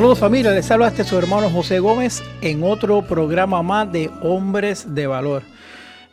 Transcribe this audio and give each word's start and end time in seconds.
Saludos 0.00 0.18
familia, 0.18 0.52
les 0.52 0.70
habla 0.70 0.88
este 0.88 1.04
su 1.04 1.18
hermano 1.18 1.50
José 1.50 1.78
Gómez 1.78 2.22
en 2.40 2.62
otro 2.62 3.02
programa 3.02 3.62
más 3.62 3.92
de 3.92 4.10
Hombres 4.22 4.94
de 4.94 5.06
Valor. 5.06 5.42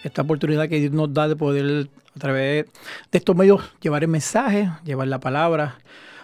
Esta 0.04 0.24
oportunidad 0.24 0.68
que 0.68 0.82
Dios 0.82 0.92
nos 0.92 1.14
da 1.14 1.30
de 1.30 1.38
poder 1.38 1.88
a 2.14 2.20
través 2.20 2.66
de 2.66 3.18
estos 3.18 3.34
medios 3.34 3.62
llevar 3.80 4.04
el 4.04 4.10
mensaje, 4.10 4.70
llevar 4.84 5.08
la 5.08 5.22
palabra. 5.22 5.78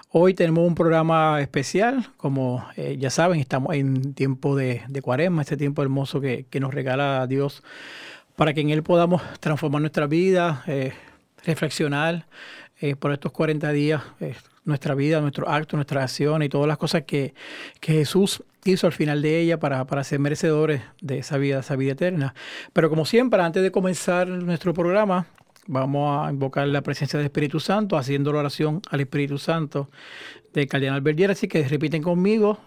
Hoy 0.09 0.33
tenemos 0.33 0.67
un 0.67 0.75
programa 0.75 1.39
especial, 1.39 2.05
como 2.17 2.67
eh, 2.75 2.97
ya 2.99 3.09
saben, 3.09 3.39
estamos 3.39 3.73
en 3.75 4.13
tiempo 4.13 4.57
de, 4.57 4.81
de 4.89 5.01
cuaresma, 5.01 5.43
este 5.43 5.55
tiempo 5.55 5.81
hermoso 5.81 6.19
que, 6.19 6.45
que 6.49 6.59
nos 6.59 6.73
regala 6.73 7.27
Dios 7.27 7.63
para 8.35 8.53
que 8.53 8.59
en 8.59 8.71
Él 8.71 8.83
podamos 8.83 9.21
transformar 9.39 9.79
nuestra 9.79 10.05
vida, 10.05 10.65
eh, 10.67 10.91
reflexionar 11.45 12.25
eh, 12.81 12.97
por 12.97 13.13
estos 13.13 13.31
40 13.31 13.71
días, 13.71 14.03
eh, 14.19 14.35
nuestra 14.65 14.95
vida, 14.95 15.19
nuestros 15.21 15.49
actos, 15.49 15.77
nuestras 15.77 16.03
acciones 16.03 16.45
y 16.45 16.49
todas 16.49 16.67
las 16.67 16.77
cosas 16.77 17.03
que, 17.03 17.33
que 17.79 17.93
Jesús 17.93 18.43
hizo 18.65 18.87
al 18.87 18.93
final 18.93 19.21
de 19.21 19.39
ella 19.39 19.59
para, 19.59 19.85
para 19.85 20.03
ser 20.03 20.19
merecedores 20.19 20.81
de 21.01 21.19
esa 21.19 21.37
vida, 21.37 21.59
esa 21.59 21.75
vida 21.75 21.93
eterna. 21.93 22.33
Pero 22.71 22.89
como 22.89 23.05
siempre, 23.05 23.41
antes 23.41 23.61
de 23.61 23.71
comenzar 23.71 24.27
nuestro 24.27 24.73
programa, 24.73 25.27
vamos 25.67 26.25
a 26.25 26.31
invocar 26.31 26.67
la 26.67 26.81
presencia 26.81 27.17
del 27.17 27.25
Espíritu 27.25 27.59
Santo, 27.59 27.97
haciendo 27.97 28.31
la 28.31 28.39
oración 28.39 28.81
al 28.89 29.01
Espíritu 29.01 29.37
Santo 29.37 29.89
del 30.53 30.67
Cardenal 30.67 31.01
Verdier. 31.01 31.31
Así 31.31 31.47
que 31.47 31.67
repiten 31.67 32.01
conmigo, 32.01 32.59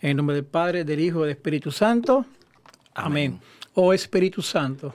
en 0.00 0.16
nombre 0.16 0.36
del 0.36 0.44
Padre, 0.44 0.84
del 0.84 1.00
Hijo 1.00 1.20
y 1.20 1.22
del 1.22 1.30
Espíritu 1.30 1.70
Santo. 1.72 2.24
Amén. 2.94 3.38
Amén. 3.38 3.40
Oh 3.74 3.92
Espíritu 3.92 4.42
Santo, 4.42 4.94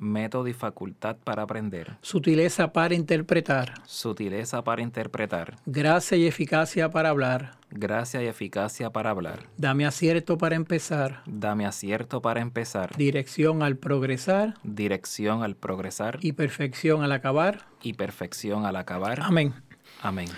método 0.00 0.48
y 0.48 0.52
facultad 0.52 1.16
para 1.22 1.42
aprender, 1.42 1.96
sutileza 2.02 2.72
para 2.72 2.94
interpretar, 2.94 3.74
sutileza 3.84 4.64
para 4.64 4.82
interpretar, 4.82 5.56
gracia 5.66 6.16
y 6.16 6.26
eficacia 6.26 6.90
para 6.90 7.10
hablar. 7.10 7.52
gracia 7.70 8.22
y 8.22 8.26
eficacia 8.26 8.90
para 8.90 9.10
hablar. 9.10 9.46
Dame 9.56 9.86
acierto 9.86 10.38
para 10.38 10.56
empezar, 10.56 11.22
Dame 11.26 11.66
acierto 11.66 12.20
para 12.20 12.40
empezar, 12.40 12.96
dirección 12.96 13.62
al 13.62 13.76
progresar 13.76 14.54
dirección 14.64 15.42
al 15.42 15.54
progresar 15.54 16.18
y 16.22 16.32
perfección 16.32 17.02
al 17.02 17.12
acabar. 17.12 17.66
y 17.82 17.92
perfección 17.94 18.64
al 18.66 18.76
acabar. 18.76 19.20
Amén. 19.22 19.54
Amén. 20.02 20.28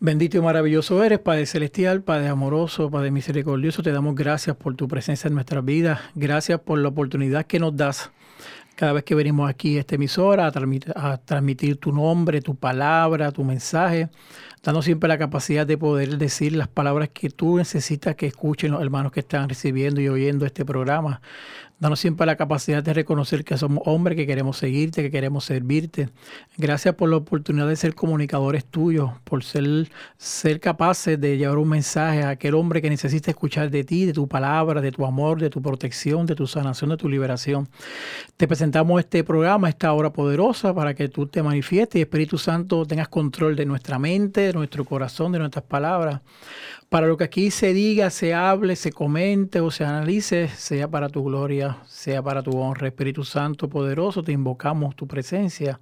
Bendito 0.00 0.36
y 0.36 0.40
maravilloso 0.40 1.02
eres, 1.02 1.20
Padre 1.20 1.46
Celestial, 1.46 2.02
Padre 2.02 2.28
amoroso, 2.28 2.90
Padre 2.90 3.10
misericordioso. 3.10 3.82
Te 3.82 3.92
damos 3.92 4.14
gracias 4.14 4.56
por 4.56 4.74
tu 4.74 4.86
presencia 4.88 5.28
en 5.28 5.34
nuestras 5.34 5.64
vidas. 5.64 6.00
Gracias 6.14 6.60
por 6.60 6.78
la 6.78 6.88
oportunidad 6.88 7.46
que 7.46 7.58
nos 7.58 7.76
das 7.76 8.10
cada 8.76 8.92
vez 8.92 9.04
que 9.04 9.14
venimos 9.14 9.48
aquí 9.48 9.76
a 9.76 9.80
esta 9.80 9.94
emisora 9.94 10.46
a 10.46 10.52
transmitir, 10.52 10.92
a 10.96 11.18
transmitir 11.18 11.76
tu 11.76 11.92
nombre, 11.92 12.40
tu 12.40 12.54
palabra, 12.54 13.30
tu 13.30 13.44
mensaje, 13.44 14.08
dando 14.62 14.82
siempre 14.82 15.08
la 15.08 15.18
capacidad 15.18 15.66
de 15.66 15.78
poder 15.78 16.18
decir 16.18 16.54
las 16.54 16.68
palabras 16.68 17.10
que 17.12 17.30
tú 17.30 17.56
necesitas 17.56 18.16
que 18.16 18.26
escuchen 18.26 18.72
los 18.72 18.82
hermanos 18.82 19.12
que 19.12 19.20
están 19.20 19.48
recibiendo 19.48 20.00
y 20.00 20.08
oyendo 20.08 20.46
este 20.46 20.64
programa. 20.64 21.20
Danos 21.84 22.00
siempre 22.00 22.24
la 22.24 22.36
capacidad 22.36 22.82
de 22.82 22.94
reconocer 22.94 23.44
que 23.44 23.58
somos 23.58 23.82
hombres, 23.84 24.16
que 24.16 24.26
queremos 24.26 24.56
seguirte, 24.56 25.02
que 25.02 25.10
queremos 25.10 25.44
servirte. 25.44 26.08
Gracias 26.56 26.94
por 26.94 27.10
la 27.10 27.18
oportunidad 27.18 27.68
de 27.68 27.76
ser 27.76 27.94
comunicadores 27.94 28.64
tuyos, 28.64 29.10
por 29.24 29.44
ser, 29.44 29.90
ser 30.16 30.60
capaces 30.60 31.20
de 31.20 31.36
llevar 31.36 31.58
un 31.58 31.68
mensaje 31.68 32.22
a 32.22 32.30
aquel 32.30 32.54
hombre 32.54 32.80
que 32.80 32.88
necesita 32.88 33.30
escuchar 33.30 33.68
de 33.68 33.84
ti, 33.84 34.06
de 34.06 34.14
tu 34.14 34.26
palabra, 34.26 34.80
de 34.80 34.92
tu 34.92 35.04
amor, 35.04 35.38
de 35.38 35.50
tu 35.50 35.60
protección, 35.60 36.24
de 36.24 36.34
tu 36.34 36.46
sanación, 36.46 36.88
de 36.88 36.96
tu 36.96 37.06
liberación. 37.06 37.68
Te 38.38 38.48
presentamos 38.48 38.98
este 39.00 39.22
programa, 39.22 39.68
esta 39.68 39.92
hora 39.92 40.10
poderosa, 40.10 40.74
para 40.74 40.94
que 40.94 41.10
tú 41.10 41.26
te 41.26 41.42
manifiestes 41.42 41.98
y 41.98 42.00
Espíritu 42.00 42.38
Santo 42.38 42.86
tengas 42.86 43.08
control 43.08 43.56
de 43.56 43.66
nuestra 43.66 43.98
mente, 43.98 44.40
de 44.40 44.52
nuestro 44.54 44.86
corazón, 44.86 45.32
de 45.32 45.38
nuestras 45.38 45.66
palabras. 45.66 46.22
Para 46.88 47.06
lo 47.08 47.16
que 47.16 47.24
aquí 47.24 47.50
se 47.50 47.72
diga, 47.72 48.10
se 48.10 48.34
hable, 48.34 48.76
se 48.76 48.92
comente 48.92 49.60
o 49.60 49.70
se 49.70 49.84
analice, 49.84 50.48
sea 50.48 50.88
para 50.88 51.08
tu 51.08 51.24
gloria, 51.24 51.78
sea 51.86 52.22
para 52.22 52.42
tu 52.42 52.56
honra. 52.56 52.86
Espíritu 52.86 53.24
Santo 53.24 53.68
poderoso, 53.68 54.22
te 54.22 54.32
invocamos 54.32 54.94
tu 54.94 55.06
presencia 55.06 55.80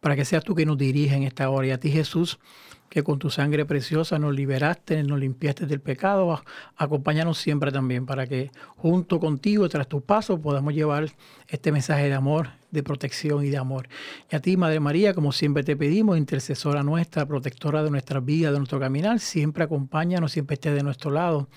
para 0.00 0.16
que 0.16 0.24
seas 0.24 0.42
tú 0.42 0.54
que 0.54 0.66
nos 0.66 0.78
dirija 0.78 1.14
en 1.14 1.22
esta 1.22 1.48
hora. 1.50 1.68
Y 1.68 1.70
a 1.70 1.78
ti 1.78 1.90
Jesús, 1.90 2.40
que 2.88 3.04
con 3.04 3.18
tu 3.18 3.30
sangre 3.30 3.64
preciosa 3.64 4.18
nos 4.18 4.34
liberaste, 4.34 5.02
nos 5.04 5.20
limpiaste 5.20 5.66
del 5.66 5.80
pecado, 5.80 6.42
acompáñanos 6.76 7.38
siempre 7.38 7.70
también 7.70 8.04
para 8.04 8.26
que 8.26 8.50
junto 8.76 9.20
contigo, 9.20 9.68
tras 9.68 9.86
tus 9.88 10.02
pasos, 10.02 10.40
podamos 10.40 10.74
llevar 10.74 11.12
este 11.46 11.70
mensaje 11.70 12.08
de 12.08 12.14
amor, 12.14 12.48
de 12.70 12.82
protección 12.82 13.44
y 13.44 13.50
de 13.50 13.56
amor. 13.56 13.88
Y 14.30 14.36
a 14.36 14.40
ti, 14.40 14.56
Madre 14.56 14.80
María, 14.80 15.14
como 15.14 15.32
siempre 15.32 15.62
te 15.62 15.76
pedimos, 15.76 16.18
intercesora 16.18 16.82
nuestra, 16.82 17.26
protectora 17.26 17.82
de 17.82 17.90
nuestras 17.90 18.24
vidas, 18.24 18.52
de 18.52 18.58
nuestro 18.58 18.80
caminar, 18.80 19.20
siempre 19.20 19.64
acompáñanos, 19.64 20.32
siempre 20.32 20.54
esté 20.54 20.72
de 20.72 20.82
nuestro 20.82 21.10
lado 21.10 21.48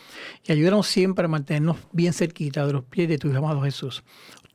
y 0.45 0.51
ayúdanos 0.51 0.87
siempre 0.87 1.25
a 1.25 1.27
mantenernos 1.27 1.77
bien 1.91 2.13
cerquita 2.13 2.65
de 2.65 2.73
los 2.73 2.83
pies 2.83 3.09
de 3.09 3.17
tu 3.17 3.35
amado 3.35 3.61
Jesús. 3.61 4.03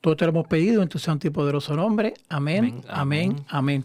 Todo 0.01 0.17
te 0.17 0.25
lo 0.27 0.31
hemos 0.31 0.47
pedido 0.47 0.83
en 0.83 0.89
tu 0.89 0.99
santo 1.01 1.27
y 1.27 1.31
poderoso 1.31 1.75
nombre. 1.75 2.15
Amén, 2.29 2.65
amén, 2.65 2.85
Amén, 2.89 3.31
amén. 3.49 3.85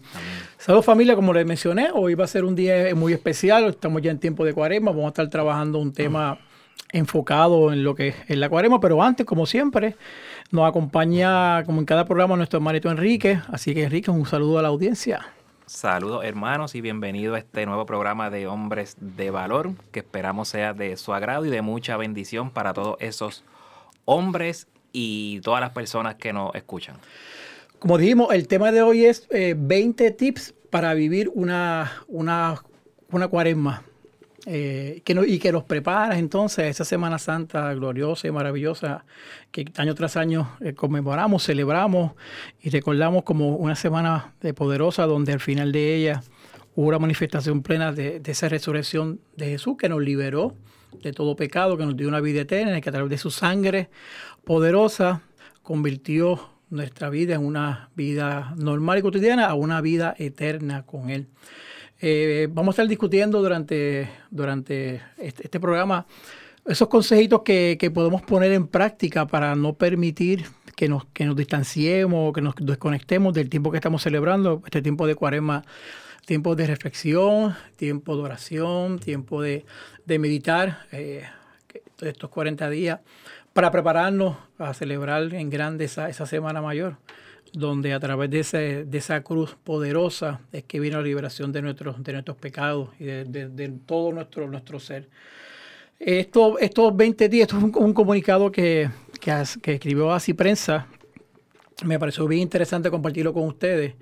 Saludos 0.58 0.84
familia, 0.84 1.16
como 1.16 1.32
les 1.32 1.44
mencioné, 1.44 1.88
hoy 1.92 2.14
va 2.14 2.24
a 2.24 2.28
ser 2.28 2.44
un 2.44 2.54
día 2.54 2.94
muy 2.94 3.12
especial, 3.12 3.64
estamos 3.64 4.00
ya 4.00 4.12
en 4.12 4.18
tiempo 4.20 4.44
de 4.44 4.54
cuaresma, 4.54 4.92
vamos 4.92 5.06
a 5.06 5.08
estar 5.08 5.28
trabajando 5.28 5.80
un 5.80 5.92
tema 5.92 6.38
enfocado 6.92 7.72
en 7.72 7.82
lo 7.82 7.94
que 7.94 8.14
es 8.28 8.38
la 8.38 8.48
cuaresma, 8.48 8.80
pero 8.80 9.02
antes, 9.02 9.26
como 9.26 9.46
siempre, 9.46 9.96
nos 10.50 10.68
acompaña, 10.68 11.64
como 11.64 11.80
en 11.80 11.86
cada 11.86 12.04
programa, 12.04 12.36
nuestro 12.36 12.58
hermanito 12.58 12.90
Enrique, 12.90 13.40
así 13.48 13.74
que 13.74 13.84
Enrique, 13.84 14.10
un 14.10 14.26
saludo 14.26 14.58
a 14.58 14.62
la 14.62 14.68
audiencia. 14.68 15.26
Saludos 15.66 16.24
hermanos 16.24 16.74
y 16.74 16.82
bienvenido 16.82 17.34
a 17.34 17.38
este 17.38 17.64
nuevo 17.64 17.86
programa 17.86 18.28
de 18.28 18.46
Hombres 18.46 18.98
de 19.00 19.30
Valor 19.30 19.70
que 19.92 20.00
esperamos 20.00 20.48
sea 20.48 20.74
de 20.74 20.94
su 20.98 21.14
agrado 21.14 21.46
y 21.46 21.50
de 21.50 21.62
mucha 21.62 21.96
bendición 21.96 22.50
para 22.50 22.74
todos 22.74 22.96
esos 23.00 23.44
hombres 24.04 24.68
y 24.92 25.40
todas 25.40 25.62
las 25.62 25.70
personas 25.70 26.16
que 26.16 26.34
nos 26.34 26.54
escuchan. 26.54 26.96
Como 27.78 27.96
dijimos, 27.96 28.32
el 28.34 28.46
tema 28.46 28.72
de 28.72 28.82
hoy 28.82 29.06
es 29.06 29.26
eh, 29.30 29.54
20 29.56 30.10
tips 30.10 30.54
para 30.68 30.92
vivir 30.92 31.30
una, 31.34 31.92
una, 32.08 32.62
una 33.10 33.28
cuaresma. 33.28 33.84
Eh, 34.46 35.00
que 35.04 35.14
y 35.26 35.38
que 35.38 35.52
nos 35.52 35.64
preparas 35.64 36.18
entonces 36.18 36.58
a 36.58 36.68
esa 36.68 36.84
Semana 36.84 37.18
Santa 37.18 37.72
gloriosa 37.72 38.28
y 38.28 38.30
maravillosa 38.30 39.04
que 39.50 39.64
año 39.76 39.94
tras 39.94 40.16
año 40.16 40.56
eh, 40.60 40.74
conmemoramos, 40.74 41.44
celebramos 41.44 42.12
y 42.60 42.70
recordamos 42.70 43.24
como 43.24 43.56
una 43.56 43.74
semana 43.74 44.34
de 44.42 44.52
poderosa 44.52 45.06
donde 45.06 45.32
al 45.32 45.40
final 45.40 45.72
de 45.72 45.96
ella 45.96 46.22
hubo 46.74 46.88
una 46.88 46.98
manifestación 46.98 47.62
plena 47.62 47.92
de, 47.92 48.20
de 48.20 48.32
esa 48.32 48.48
resurrección 48.48 49.20
de 49.36 49.46
Jesús 49.46 49.76
que 49.78 49.88
nos 49.88 50.02
liberó 50.02 50.54
de 51.02 51.12
todo 51.12 51.36
pecado, 51.36 51.76
que 51.76 51.86
nos 51.86 51.96
dio 51.96 52.08
una 52.08 52.20
vida 52.20 52.42
eterna 52.42 52.76
y 52.76 52.80
que 52.80 52.88
a 52.90 52.92
través 52.92 53.10
de 53.10 53.18
su 53.18 53.30
sangre 53.30 53.88
poderosa 54.44 55.22
convirtió 55.62 56.50
nuestra 56.70 57.08
vida 57.08 57.36
en 57.36 57.44
una 57.44 57.90
vida 57.94 58.52
normal 58.56 58.98
y 58.98 59.02
cotidiana 59.02 59.46
a 59.46 59.54
una 59.54 59.80
vida 59.80 60.14
eterna 60.18 60.84
con 60.84 61.10
Él. 61.10 61.28
Eh, 62.00 62.48
vamos 62.50 62.72
a 62.72 62.74
estar 62.74 62.88
discutiendo 62.88 63.40
durante, 63.40 64.08
durante 64.30 65.02
este, 65.18 65.44
este 65.44 65.60
programa 65.60 66.06
esos 66.66 66.88
consejitos 66.88 67.42
que, 67.42 67.76
que, 67.78 67.90
podemos 67.90 68.22
poner 68.22 68.52
en 68.52 68.66
práctica 68.66 69.26
para 69.26 69.54
no 69.54 69.74
permitir 69.74 70.46
que 70.76 70.88
nos, 70.88 71.04
que 71.06 71.24
nos 71.24 71.36
distanciemos, 71.36 72.32
que 72.32 72.40
nos 72.40 72.54
desconectemos 72.56 73.34
del 73.34 73.50
tiempo 73.50 73.70
que 73.70 73.76
estamos 73.76 74.02
celebrando, 74.02 74.62
este 74.64 74.80
tiempo 74.82 75.06
de 75.06 75.14
cuaresma, 75.14 75.64
tiempo 76.24 76.56
de 76.56 76.66
reflexión, 76.66 77.54
tiempo 77.76 78.16
de 78.16 78.22
oración, 78.22 78.98
tiempo 78.98 79.42
de, 79.42 79.64
de 80.06 80.18
meditar, 80.18 80.86
eh, 80.92 81.24
estos 82.00 82.30
40 82.30 82.70
días, 82.70 83.00
para 83.52 83.70
prepararnos 83.70 84.36
a 84.58 84.74
celebrar 84.74 85.34
en 85.34 85.50
grande 85.50 85.84
esa, 85.84 86.08
esa 86.08 86.26
Semana 86.26 86.60
Mayor 86.62 86.96
donde 87.54 87.92
a 87.92 88.00
través 88.00 88.30
de, 88.30 88.40
ese, 88.40 88.84
de 88.84 88.98
esa 88.98 89.22
cruz 89.22 89.56
poderosa 89.62 90.40
es 90.52 90.64
que 90.64 90.80
vino 90.80 90.98
la 90.98 91.04
liberación 91.04 91.52
de 91.52 91.62
nuestros, 91.62 92.02
de 92.02 92.12
nuestros 92.12 92.36
pecados 92.36 92.90
y 92.98 93.04
de, 93.04 93.24
de, 93.24 93.68
todo 93.86 94.12
nuestro, 94.12 94.48
nuestro 94.48 94.80
ser. 94.80 95.08
Esto, 96.00 96.58
estos 96.58 96.94
20 96.96 97.28
días, 97.28 97.46
esto 97.46 97.58
es 97.58 97.64
un, 97.64 97.72
un 97.76 97.94
comunicado 97.94 98.50
que, 98.50 98.90
que, 99.20 99.32
que, 99.62 99.74
escribió 99.74 100.10
así 100.10 100.34
prensa, 100.34 100.88
me 101.84 101.98
pareció 101.98 102.26
bien 102.26 102.42
interesante 102.42 102.90
compartirlo 102.90 103.32
con 103.32 103.44
ustedes. 103.44 103.94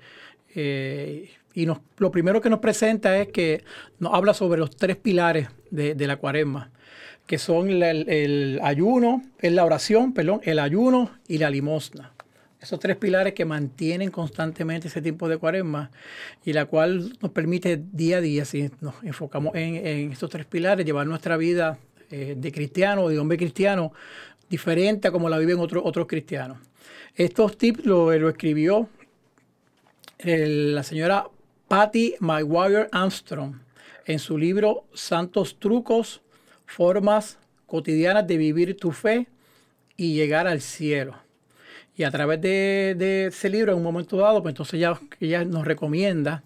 Eh, 0.55 1.29
y 1.53 1.67
nos, 1.67 1.79
lo 1.97 2.09
primero 2.09 2.41
que 2.41 2.49
nos 2.49 2.59
presenta 2.59 3.19
es 3.19 3.27
que 3.27 3.63
nos 3.99 4.15
habla 4.15 4.33
sobre 4.33 4.59
los 4.59 4.75
tres 4.75 4.97
pilares 4.97 5.49
de, 5.69 5.95
la 6.07 6.17
cuaresma, 6.17 6.71
que 7.27 7.37
son 7.37 7.69
el, 7.69 7.83
el, 7.83 8.59
ayuno, 8.63 9.21
la 9.39 9.63
oración, 9.63 10.13
perdón, 10.13 10.41
el 10.43 10.57
ayuno 10.57 11.11
y 11.27 11.37
la 11.37 11.51
limosna 11.51 12.12
esos 12.63 12.79
tres 12.79 12.95
pilares 12.95 13.33
que 13.33 13.43
mantienen 13.43 14.09
constantemente 14.09 14.87
ese 14.87 15.01
tiempo 15.01 15.27
de 15.27 15.37
cuaresma 15.37 15.91
y 16.45 16.53
la 16.53 16.65
cual 16.65 17.13
nos 17.21 17.31
permite 17.31 17.77
día 17.91 18.17
a 18.17 18.21
día, 18.21 18.45
si 18.45 18.71
nos 18.79 18.95
enfocamos 19.03 19.53
en, 19.55 20.13
estos 20.13 20.29
tres 20.29 20.45
pilares, 20.45 20.85
llevar 20.85 21.05
nuestra 21.05 21.35
vida 21.35 21.77
eh, 22.09 22.35
de 22.37 22.51
cristiano, 22.53 23.09
de 23.09 23.19
hombre 23.19 23.37
cristiano, 23.37 23.91
diferente 24.49 25.09
a 25.09 25.11
como 25.11 25.27
la 25.27 25.37
viven 25.39 25.59
otros 25.59 25.83
otros 25.85 26.07
cristianos. 26.07 26.57
Estos 27.15 27.57
tips 27.57 27.85
lo, 27.85 28.13
escribió 28.29 28.87
la 30.23 30.83
señora 30.83 31.27
Patty 31.67 32.15
McGuire 32.21 32.87
Armstrong 32.93 33.55
en 34.05 34.19
su 34.19 34.37
libro 34.37 34.85
Santos 34.93 35.59
Trucos, 35.59 36.21
Formas 36.65 37.37
Cotidianas 37.67 38.25
de 38.25 38.37
Vivir 38.37 38.77
tu 38.77 38.93
Fe 38.93 39.27
y 39.97 40.13
Llegar 40.13 40.47
al 40.47 40.61
Cielo. 40.61 41.22
Y 41.95 42.03
a 42.03 42.11
través 42.11 42.41
de, 42.41 43.27
ese 43.27 43.49
libro, 43.49 43.71
en 43.71 43.77
un 43.77 43.83
momento 43.83 44.17
dado, 44.17 44.41
pues 44.41 44.53
entonces 44.53 44.75
ella, 44.75 44.99
ella 45.19 45.45
nos 45.45 45.65
recomienda 45.65 46.43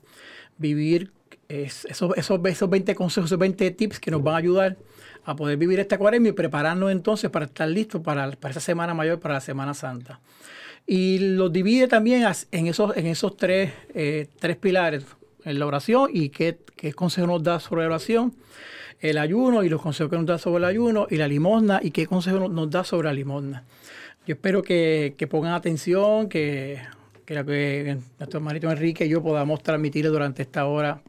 vivir 0.58 1.12
es, 1.48 1.86
esos, 1.86 2.18
esos, 2.18 2.40
esos 2.46 2.70
20 2.70 2.96
consejos, 2.96 3.30
esos 3.30 3.40
20 3.40 3.72
tips 3.72 4.00
que 4.00 4.12
nos 4.12 4.22
van 4.22 4.36
a 4.36 4.38
ayudar 4.38 4.78
a 5.24 5.36
poder 5.36 5.58
vivir 5.58 5.80
esta 5.80 5.98
cuaresma 5.98 6.30
y 6.30 6.32
prepararnos 6.32 6.92
entonces 6.92 7.30
para 7.30 7.46
estar 7.46 7.68
listos 7.68 8.02
para, 8.02 8.32
para 8.32 8.52
esa 8.52 8.62
Semana 8.62 8.94
Mayor, 8.94 9.20
para 9.20 9.36
la 9.36 9.42
Semana 9.42 9.74
Santa. 9.74 10.20
Y 10.86 11.20
los 11.20 11.52
divide 11.52 11.88
también 11.88 12.26
en 12.52 12.68
esos, 12.68 12.96
en 12.96 13.08
esos 13.08 13.36
tres, 13.36 13.74
eh, 13.94 14.28
tres 14.40 14.56
pilares, 14.56 15.06
en 15.44 15.60
la 15.60 15.66
oración 15.66 16.10
y 16.14 16.30
qué, 16.30 16.58
qué 16.78 16.94
consejo 16.94 17.28
nos 17.28 17.44
da 17.44 17.60
sobre 17.60 17.82
la 17.82 17.88
oración, 17.88 18.34
el 19.02 19.18
ayuno 19.18 19.64
y 19.64 19.70
los 19.70 19.82
consejos 19.82 20.10
que 20.10 20.18
nos 20.18 20.26
da 20.26 20.38
sobre 20.38 20.60
el 20.60 20.66
ayuno, 20.66 21.08
y 21.10 21.18
la 21.18 21.28
limosna 21.28 21.82
y 21.84 21.92
qué 21.92 22.08
consejo 22.08 22.48
nos 22.48 22.70
da 22.70 22.86
sobre 22.86 23.10
la 23.10 23.14
limosna. 23.14 23.64
Yo 24.28 24.34
espero 24.34 24.62
que, 24.62 25.28
pongan 25.32 25.54
atención, 25.54 26.28
que, 26.28 26.82
que, 27.26 27.98
nuestro 28.20 28.40
hermanito 28.40 28.70
Enrique 28.70 29.06
y 29.06 29.10
yo 29.10 29.24
podamos 29.24 29.64
transmitir 29.64 30.06
durante 30.10 30.42
esta 30.42 30.66
hora 30.66 31.02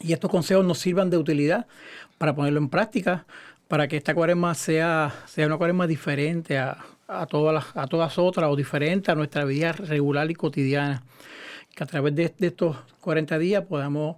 y 0.00 0.12
estos 0.12 0.30
consejos 0.30 0.62
nos 0.62 0.78
sirvan 0.78 1.08
de 1.08 1.16
utilidad 1.16 1.66
para 2.18 2.34
ponerlo 2.34 2.58
en 2.58 2.68
práctica, 2.68 3.24
para 3.66 3.88
que 3.88 3.96
esta 3.96 4.14
cuaresma 4.14 4.54
sea, 4.54 5.14
sea 5.24 5.46
una 5.46 5.56
cuaresma 5.56 5.86
diferente 5.86 6.58
a 6.58 6.76
todas 7.30 8.18
otras 8.18 8.50
o 8.50 8.56
diferente 8.56 9.10
a 9.10 9.14
nuestra 9.14 9.46
vida 9.46 9.72
regular 9.72 10.30
y 10.30 10.34
cotidiana. 10.34 11.02
Que 11.74 11.82
a 11.82 11.86
través 11.86 12.14
de, 12.14 12.34
de 12.38 12.46
estos 12.48 12.76
40 13.00 13.38
días 13.38 13.64
podamos 13.64 14.16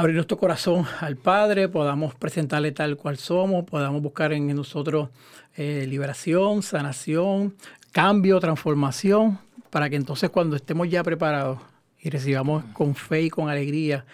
abrir 0.00 0.16
nuestro 0.16 0.38
corazón 0.38 0.86
al 1.00 1.16
Padre, 1.16 1.68
podamos 1.68 2.14
presentarle 2.14 2.72
tal 2.72 2.96
cual 2.96 3.18
somos, 3.18 3.64
podamos 3.64 4.00
buscar 4.00 4.32
en 4.32 4.54
nosotros 4.56 5.10
eh, 5.56 5.84
liberación, 5.86 6.62
sanación, 6.62 7.54
cambio, 7.92 8.40
transformación, 8.40 9.38
para 9.68 9.90
que 9.90 9.96
entonces 9.96 10.30
cuando 10.30 10.56
estemos 10.56 10.88
ya 10.88 11.04
preparados 11.04 11.58
y 12.00 12.08
recibamos 12.08 12.64
con 12.72 12.94
fe 12.94 13.24
y 13.24 13.30
con 13.30 13.50
alegría 13.50 14.06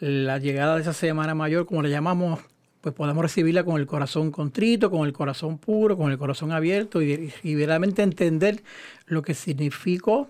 la 0.00 0.38
llegada 0.38 0.74
de 0.74 0.82
esa 0.82 0.92
Semana 0.92 1.36
Mayor, 1.36 1.66
como 1.66 1.82
le 1.82 1.90
llamamos, 1.90 2.40
pues 2.80 2.92
podamos 2.92 3.22
recibirla 3.22 3.62
con 3.62 3.80
el 3.80 3.86
corazón 3.86 4.32
contrito, 4.32 4.90
con 4.90 5.06
el 5.06 5.12
corazón 5.12 5.56
puro, 5.56 5.96
con 5.96 6.10
el 6.10 6.18
corazón 6.18 6.50
abierto 6.50 7.00
y, 7.00 7.32
y 7.44 7.54
verdaderamente 7.54 8.02
entender 8.02 8.64
lo 9.06 9.22
que 9.22 9.34
significó 9.34 10.26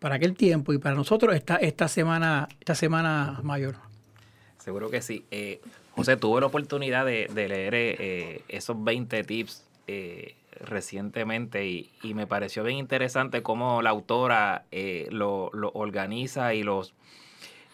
para 0.00 0.16
aquel 0.16 0.34
tiempo 0.34 0.72
y 0.72 0.78
para 0.78 0.96
nosotros 0.96 1.36
esta, 1.36 1.86
semana, 1.86 2.48
esta 2.58 2.74
semana 2.74 3.38
mayor. 3.44 3.89
Seguro 4.60 4.90
que 4.90 5.02
sí. 5.02 5.24
Eh, 5.30 5.60
José, 5.96 6.16
tuve 6.16 6.40
la 6.40 6.46
oportunidad 6.46 7.04
de, 7.04 7.28
de 7.32 7.48
leer 7.48 7.74
eh, 7.74 8.42
esos 8.48 8.82
20 8.82 9.24
tips 9.24 9.64
eh, 9.86 10.36
recientemente 10.60 11.66
y, 11.66 11.90
y, 12.02 12.14
me 12.14 12.26
pareció 12.26 12.62
bien 12.62 12.78
interesante 12.78 13.42
cómo 13.42 13.82
la 13.82 13.90
autora 13.90 14.64
eh, 14.70 15.08
lo, 15.10 15.50
lo, 15.52 15.70
organiza 15.74 16.54
y 16.54 16.62
los, 16.62 16.92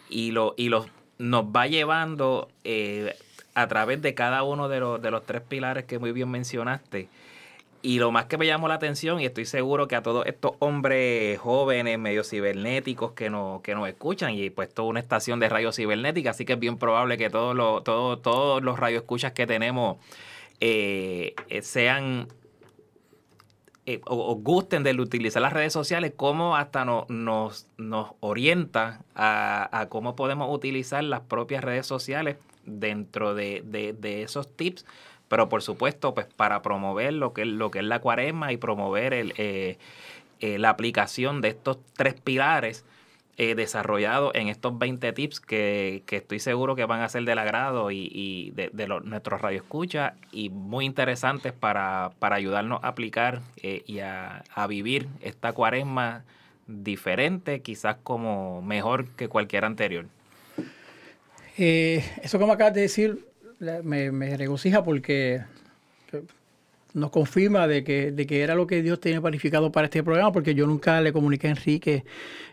y, 0.08 0.30
lo, 0.30 0.54
y 0.56 0.68
los 0.68 0.86
nos 1.18 1.44
va 1.44 1.66
llevando 1.66 2.48
eh, 2.64 3.16
a 3.54 3.66
través 3.66 4.00
de 4.02 4.14
cada 4.14 4.44
uno 4.44 4.68
de 4.68 4.80
los, 4.80 5.02
de 5.02 5.10
los 5.10 5.26
tres 5.26 5.42
pilares 5.42 5.84
que 5.84 5.98
muy 5.98 6.12
bien 6.12 6.30
mencionaste. 6.30 7.08
Y 7.86 8.00
lo 8.00 8.10
más 8.10 8.24
que 8.24 8.36
me 8.36 8.48
llamó 8.48 8.66
la 8.66 8.74
atención, 8.74 9.20
y 9.20 9.26
estoy 9.26 9.44
seguro 9.44 9.86
que 9.86 9.94
a 9.94 10.02
todos 10.02 10.26
estos 10.26 10.54
hombres 10.58 11.38
jóvenes, 11.38 12.00
medio 12.00 12.24
cibernéticos 12.24 13.12
que 13.12 13.30
nos, 13.30 13.60
que 13.62 13.76
nos 13.76 13.88
escuchan, 13.88 14.34
y 14.34 14.50
pues 14.50 14.74
toda 14.74 14.88
una 14.88 14.98
estación 14.98 15.38
de 15.38 15.48
radio 15.48 15.70
cibernética, 15.70 16.30
así 16.30 16.44
que 16.44 16.54
es 16.54 16.58
bien 16.58 16.78
probable 16.78 17.16
que 17.16 17.30
todos 17.30 17.54
los, 17.54 17.84
todos, 17.84 18.20
todos 18.22 18.60
los 18.60 18.76
radioescuchas 18.76 19.34
que 19.34 19.46
tenemos 19.46 19.98
eh, 20.58 21.36
sean 21.62 22.26
eh, 23.86 24.00
o, 24.04 24.32
o, 24.32 24.34
gusten 24.34 24.82
de 24.82 24.90
utilizar 24.90 25.40
las 25.40 25.52
redes 25.52 25.72
sociales, 25.72 26.12
cómo 26.16 26.56
hasta 26.56 26.84
no, 26.84 27.06
nos, 27.08 27.68
nos 27.76 28.14
orienta 28.18 29.04
a, 29.14 29.68
a, 29.70 29.88
cómo 29.88 30.16
podemos 30.16 30.52
utilizar 30.52 31.04
las 31.04 31.20
propias 31.20 31.62
redes 31.62 31.86
sociales 31.86 32.38
dentro 32.64 33.36
de, 33.36 33.62
de, 33.64 33.92
de 33.92 34.24
esos 34.24 34.56
tips 34.56 34.84
pero 35.28 35.48
por 35.48 35.62
supuesto, 35.62 36.14
pues 36.14 36.26
para 36.26 36.62
promover 36.62 37.12
lo 37.12 37.32
que, 37.32 37.44
lo 37.44 37.70
que 37.70 37.80
es 37.80 37.84
la 37.84 38.00
cuaresma 38.00 38.52
y 38.52 38.56
promover 38.56 39.14
el, 39.14 39.34
eh, 39.36 39.78
eh, 40.40 40.58
la 40.58 40.70
aplicación 40.70 41.40
de 41.40 41.48
estos 41.48 41.78
tres 41.94 42.14
pilares 42.20 42.84
eh, 43.38 43.54
desarrollados 43.54 44.34
en 44.34 44.48
estos 44.48 44.78
20 44.78 45.12
tips 45.12 45.40
que, 45.40 46.02
que, 46.06 46.16
estoy 46.16 46.40
seguro 46.40 46.74
que 46.74 46.86
van 46.86 47.02
a 47.02 47.08
ser 47.10 47.24
del 47.24 47.38
agrado 47.38 47.90
y, 47.90 48.08
y 48.10 48.50
de, 48.52 48.70
de 48.72 48.86
los, 48.88 49.04
nuestros 49.04 49.42
radioescuchas 49.42 50.14
y 50.32 50.48
muy 50.48 50.86
interesantes 50.86 51.52
para, 51.52 52.12
para 52.18 52.36
ayudarnos 52.36 52.82
a 52.82 52.88
aplicar 52.88 53.42
eh, 53.58 53.82
y 53.84 53.98
a, 53.98 54.42
a 54.54 54.66
vivir 54.66 55.08
esta 55.20 55.52
cuaresma 55.52 56.24
diferente, 56.66 57.60
quizás 57.60 57.96
como 58.02 58.62
mejor 58.62 59.06
que 59.10 59.28
cualquier 59.28 59.66
anterior. 59.66 60.06
Eh, 61.58 62.04
eso 62.22 62.38
como 62.38 62.52
acabas 62.52 62.72
de 62.72 62.80
decir 62.80 63.26
me, 63.60 64.10
me 64.12 64.36
regocija 64.36 64.84
porque 64.84 65.42
nos 66.96 67.10
confirma 67.10 67.66
de 67.66 67.84
que, 67.84 68.10
de 68.10 68.26
que 68.26 68.40
era 68.40 68.54
lo 68.54 68.66
que 68.66 68.82
Dios 68.82 69.00
tenía 69.00 69.20
planificado 69.20 69.70
para 69.70 69.84
este 69.84 70.02
programa, 70.02 70.32
porque 70.32 70.54
yo 70.54 70.66
nunca 70.66 71.00
le 71.02 71.12
comuniqué 71.12 71.48
a 71.48 71.50
Enrique 71.50 72.04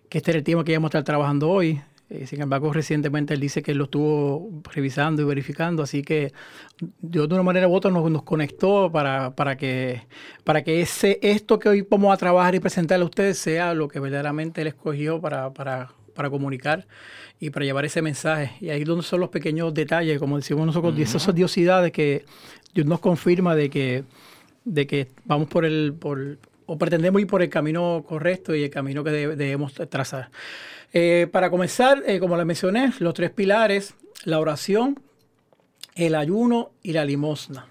que 0.09 0.17
este 0.17 0.31
era 0.31 0.37
el 0.39 0.43
tema 0.43 0.65
que 0.65 0.73
íbamos 0.73 0.89
a 0.89 0.99
estar 0.99 1.03
trabajando 1.03 1.49
hoy. 1.49 1.81
Eh, 2.09 2.27
sin 2.27 2.41
embargo, 2.41 2.71
recientemente 2.73 3.33
él 3.33 3.39
dice 3.39 3.63
que 3.63 3.73
lo 3.73 3.85
estuvo 3.85 4.61
revisando 4.73 5.21
y 5.21 5.25
verificando, 5.25 5.81
así 5.81 6.03
que 6.03 6.33
Dios 6.99 7.29
de 7.29 7.35
una 7.35 7.43
manera 7.43 7.69
u 7.69 7.73
otra 7.73 7.89
nos, 7.89 8.11
nos 8.11 8.23
conectó 8.23 8.91
para, 8.91 9.33
para, 9.33 9.55
que, 9.55 10.01
para 10.43 10.61
que 10.63 10.81
ese, 10.81 11.19
esto 11.21 11.57
que 11.57 11.69
hoy 11.69 11.87
vamos 11.89 12.13
a 12.13 12.17
trabajar 12.17 12.53
y 12.53 12.59
presentarle 12.59 13.03
a 13.03 13.07
ustedes 13.07 13.37
sea 13.37 13.73
lo 13.73 13.87
que 13.87 14.01
verdaderamente 14.01 14.61
él 14.61 14.67
escogió 14.67 15.21
para, 15.21 15.53
para, 15.53 15.93
para 16.13 16.29
comunicar 16.29 16.85
y 17.39 17.49
para 17.49 17.65
llevar 17.65 17.85
ese 17.85 18.01
mensaje. 18.01 18.53
Y 18.61 18.69
ahí 18.69 18.83
donde 18.83 19.03
son 19.03 19.19
los 19.19 19.29
pequeños 19.29 19.73
detalles, 19.73 20.19
como 20.19 20.37
decimos 20.37 20.65
nosotros, 20.65 20.93
uh 20.93 20.97
-huh. 20.97 21.01
esas 21.01 21.35
diosidades 21.35 21.91
que 21.91 22.25
Dios 22.73 22.87
nos 22.87 22.99
confirma 22.99 23.55
de 23.55 23.69
que, 23.69 24.03
de 24.65 24.87
que 24.87 25.07
vamos 25.25 25.47
por 25.47 25.65
el, 25.65 25.93
por, 25.99 26.37
o 26.65 26.77
pretendemos 26.77 27.21
ir 27.21 27.27
por 27.27 27.41
el 27.41 27.49
camino 27.49 28.03
correcto 28.07 28.55
y 28.55 28.63
el 28.63 28.69
camino 28.69 29.03
que 29.03 29.11
debemos 29.11 29.73
trazar. 29.73 30.29
Eh, 30.93 31.27
para 31.31 31.49
comenzar, 31.49 32.03
eh, 32.05 32.19
como 32.19 32.37
les 32.37 32.45
mencioné, 32.45 32.93
los 32.99 33.13
tres 33.13 33.31
pilares, 33.31 33.95
la 34.25 34.39
oración, 34.39 34.99
el 35.95 36.15
ayuno 36.15 36.71
y 36.81 36.93
la 36.93 37.03
limosna. 37.03 37.67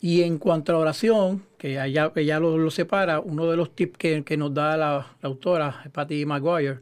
Y 0.00 0.22
en 0.22 0.38
cuanto 0.38 0.72
a 0.72 0.74
la 0.74 0.80
oración, 0.80 1.44
que 1.56 1.80
allá, 1.80 2.12
que 2.12 2.24
ya 2.26 2.38
lo, 2.38 2.58
lo 2.58 2.70
separa, 2.70 3.20
uno 3.20 3.50
de 3.50 3.56
los 3.56 3.74
tips 3.74 3.96
que, 3.96 4.24
que 4.24 4.36
nos 4.36 4.52
da 4.52 4.76
la, 4.76 5.06
la 5.22 5.28
autora, 5.28 5.84
Patty 5.92 6.26
Maguire, 6.26 6.80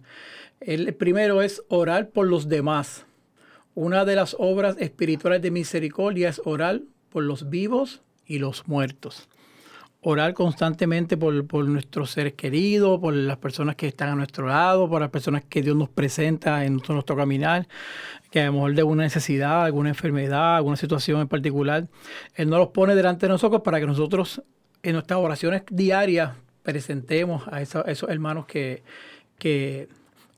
El 0.66 0.94
primero 0.94 1.42
es 1.42 1.62
orar 1.68 2.08
por 2.08 2.26
los 2.26 2.48
demás. 2.48 3.04
Una 3.74 4.06
de 4.06 4.16
las 4.16 4.34
obras 4.38 4.76
espirituales 4.78 5.42
de 5.42 5.50
misericordia 5.50 6.30
es 6.30 6.40
orar 6.46 6.80
por 7.10 7.22
los 7.22 7.50
vivos 7.50 8.00
y 8.24 8.38
los 8.38 8.66
muertos. 8.66 9.28
Orar 10.00 10.32
constantemente 10.32 11.18
por, 11.18 11.46
por, 11.46 11.66
nuestros 11.66 12.12
seres 12.12 12.32
queridos, 12.32 12.98
por 12.98 13.12
las 13.12 13.36
personas 13.36 13.76
que 13.76 13.88
están 13.88 14.08
a 14.08 14.14
nuestro 14.14 14.46
lado, 14.46 14.88
por 14.88 15.02
las 15.02 15.10
personas 15.10 15.44
que 15.44 15.60
Dios 15.60 15.76
nos 15.76 15.90
presenta 15.90 16.64
en 16.64 16.72
nuestro, 16.74 16.94
nuestro 16.94 17.14
caminar, 17.14 17.68
que 18.30 18.40
a 18.40 18.46
lo 18.46 18.54
mejor 18.54 18.74
de 18.74 18.84
una 18.84 19.02
necesidad, 19.02 19.66
alguna 19.66 19.90
enfermedad, 19.90 20.56
alguna 20.56 20.76
situación 20.76 21.20
en 21.20 21.28
particular, 21.28 21.88
Él 22.36 22.48
nos 22.48 22.58
los 22.58 22.68
pone 22.68 22.94
delante 22.94 23.26
de 23.26 23.32
nosotros 23.32 23.60
para 23.60 23.80
que 23.80 23.86
nosotros 23.86 24.42
en 24.82 24.94
nuestras 24.94 25.18
oraciones 25.18 25.62
diarias 25.70 26.32
presentemos 26.62 27.42
a 27.48 27.60
esos, 27.60 27.86
esos 27.86 28.08
hermanos 28.08 28.46
que, 28.46 28.82
que, 29.38 29.88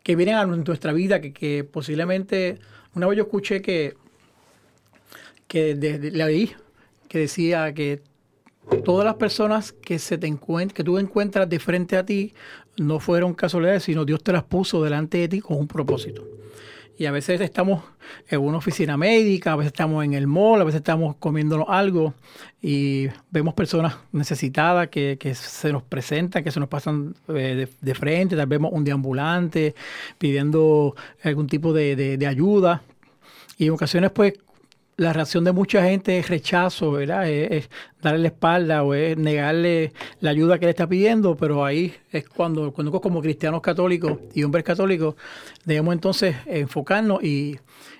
que, 0.06 0.14
vienen 0.14 0.36
a 0.36 0.46
nuestra 0.46 0.92
vida, 0.92 1.20
que, 1.20 1.32
que 1.32 1.64
posiblemente 1.64 2.60
una 2.94 3.08
vez 3.08 3.16
yo 3.16 3.24
escuché 3.24 3.60
que, 3.60 3.94
que 5.48 5.74
de, 5.74 6.12
leí 6.12 6.54
que 7.08 7.18
decía 7.18 7.74
que 7.74 8.02
todas 8.84 9.04
las 9.04 9.16
personas 9.16 9.72
que 9.72 9.98
se 9.98 10.16
te 10.16 10.32
que 10.72 10.84
tú 10.84 10.98
encuentras 10.98 11.48
de 11.48 11.58
frente 11.58 11.96
a 11.96 12.06
ti 12.06 12.34
no 12.76 13.00
fueron 13.00 13.34
casualidades, 13.34 13.82
sino 13.82 14.04
Dios 14.04 14.22
te 14.22 14.32
las 14.32 14.44
puso 14.44 14.80
delante 14.80 15.18
de 15.18 15.28
ti 15.28 15.40
con 15.40 15.56
un 15.56 15.66
propósito. 15.66 16.24
Y 16.98 17.04
a 17.04 17.10
veces 17.10 17.40
estamos 17.42 17.84
en 18.28 18.40
una 18.40 18.56
oficina 18.56 18.96
médica, 18.96 19.52
a 19.52 19.56
veces 19.56 19.72
estamos 19.72 20.02
en 20.04 20.14
el 20.14 20.26
mall, 20.26 20.62
a 20.62 20.64
veces 20.64 20.78
estamos 20.78 21.16
comiéndonos 21.16 21.66
algo 21.68 22.14
y 22.62 23.08
vemos 23.30 23.52
personas 23.52 23.96
necesitadas 24.12 24.88
que, 24.88 25.18
que 25.20 25.34
se 25.34 25.72
nos 25.72 25.82
presentan, 25.82 26.42
que 26.42 26.50
se 26.50 26.58
nos 26.58 26.70
pasan 26.70 27.14
eh, 27.28 27.68
de, 27.80 27.94
frente, 27.94 28.34
tal 28.34 28.46
vez 28.46 28.60
un 28.60 28.84
deambulante 28.84 29.74
pidiendo 30.16 30.94
algún 31.22 31.46
tipo 31.48 31.74
de, 31.74 31.96
de, 31.96 32.16
de 32.16 32.26
ayuda. 32.26 32.82
Y 33.58 33.66
en 33.66 33.72
ocasiones, 33.72 34.10
pues, 34.10 34.34
la 34.96 35.12
reacción 35.12 35.44
de 35.44 35.52
mucha 35.52 35.82
gente 35.82 36.18
es 36.18 36.28
rechazo, 36.28 36.92
¿verdad? 36.92 37.28
Es, 37.28 37.68
darle 38.00 38.20
la 38.20 38.28
espalda 38.28 38.82
o 38.82 38.94
es 38.94 39.16
negarle 39.16 39.92
la 40.20 40.30
ayuda 40.30 40.58
que 40.58 40.66
le 40.66 40.70
está 40.70 40.86
pidiendo, 40.86 41.36
pero 41.36 41.64
ahí 41.64 41.94
es 42.10 42.28
cuando, 42.28 42.72
cuando 42.72 42.98
como 43.00 43.20
cristianos 43.20 43.60
católicos 43.60 44.18
y 44.32 44.42
hombres 44.42 44.64
católicos 44.64 45.14
debemos 45.64 45.92
entonces 45.92 46.36
enfocarnos 46.46 47.22
y, 47.22 47.58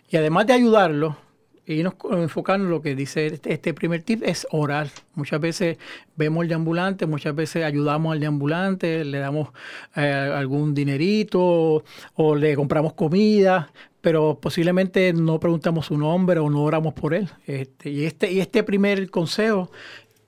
y 0.09 0.17
además 0.17 0.47
de 0.47 0.55
ayudarlos, 0.55 1.17
y 1.67 1.83
nos 1.83 1.95
enfocarnos 2.11 2.67
en 2.67 2.71
lo 2.71 2.81
que 2.81 2.95
dice 2.95 3.27
este, 3.27 3.53
este, 3.53 3.75
primer 3.75 4.03
tip 4.03 4.23
es 4.23 4.47
orar. 4.51 4.89
Muchas 5.15 5.41
veces 5.41 5.79
vemos 6.15 6.43
el 6.43 6.49
deambulante, 6.49 7.07
muchas 7.07 7.35
veces 7.35 7.65
ayudamos 7.65 8.13
al 8.13 8.21
deambulante, 8.21 9.05
le 9.05 9.19
damos 9.19 9.49
eh, 9.97 10.03
algún 10.03 10.75
dinerito 10.75 11.41
o, 11.43 11.85
o 12.15 12.35
le 12.37 12.55
compramos 12.55 12.93
comida, 12.93 13.73
pero 14.01 14.39
posiblemente 14.41 15.13
no 15.13 15.41
preguntamos 15.41 15.87
su 15.87 15.99
nombre 15.99 16.39
o 16.39 16.49
no 16.49 16.63
oramos 16.63 16.95
por 16.95 17.13
él. 17.13 17.29
Este, 17.47 17.91
y, 17.91 18.05
este, 18.05 18.31
y 18.31 18.39
este 18.39 18.63
primer 18.63 19.11
consejo 19.11 19.69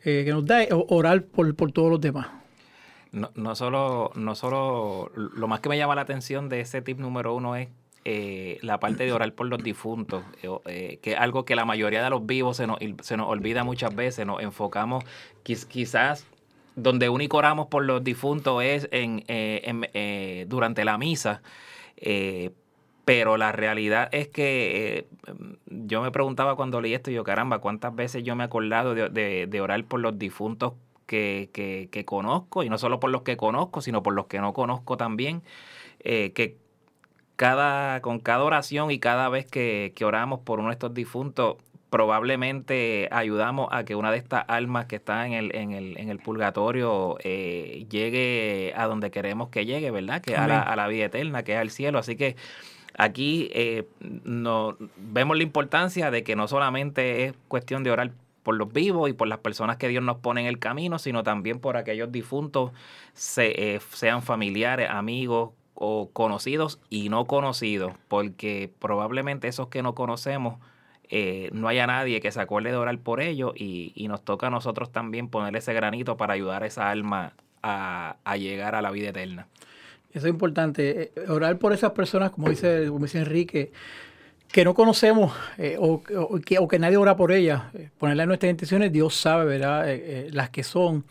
eh, 0.02 0.22
que 0.24 0.32
nos 0.32 0.44
da 0.44 0.64
es 0.64 0.70
orar 0.72 1.22
por, 1.22 1.54
por 1.54 1.70
todos 1.70 1.90
los 1.90 2.00
demás. 2.00 2.26
No, 3.12 3.30
no, 3.36 3.54
solo, 3.54 4.10
no 4.16 4.34
solo, 4.34 5.12
lo 5.14 5.46
más 5.46 5.60
que 5.60 5.68
me 5.68 5.78
llama 5.78 5.94
la 5.94 6.02
atención 6.02 6.48
de 6.48 6.60
ese 6.60 6.82
tip 6.82 6.98
número 6.98 7.34
uno 7.34 7.54
es 7.54 7.68
eh, 8.10 8.58
la 8.62 8.80
parte 8.80 9.04
de 9.04 9.12
orar 9.12 9.32
por 9.34 9.48
los 9.48 9.62
difuntos, 9.62 10.22
eh, 10.66 10.98
que 11.02 11.12
es 11.12 11.18
algo 11.18 11.44
que 11.44 11.54
la 11.56 11.64
mayoría 11.64 12.02
de 12.02 12.10
los 12.10 12.24
vivos 12.26 12.56
se 12.56 12.66
nos, 12.66 12.78
se 13.02 13.16
nos 13.16 13.28
olvida 13.28 13.64
muchas 13.64 13.94
veces, 13.94 14.26
nos 14.26 14.42
enfocamos 14.42 15.04
quiz, 15.42 15.66
quizás 15.66 16.26
donde 16.74 17.08
único 17.08 17.36
oramos 17.36 17.66
por 17.66 17.84
los 17.84 18.02
difuntos 18.02 18.62
es 18.62 18.88
en, 18.92 19.24
eh, 19.28 19.62
en 19.64 20.48
durante 20.48 20.84
la 20.84 20.96
misa, 20.96 21.42
pero 23.08 23.38
la 23.38 23.52
realidad 23.52 24.10
es 24.12 24.28
que 24.28 24.98
eh, 24.98 25.32
yo 25.66 26.02
me 26.02 26.10
preguntaba 26.10 26.56
cuando 26.56 26.82
leí 26.82 26.92
esto, 26.92 27.10
yo 27.10 27.24
caramba, 27.24 27.58
¿cuántas 27.58 27.96
veces 27.96 28.22
yo 28.22 28.36
me 28.36 28.44
he 28.44 28.46
acordado 28.46 28.94
de, 28.94 29.46
de, 29.46 29.60
orar 29.62 29.82
por 29.84 30.00
los 30.00 30.18
difuntos 30.18 30.74
que, 31.06 31.48
que, 31.90 32.04
conozco? 32.04 32.64
Y 32.64 32.68
no 32.68 32.76
solo 32.76 33.00
por 33.00 33.08
los 33.08 33.22
que 33.22 33.38
conozco, 33.38 33.80
sino 33.80 34.02
por 34.02 34.12
los 34.12 34.26
que 34.26 34.40
no 34.40 34.52
conozco 34.52 34.98
también. 34.98 35.42
Eh, 36.00 36.32
que 36.34 36.58
cada, 37.38 38.02
con 38.02 38.18
cada 38.18 38.42
oración 38.42 38.90
y 38.90 38.98
cada 38.98 39.28
vez 39.28 39.46
que, 39.46 39.92
que 39.94 40.04
oramos 40.04 40.40
por 40.40 40.58
uno 40.58 40.70
de 40.70 40.72
estos 40.72 40.92
difuntos, 40.92 41.56
probablemente 41.88 43.08
ayudamos 43.12 43.68
a 43.70 43.84
que 43.84 43.94
una 43.94 44.10
de 44.10 44.18
estas 44.18 44.44
almas 44.48 44.86
que 44.86 44.96
está 44.96 45.24
en 45.24 45.34
el, 45.34 45.54
en 45.54 45.70
el, 45.70 45.96
en 45.98 46.10
el 46.10 46.18
purgatorio 46.18 47.16
eh, 47.22 47.86
llegue 47.88 48.74
a 48.76 48.86
donde 48.86 49.12
queremos 49.12 49.50
que 49.50 49.64
llegue, 49.66 49.92
¿verdad? 49.92 50.20
Que 50.20 50.34
a 50.34 50.48
la, 50.48 50.60
a 50.60 50.74
la 50.74 50.88
vida 50.88 51.04
eterna, 51.04 51.44
que 51.44 51.52
es 51.52 51.58
al 51.58 51.70
cielo. 51.70 52.00
Así 52.00 52.16
que 52.16 52.34
Aquí 53.00 53.48
eh, 53.52 53.86
no, 54.00 54.76
vemos 54.96 55.36
la 55.36 55.44
importancia 55.44 56.10
de 56.10 56.24
que 56.24 56.34
no 56.34 56.48
solamente 56.48 57.26
es 57.26 57.34
cuestión 57.46 57.84
de 57.84 57.92
orar 57.92 58.10
por 58.42 58.56
los 58.56 58.72
vivos 58.72 59.08
y 59.08 59.12
por 59.12 59.28
las 59.28 59.38
personas 59.38 59.76
que 59.76 59.86
Dios 59.86 60.02
nos 60.02 60.16
pone 60.16 60.40
en 60.40 60.48
el 60.48 60.58
camino, 60.58 60.98
sino 60.98 61.22
también 61.22 61.60
por 61.60 61.76
aquellos 61.76 62.10
difuntos, 62.10 62.72
se, 63.12 63.76
eh, 63.76 63.80
sean 63.92 64.20
familiares, 64.22 64.90
amigos 64.90 65.50
o 65.80 66.10
conocidos 66.12 66.80
y 66.90 67.08
no 67.08 67.26
conocidos, 67.26 67.92
porque 68.08 68.70
probablemente 68.80 69.46
esos 69.46 69.68
que 69.68 69.80
no 69.80 69.94
conocemos, 69.94 70.58
eh, 71.08 71.50
no 71.52 71.68
haya 71.68 71.86
nadie 71.86 72.20
que 72.20 72.32
se 72.32 72.40
acuerde 72.40 72.70
de 72.70 72.76
orar 72.76 72.98
por 72.98 73.20
ellos 73.20 73.52
y, 73.54 73.92
y, 73.94 74.08
nos 74.08 74.22
toca 74.24 74.48
a 74.48 74.50
nosotros 74.50 74.90
también 74.90 75.28
poner 75.28 75.54
ese 75.56 75.72
granito 75.72 76.16
para 76.16 76.34
ayudar 76.34 76.64
a 76.64 76.66
esa 76.66 76.90
alma 76.90 77.32
a, 77.62 78.16
a 78.24 78.36
llegar 78.36 78.74
a 78.74 78.82
la 78.82 78.90
vida 78.90 79.10
eterna. 79.10 79.46
Eso 80.12 80.26
es 80.26 80.32
importante. 80.32 81.12
Eh, 81.14 81.30
orar 81.30 81.58
por 81.58 81.72
esas 81.72 81.92
personas, 81.92 82.32
como 82.32 82.50
dice, 82.50 82.88
como 82.88 83.04
dice 83.04 83.20
Enrique, 83.20 83.70
que 84.50 84.64
no 84.64 84.74
conocemos 84.74 85.32
eh, 85.58 85.76
o, 85.78 86.02
que, 86.02 86.58
o, 86.58 86.66
que, 86.66 86.78
nadie 86.80 86.96
ora 86.96 87.16
por 87.16 87.30
ellas. 87.30 87.62
Ponerle 87.98 88.24
en 88.24 88.28
nuestras 88.28 88.50
intenciones, 88.50 88.92
Dios 88.92 89.14
sabe, 89.14 89.44
¿verdad? 89.44 89.86
Las 90.32 90.50
que 90.50 90.64
son. 90.64 91.04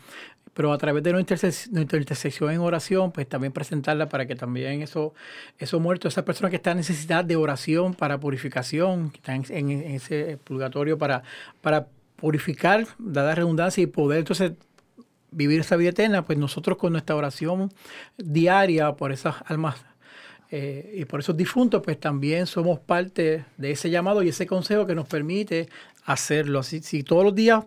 Pero 0.58 0.72
a 0.72 0.78
través 0.78 1.04
de 1.04 1.12
nuestra, 1.12 1.36
interse 1.36 1.70
nuestra 1.70 1.98
intersección 2.00 2.50
en 2.50 2.58
oración, 2.58 3.12
pues 3.12 3.28
también 3.28 3.52
presentarla 3.52 4.08
para 4.08 4.26
que 4.26 4.34
también 4.34 4.82
esos 4.82 5.12
eso 5.56 5.78
muertos, 5.78 6.14
esas 6.14 6.24
personas 6.24 6.50
que 6.50 6.56
están 6.56 6.72
en 6.72 6.78
necesidad 6.78 7.24
de 7.24 7.36
oración 7.36 7.94
para 7.94 8.18
purificación, 8.18 9.10
que 9.10 9.18
están 9.18 9.44
en, 9.50 9.70
en 9.70 9.94
ese 9.94 10.36
purgatorio 10.42 10.98
para, 10.98 11.22
para 11.60 11.86
purificar, 12.16 12.88
dada 12.98 13.36
redundancia, 13.36 13.84
y 13.84 13.86
poder 13.86 14.18
entonces 14.18 14.50
vivir 15.30 15.60
esa 15.60 15.76
vida 15.76 15.90
eterna, 15.90 16.24
pues 16.24 16.36
nosotros 16.36 16.76
con 16.76 16.90
nuestra 16.90 17.14
oración 17.14 17.72
diaria 18.16 18.90
por 18.94 19.12
esas 19.12 19.36
almas 19.46 19.76
eh, 20.50 20.94
y 20.96 21.04
por 21.04 21.20
esos 21.20 21.36
difuntos, 21.36 21.82
pues 21.84 22.00
también 22.00 22.48
somos 22.48 22.80
parte 22.80 23.44
de 23.58 23.70
ese 23.70 23.90
llamado 23.90 24.24
y 24.24 24.30
ese 24.30 24.48
consejo 24.48 24.86
que 24.86 24.96
nos 24.96 25.06
permite 25.06 25.68
hacerlo. 26.08 26.62
Si, 26.62 26.80
si 26.80 27.02
todos 27.02 27.22
los 27.22 27.34
días 27.34 27.64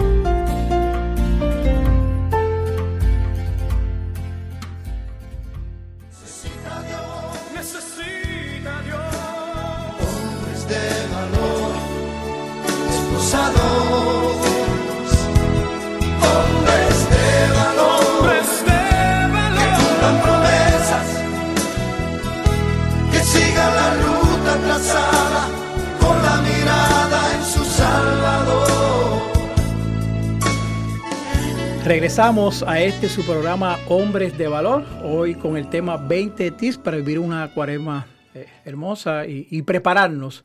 Regresamos 31.90 32.62
a 32.62 32.80
este 32.80 33.08
su 33.08 33.26
programa 33.26 33.76
Hombres 33.88 34.38
de 34.38 34.46
Valor, 34.46 34.84
hoy 35.02 35.34
con 35.34 35.56
el 35.56 35.68
tema 35.68 35.96
20 35.96 36.52
tips 36.52 36.78
para 36.78 36.98
vivir 36.98 37.18
una 37.18 37.52
cuaresma 37.52 38.06
eh, 38.32 38.46
hermosa 38.64 39.26
y, 39.26 39.60
prepararnos 39.62 40.44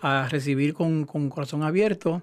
a 0.00 0.26
recibir 0.30 0.72
con, 0.72 1.04
con 1.04 1.28
corazón 1.28 1.62
abierto 1.64 2.22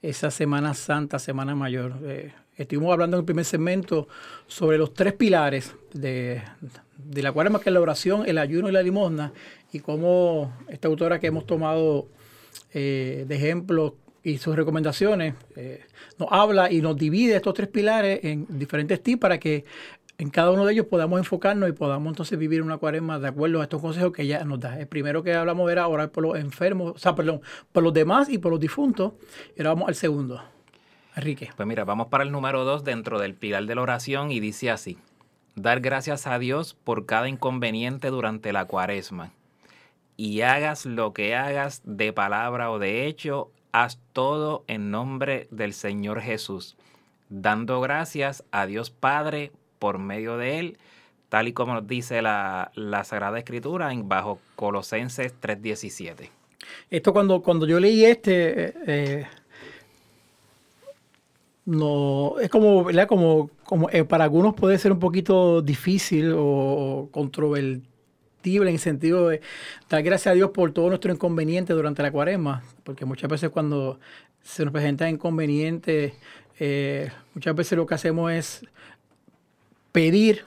esa 0.00 0.30
Semana 0.30 0.72
Santa, 0.72 1.18
Semana 1.18 1.54
Mayor. 1.54 1.98
Eh, 2.02 2.32
estuvimos 2.56 2.94
hablando 2.94 3.18
en 3.18 3.20
el 3.20 3.26
primer 3.26 3.44
segmento 3.44 4.08
sobre 4.46 4.78
los 4.78 4.94
tres 4.94 5.12
pilares 5.12 5.74
de, 5.92 6.40
de 6.96 7.22
la 7.22 7.30
cuaresma, 7.30 7.60
que 7.60 7.68
es 7.68 7.74
la 7.74 7.80
oración, 7.82 8.22
el 8.26 8.38
ayuno 8.38 8.70
y 8.70 8.72
la 8.72 8.82
limosna, 8.82 9.34
y 9.70 9.80
cómo 9.80 10.50
esta 10.68 10.88
autora 10.88 11.20
que 11.20 11.26
hemos 11.26 11.44
tomado 11.46 12.08
eh, 12.72 13.26
de 13.28 13.36
ejemplo 13.36 13.96
y 14.24 14.38
sus 14.38 14.56
recomendaciones 14.56 15.34
eh, 15.54 15.84
nos 16.18 16.28
habla 16.32 16.72
y 16.72 16.80
nos 16.80 16.96
divide 16.96 17.36
estos 17.36 17.54
tres 17.54 17.68
pilares 17.68 18.20
en 18.24 18.46
diferentes 18.58 19.02
tips 19.02 19.20
para 19.20 19.38
que 19.38 19.64
en 20.16 20.30
cada 20.30 20.50
uno 20.50 20.64
de 20.64 20.72
ellos 20.72 20.86
podamos 20.86 21.18
enfocarnos 21.18 21.68
y 21.68 21.72
podamos 21.72 22.10
entonces 22.10 22.38
vivir 22.38 22.62
una 22.62 22.78
cuaresma 22.78 23.18
de 23.18 23.28
acuerdo 23.28 23.60
a 23.60 23.64
estos 23.64 23.80
consejos 23.80 24.12
que 24.12 24.22
ella 24.22 24.42
nos 24.44 24.60
da. 24.60 24.78
El 24.78 24.86
primero 24.86 25.22
que 25.22 25.34
hablamos 25.34 25.70
era 25.70 25.86
orar 25.88 26.10
por 26.10 26.24
los 26.24 26.38
enfermos, 26.38 26.94
o 26.94 26.98
sea, 26.98 27.14
perdón, 27.14 27.42
por 27.72 27.82
los 27.82 27.92
demás 27.92 28.28
y 28.30 28.38
por 28.38 28.50
los 28.50 28.60
difuntos. 28.60 29.12
Y 29.56 29.60
ahora 29.60 29.74
vamos 29.74 29.88
al 29.88 29.94
segundo. 29.94 30.42
Enrique. 31.16 31.50
Pues 31.56 31.68
mira, 31.68 31.84
vamos 31.84 32.08
para 32.08 32.24
el 32.24 32.32
número 32.32 32.64
dos 32.64 32.84
dentro 32.84 33.18
del 33.18 33.34
pilar 33.34 33.66
de 33.66 33.74
la 33.74 33.82
oración 33.82 34.30
y 34.30 34.40
dice 34.40 34.70
así. 34.70 34.98
Dar 35.56 35.80
gracias 35.80 36.26
a 36.26 36.38
Dios 36.38 36.74
por 36.74 37.06
cada 37.06 37.28
inconveniente 37.28 38.08
durante 38.08 38.52
la 38.52 38.64
cuaresma. 38.64 39.32
Y 40.16 40.40
hagas 40.42 40.86
lo 40.86 41.12
que 41.12 41.34
hagas 41.34 41.82
de 41.84 42.12
palabra 42.12 42.70
o 42.70 42.78
de 42.78 43.06
hecho, 43.06 43.50
haz 43.74 43.98
todo 44.12 44.62
en 44.68 44.92
nombre 44.92 45.48
del 45.50 45.72
Señor 45.72 46.20
Jesús, 46.20 46.76
dando 47.28 47.80
gracias 47.80 48.44
a 48.52 48.66
Dios 48.66 48.90
Padre 48.90 49.50
por 49.80 49.98
medio 49.98 50.36
de 50.38 50.60
él, 50.60 50.78
tal 51.28 51.48
y 51.48 51.52
como 51.52 51.74
nos 51.74 51.88
dice 51.88 52.22
la, 52.22 52.70
la 52.76 53.02
Sagrada 53.02 53.36
Escritura 53.36 53.92
en 53.92 54.08
bajo 54.08 54.38
Colosenses 54.54 55.34
3.17. 55.40 56.30
Esto 56.88 57.12
cuando, 57.12 57.42
cuando 57.42 57.66
yo 57.66 57.80
leí 57.80 58.04
este, 58.04 58.66
eh, 58.66 58.74
eh, 58.86 59.26
no, 61.66 62.38
es 62.40 62.50
como. 62.50 62.86
Como, 63.08 63.50
como 63.64 63.90
eh, 63.90 64.04
para 64.04 64.22
algunos 64.22 64.54
puede 64.54 64.78
ser 64.78 64.92
un 64.92 65.00
poquito 65.00 65.62
difícil 65.62 66.32
o, 66.32 67.08
o 67.10 67.30
en 68.44 68.68
el 68.68 68.78
sentido 68.78 69.28
de 69.28 69.40
dar 69.88 70.02
gracias 70.02 70.32
a 70.32 70.34
Dios 70.34 70.50
por 70.50 70.72
todo 70.72 70.88
nuestro 70.88 71.12
inconveniente 71.12 71.72
durante 71.72 72.02
la 72.02 72.10
cuaresma, 72.10 72.62
porque 72.82 73.04
muchas 73.04 73.30
veces 73.30 73.50
cuando 73.50 73.98
se 74.42 74.64
nos 74.64 74.72
presentan 74.72 75.08
inconvenientes, 75.10 76.12
eh, 76.58 77.10
muchas 77.34 77.54
veces 77.56 77.76
lo 77.76 77.86
que 77.86 77.94
hacemos 77.94 78.32
es 78.32 78.66
pedir 79.92 80.44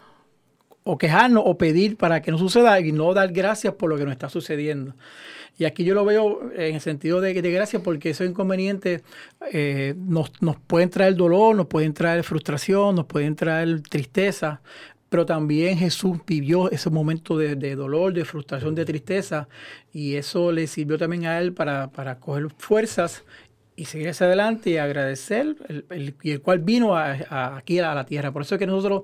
o 0.84 0.98
quejarnos 0.98 1.44
o 1.46 1.58
pedir 1.58 1.98
para 1.98 2.22
que 2.22 2.32
no 2.32 2.38
suceda 2.38 2.80
y 2.80 2.92
no 2.92 3.14
dar 3.14 3.32
gracias 3.34 3.74
por 3.74 3.90
lo 3.90 3.98
que 3.98 4.06
nos 4.06 4.14
está 4.14 4.30
sucediendo. 4.30 4.96
Y 5.60 5.66
aquí 5.66 5.84
yo 5.84 5.96
lo 5.96 6.06
veo 6.06 6.52
en 6.56 6.76
el 6.76 6.82
sentido 6.82 7.20
de, 7.20 7.42
de 7.42 7.52
gracias 7.52 7.82
porque 7.82 8.12
esos 8.12 8.28
inconvenientes 8.28 9.02
eh, 9.52 9.96
nos, 9.98 10.32
nos 10.42 10.58
pueden 10.58 10.92
traer 10.92 11.16
dolor, 11.16 11.56
nos 11.56 11.66
pueden 11.66 11.94
traer 11.94 12.24
frustración, 12.24 12.96
nos 12.96 13.06
pueden 13.06 13.36
traer 13.36 13.82
tristeza, 13.82 14.62
pero 15.10 15.26
también 15.26 15.78
Jesús 15.78 16.20
vivió 16.26 16.70
esos 16.72 16.92
momentos 16.92 17.40
de, 17.40 17.56
de, 17.56 17.76
dolor, 17.76 18.14
de 18.14 18.26
frustración, 18.26 18.76
de 18.76 18.86
tristeza, 18.86 19.48
y 19.94 20.16
eso 20.16 20.52
le 20.52 20.68
sirvió 20.68 20.98
también 20.98 21.26
a 21.26 21.40
él 21.40 21.54
para, 21.54 21.92
para 21.92 22.20
coger 22.20 22.50
fuerzas 22.58 23.24
y 23.78 23.86
seguir 23.86 24.10
hacia 24.10 24.26
adelante 24.26 24.72
y 24.72 24.78
agradecer, 24.78 25.56
el, 25.68 25.86
el, 25.92 26.16
y 26.24 26.32
el 26.32 26.42
cual 26.42 26.60
vino 26.60 26.98
a, 26.98 27.16
a, 27.30 27.58
aquí 27.58 27.78
a 27.78 27.94
la 27.94 28.06
tierra. 28.08 28.32
Por 28.32 28.42
eso 28.42 28.56
es 28.56 28.60
que 28.60 28.66
nosotros, 28.66 29.04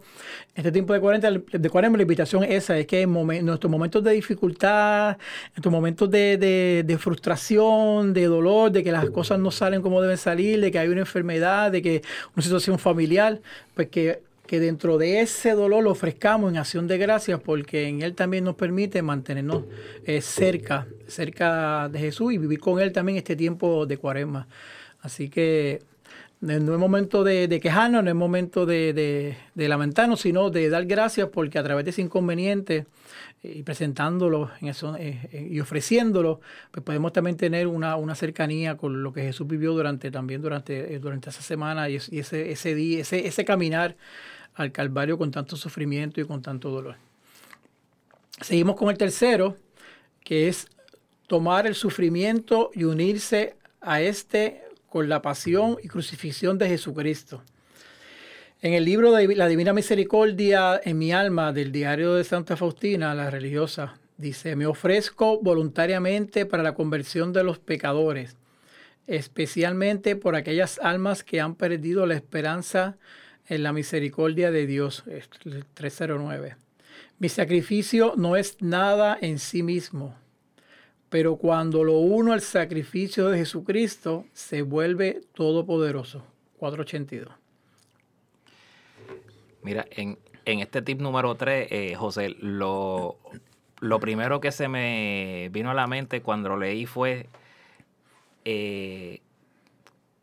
este 0.55 0.71
tiempo 0.71 0.93
de 0.93 0.99
40, 0.99 1.29
de 1.31 1.69
40 1.69 1.95
la 1.95 2.01
invitación 2.01 2.43
esa 2.43 2.75
es 2.79 2.87
que 2.87 3.01
en, 3.01 3.45
nuestros 3.45 3.69
momentos 3.69 4.03
de 4.03 4.13
dificultad, 4.13 5.17
nuestros 5.49 5.71
momentos 5.71 6.09
de, 6.09 6.37
de, 6.37 6.83
de, 6.83 6.97
frustración, 6.97 8.13
de 8.13 8.25
dolor, 8.25 8.71
de 8.71 8.83
que 8.83 8.91
las 8.91 9.07
cosas 9.11 9.37
no 9.37 9.51
salen 9.51 9.83
como 9.83 10.01
deben 10.01 10.17
salir, 10.17 10.59
de 10.59 10.71
que 10.71 10.79
hay 10.79 10.87
una 10.87 11.01
enfermedad, 11.01 11.71
de 11.71 11.83
que 11.83 12.01
una 12.35 12.41
situación 12.41 12.79
familiar, 12.79 13.41
pues 13.75 13.89
que 13.89 14.23
que 14.53 14.59
dentro 14.59 14.99
de 14.99 15.21
ese 15.21 15.53
dolor 15.53 15.83
lo 15.83 15.89
ofrezcamos 15.89 16.51
en 16.51 16.59
acción 16.59 16.87
de 16.87 16.99
gracias 16.99 17.39
porque 17.39 17.87
en 17.87 18.03
Él 18.03 18.13
también 18.13 18.43
nos 18.43 18.53
permite 18.53 19.01
mantenernos 19.01 19.63
eh, 20.05 20.21
cerca, 20.21 20.85
cerca 21.07 21.89
de 21.89 21.97
Jesús 21.97 22.33
y 22.33 22.37
vivir 22.37 22.59
con 22.59 22.79
Él 22.79 22.91
también 22.91 23.17
este 23.17 23.35
tiempo 23.35 23.87
de 23.87 23.97
cuaresma. 23.97 24.47
Así 25.01 25.27
que 25.27 25.81
no 26.39 26.53
es 26.53 26.79
momento 26.79 27.23
de, 27.23 27.59
quejarnos, 27.59 28.03
no 28.03 28.11
es 28.11 28.15
momento 28.15 28.67
de, 28.67 28.93
de, 29.55 29.67
lamentarnos, 29.67 30.21
sino 30.21 30.51
de 30.51 30.69
dar 30.69 30.85
gracias 30.85 31.29
porque 31.29 31.57
a 31.57 31.63
través 31.63 31.83
de 31.85 31.89
ese 31.89 32.03
inconveniente 32.03 32.85
eh, 33.41 33.53
y 33.55 33.63
presentándolo 33.63 34.51
eh, 34.61 35.49
y 35.49 35.59
ofreciéndolo, 35.61 36.41
pues 36.69 36.83
podemos 36.83 37.11
también 37.11 37.37
tener 37.37 37.65
una, 37.65 37.95
una, 37.95 38.13
cercanía 38.13 38.77
con 38.77 39.01
lo 39.01 39.13
que 39.13 39.23
Jesús 39.23 39.47
vivió 39.47 39.73
durante 39.73 40.11
también 40.11 40.43
durante, 40.43 40.99
durante 40.99 41.31
esa 41.31 41.41
semana 41.41 41.89
y 41.89 41.95
ese, 41.95 42.51
ese 42.51 42.75
día, 42.75 43.01
ese, 43.01 43.25
ese 43.25 43.43
caminar 43.45 43.95
al 44.55 44.71
Calvario 44.71 45.17
con 45.17 45.31
tanto 45.31 45.55
sufrimiento 45.55 46.21
y 46.21 46.25
con 46.25 46.41
tanto 46.41 46.69
dolor. 46.69 46.95
Seguimos 48.41 48.75
con 48.75 48.89
el 48.89 48.97
tercero, 48.97 49.57
que 50.23 50.47
es 50.47 50.67
tomar 51.27 51.67
el 51.67 51.75
sufrimiento 51.75 52.71
y 52.73 52.83
unirse 52.83 53.55
a 53.81 54.01
este 54.01 54.63
con 54.89 55.09
la 55.09 55.21
pasión 55.21 55.77
y 55.81 55.87
crucifixión 55.87 56.57
de 56.57 56.69
Jesucristo. 56.69 57.43
En 58.61 58.73
el 58.73 58.85
libro 58.85 59.11
de 59.11 59.35
La 59.35 59.47
Divina 59.47 59.73
Misericordia 59.73 60.79
en 60.83 60.97
mi 60.97 61.11
alma 61.11 61.51
del 61.51 61.71
diario 61.71 62.13
de 62.13 62.23
Santa 62.23 62.55
Faustina, 62.55 63.13
la 63.13 63.29
religiosa, 63.29 63.99
dice, 64.17 64.55
me 64.55 64.65
ofrezco 64.65 65.39
voluntariamente 65.41 66.45
para 66.45 66.63
la 66.63 66.73
conversión 66.73 67.33
de 67.33 67.43
los 67.43 67.59
pecadores, 67.59 68.37
especialmente 69.05 70.15
por 70.15 70.35
aquellas 70.35 70.79
almas 70.79 71.23
que 71.23 71.41
han 71.41 71.55
perdido 71.55 72.05
la 72.05 72.13
esperanza 72.13 72.97
en 73.47 73.63
la 73.63 73.73
misericordia 73.73 74.51
de 74.51 74.65
Dios. 74.67 75.03
309. 75.73 76.55
Mi 77.19 77.29
sacrificio 77.29 78.13
no 78.17 78.35
es 78.35 78.61
nada 78.61 79.17
en 79.21 79.39
sí 79.39 79.63
mismo, 79.63 80.15
pero 81.09 81.37
cuando 81.37 81.83
lo 81.83 81.99
uno 81.99 82.33
al 82.33 82.41
sacrificio 82.41 83.29
de 83.29 83.39
Jesucristo, 83.39 84.25
se 84.33 84.61
vuelve 84.61 85.21
todopoderoso. 85.33 86.25
482. 86.57 87.33
Mira, 89.61 89.85
en, 89.91 90.17
en 90.45 90.59
este 90.59 90.81
tip 90.81 90.99
número 90.99 91.35
3, 91.35 91.67
eh, 91.71 91.95
José, 91.95 92.35
lo, 92.39 93.17
lo 93.79 93.99
primero 93.99 94.39
que 94.39 94.51
se 94.51 94.67
me 94.67 95.49
vino 95.51 95.71
a 95.71 95.73
la 95.73 95.87
mente 95.87 96.21
cuando 96.21 96.57
leí 96.57 96.85
fue 96.85 97.27
eh, 98.45 99.21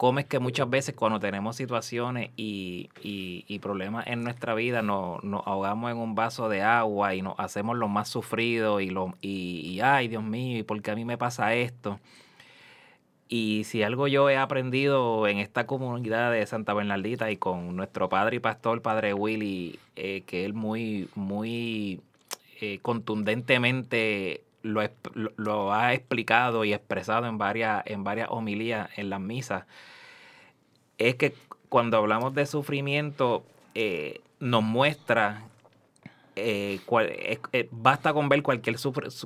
cómo 0.01 0.19
es 0.19 0.25
que 0.25 0.39
muchas 0.39 0.71
veces 0.71 0.95
cuando 0.95 1.21
tenemos 1.21 1.57
situaciones 1.57 2.31
y, 2.35 2.89
y, 3.03 3.45
y 3.47 3.59
problemas 3.59 4.07
en 4.07 4.25
nuestra 4.25 4.55
vida 4.55 4.81
nos, 4.81 5.21
ahogamos 5.45 5.91
en 5.91 5.99
un 5.99 6.15
vaso 6.15 6.49
de 6.49 6.63
agua 6.63 7.15
y 7.15 7.21
nos 7.21 7.35
hacemos 7.37 7.77
lo 7.77 7.87
más 7.87 8.09
sufrido 8.09 8.81
y, 8.81 8.89
lo, 8.89 9.13
y, 9.21 9.79
ay 9.83 10.09
Dios 10.09 10.23
mío, 10.25 10.57
¿y 10.57 10.63
por 10.63 10.81
qué 10.81 10.93
a 10.93 10.95
mí 10.95 11.05
me 11.05 11.19
pasa 11.19 11.55
esto? 11.55 12.01
Y 13.29 13.65
si 13.65 13.83
algo 13.83 14.09
yo 14.09 14.31
he 14.31 14.39
aprendido 14.39 15.27
en 15.27 15.37
esta 15.37 15.67
comunidad 15.67 16.33
de 16.33 16.47
Santa 16.47 16.73
Bernardita 16.73 17.31
y 17.31 17.37
con 17.37 17.77
nuestro 17.77 18.09
padre 18.09 18.37
y 18.37 18.41
pastor, 18.41 18.81
Padre 18.81 19.13
Willy, 19.13 19.79
eh, 19.97 20.23
que 20.23 20.47
él 20.47 20.55
muy, 20.55 21.11
muy 21.15 22.01
eh, 22.63 22.79
contundentemente 22.81 24.45
lo, 24.63 24.83
lo, 25.37 25.73
ha 25.73 25.95
explicado 25.95 26.65
y 26.65 26.73
expresado 26.73 27.27
en 27.27 27.39
varias, 27.39 27.83
en 27.87 28.05
varias 28.05 28.29
homilías 28.31 28.89
en 28.97 29.11
las 29.11 29.21
misas, 29.21 29.65
es 30.99 31.15
que 31.17 31.35
cuando 31.69 31.97
hablamos 31.97 32.35
de 32.35 32.47
sufrimiento, 32.47 33.45
eh, 33.75 34.21
nos 34.41 34.63
muestra, 34.63 35.45
eh, 36.35 36.81
cual, 36.87 37.09
eh, 37.11 37.69
basta 37.71 38.13
con 38.13 38.29
ver 38.29 38.43
cualquier 38.43 38.77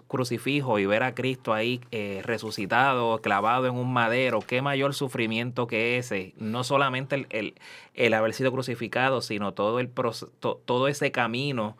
crucifijo 0.08 0.78
y 0.78 0.86
ver 0.86 1.02
a 1.04 1.14
Cristo 1.14 1.54
ahí 1.54 1.80
eh, 1.92 2.20
resucitado, 2.24 3.20
clavado 3.20 3.66
en 3.66 3.74
un 3.74 3.92
madero, 3.92 4.40
qué 4.40 4.60
mayor 4.62 4.94
sufrimiento 4.94 5.66
que 5.66 5.96
ese, 5.96 6.34
no 6.36 6.64
solamente 6.64 7.14
el, 7.14 7.26
el, 7.30 7.54
el 7.94 8.14
haber 8.14 8.34
sido 8.34 8.52
crucificado, 8.52 9.20
sino 9.20 9.54
todo, 9.54 9.78
el, 9.80 9.88
to, 9.88 10.60
todo 10.64 10.88
ese 10.88 11.12
camino 11.12 11.76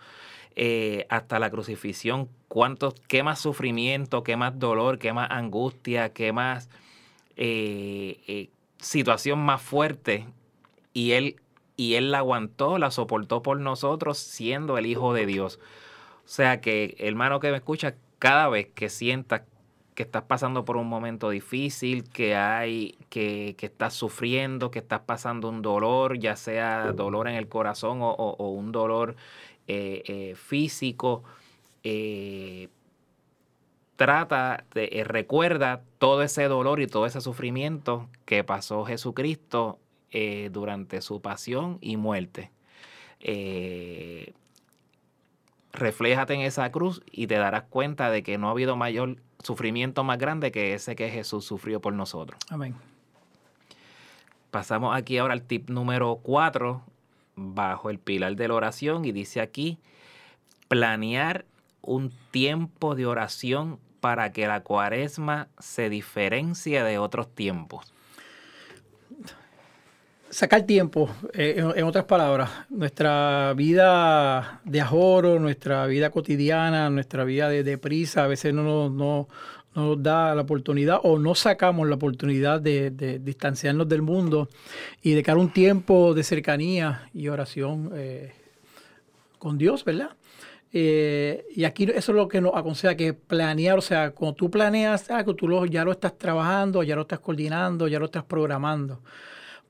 eh, 0.57 1.07
hasta 1.09 1.39
la 1.39 1.51
crucifixión, 1.51 2.29
cuántos, 2.49 2.95
qué 3.09 3.23
más 3.23 3.41
sufrimiento, 3.41 4.23
qué 4.23 4.37
más 4.37 4.59
dolor, 4.59 4.99
qué 4.99 5.13
más 5.13 5.31
angustia, 5.31 6.13
qué 6.13 6.33
más 6.33 6.69
eh, 7.37 8.21
eh, 8.27 8.51
situación 8.79 9.39
más 9.41 9.61
fuerte. 9.63 10.27
Y 10.93 11.13
él, 11.13 11.37
y 11.77 11.95
él 11.95 12.11
la 12.13 12.19
aguantó, 12.19 12.79
la 12.79 12.91
soportó 12.91 13.43
por 13.43 13.59
nosotros, 13.59 14.19
siendo 14.19 14.79
el 14.79 14.87
Hijo 14.87 15.13
de 15.13 15.27
Dios. 15.27 15.59
O 16.25 16.29
sea 16.29 16.61
que, 16.61 16.95
hermano 16.99 17.41
que 17.41 17.51
me 17.51 17.57
escucha, 17.57 17.97
cada 18.19 18.49
vez 18.49 18.69
que 18.75 18.89
sientas 18.89 19.43
que 19.95 20.03
estás 20.03 20.23
pasando 20.25 20.65
por 20.65 20.77
un 20.77 20.89
momento 20.89 21.31
difícil, 21.31 22.03
que 22.09 22.35
hay, 22.35 22.97
que, 23.11 23.55
que 23.57 23.67
estás 23.67 23.95
sufriendo, 23.95 24.71
que 24.73 24.81
estás 24.81 25.01
pasando 25.07 25.49
un 25.49 25.63
dolor, 25.63 26.19
ya 26.19 26.35
sea 26.35 26.93
dolor 26.93 27.29
en 27.29 27.37
el 27.37 27.47
corazón 27.49 28.03
o, 28.03 28.11
o- 28.11 28.35
o 28.37 28.49
un 28.51 28.73
dolor 28.73 29.15
eh, 29.67 30.03
eh, 30.07 30.35
físico, 30.37 31.25
eh, 31.83 32.69
trata, 33.97 34.65
de, 34.75 35.05
recuerda 35.05 35.83
todo 35.99 36.23
ese 36.23 36.45
dolor 36.49 36.81
y 36.81 36.87
todo 36.87 37.07
ese 37.07 37.21
sufrimiento 37.21 38.09
que 38.25 38.45
pasó 38.45 38.85
Jesucristo 38.85 39.79
durante 40.53 41.01
su 41.03 41.21
pasión 41.21 41.79
y 41.81 41.97
muerte. 41.97 42.53
Refléjate 45.73 46.35
en 46.35 46.43
esa 46.43 46.71
cruz 46.71 47.03
y 47.11 47.27
te 47.27 47.35
darás 47.35 47.65
cuenta 47.65 48.11
de 48.11 48.23
que 48.23 48.39
no 48.39 48.47
ha 48.47 48.53
habido 48.53 48.77
mayor 48.77 49.17
sufrimiento 49.43 50.05
más 50.05 50.19
grande 50.19 50.53
que 50.53 50.75
ese 50.75 50.95
que 50.95 51.11
Jesús 51.11 51.45
sufrió 51.45 51.81
por 51.81 51.95
nosotros. 51.95 52.39
Amén. 52.49 52.77
Pasamos 54.53 54.97
aquí 54.97 55.19
ahora 55.19 55.35
al 55.35 55.43
tip 55.43 55.69
número 55.69 56.21
4, 56.23 56.81
bajo 57.37 57.91
el 57.91 57.99
pilar 57.99 58.37
de 58.37 58.49
la 58.49 58.55
oración, 58.55 59.05
y 59.05 59.13
dice 59.13 59.41
aquí, 59.41 59.79
planear 60.69 61.45
un 61.83 62.13
tiempo 62.31 62.95
de 62.95 63.07
oración 63.07 63.79
para 64.01 64.33
que 64.33 64.47
la 64.47 64.61
cuaresma 64.61 65.49
se 65.59 65.89
diferencie 65.89 66.83
de 66.83 66.99
otros 66.99 67.35
tiempos. 67.35 67.91
sacar 70.31 70.63
tiempo, 70.63 71.09
eh, 71.33 71.65
en, 71.77 71.85
otras 71.85 72.07
palabras, 72.07 72.51
nuestra 72.69 73.55
vida 73.55 74.61
de 74.65 74.81
ajoro, 74.81 75.39
nuestra 75.39 75.87
vida 75.87 76.11
cotidiana, 76.11 76.91
nuestra 76.91 77.23
vida 77.23 77.49
de, 77.49 77.79
prisa, 77.79 78.25
a 78.25 78.27
veces 78.27 78.53
no, 78.53 78.91
no 78.91 79.29
nos 79.75 80.03
da 80.03 80.35
la 80.35 80.43
oportunidad 80.43 81.01
o 81.03 81.19
no 81.19 81.35
sacamos 81.35 81.89
la 81.89 81.97
oportunidad 81.97 82.61
de, 82.61 82.91
de 82.91 83.19
distanciarnos 83.19 83.89
del 83.89 84.03
mundo 84.03 84.49
y 85.03 85.11
dedicar 85.11 85.37
un 85.37 85.53
tiempo 85.53 86.15
de 86.15 86.23
cercanía 86.23 87.11
y 87.13 87.29
oración 87.29 87.91
eh, 87.95 88.33
con 89.39 89.59
Dios, 89.59 89.85
¿verdad? 89.85 90.11
Eh, 90.73 91.47
y 91.55 91.65
aquí 91.65 91.85
eso 91.85 92.13
es 92.13 92.17
lo 92.17 92.27
que 92.27 92.41
nos 92.41 92.55
aconseja 92.55 92.97
que 92.97 93.15
planear, 93.15 93.79
o 93.79 93.81
sea, 93.81 94.11
cuando 94.11 94.35
tú 94.35 94.51
planeas 94.51 95.09
algo, 95.11 95.35
tú 95.35 95.47
lo, 95.47 95.67
ya 95.67 95.85
lo 95.85 95.93
estás 95.93 96.19
trabajando, 96.19 96.83
ya 96.83 96.97
lo 96.97 97.03
estás 97.03 97.21
coordinando, 97.21 97.87
ya 97.87 97.99
lo 97.99 98.07
estás 98.07 98.25
programando 98.25 99.01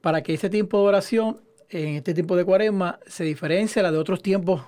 para 0.05 0.23
que 0.23 0.35
este 0.35 0.51
tiempo 0.51 0.79
de 0.81 0.85
oración, 0.85 1.41
en 1.71 1.97
este 1.97 2.13
tiempo 2.13 2.37
de 2.37 2.45
cuaresma, 2.45 3.01
se 3.07 3.25
diferencie 3.25 3.81
a 3.81 3.85
la 3.85 3.91
de 3.91 3.97
otros 3.97 4.21
tiempos 4.21 4.61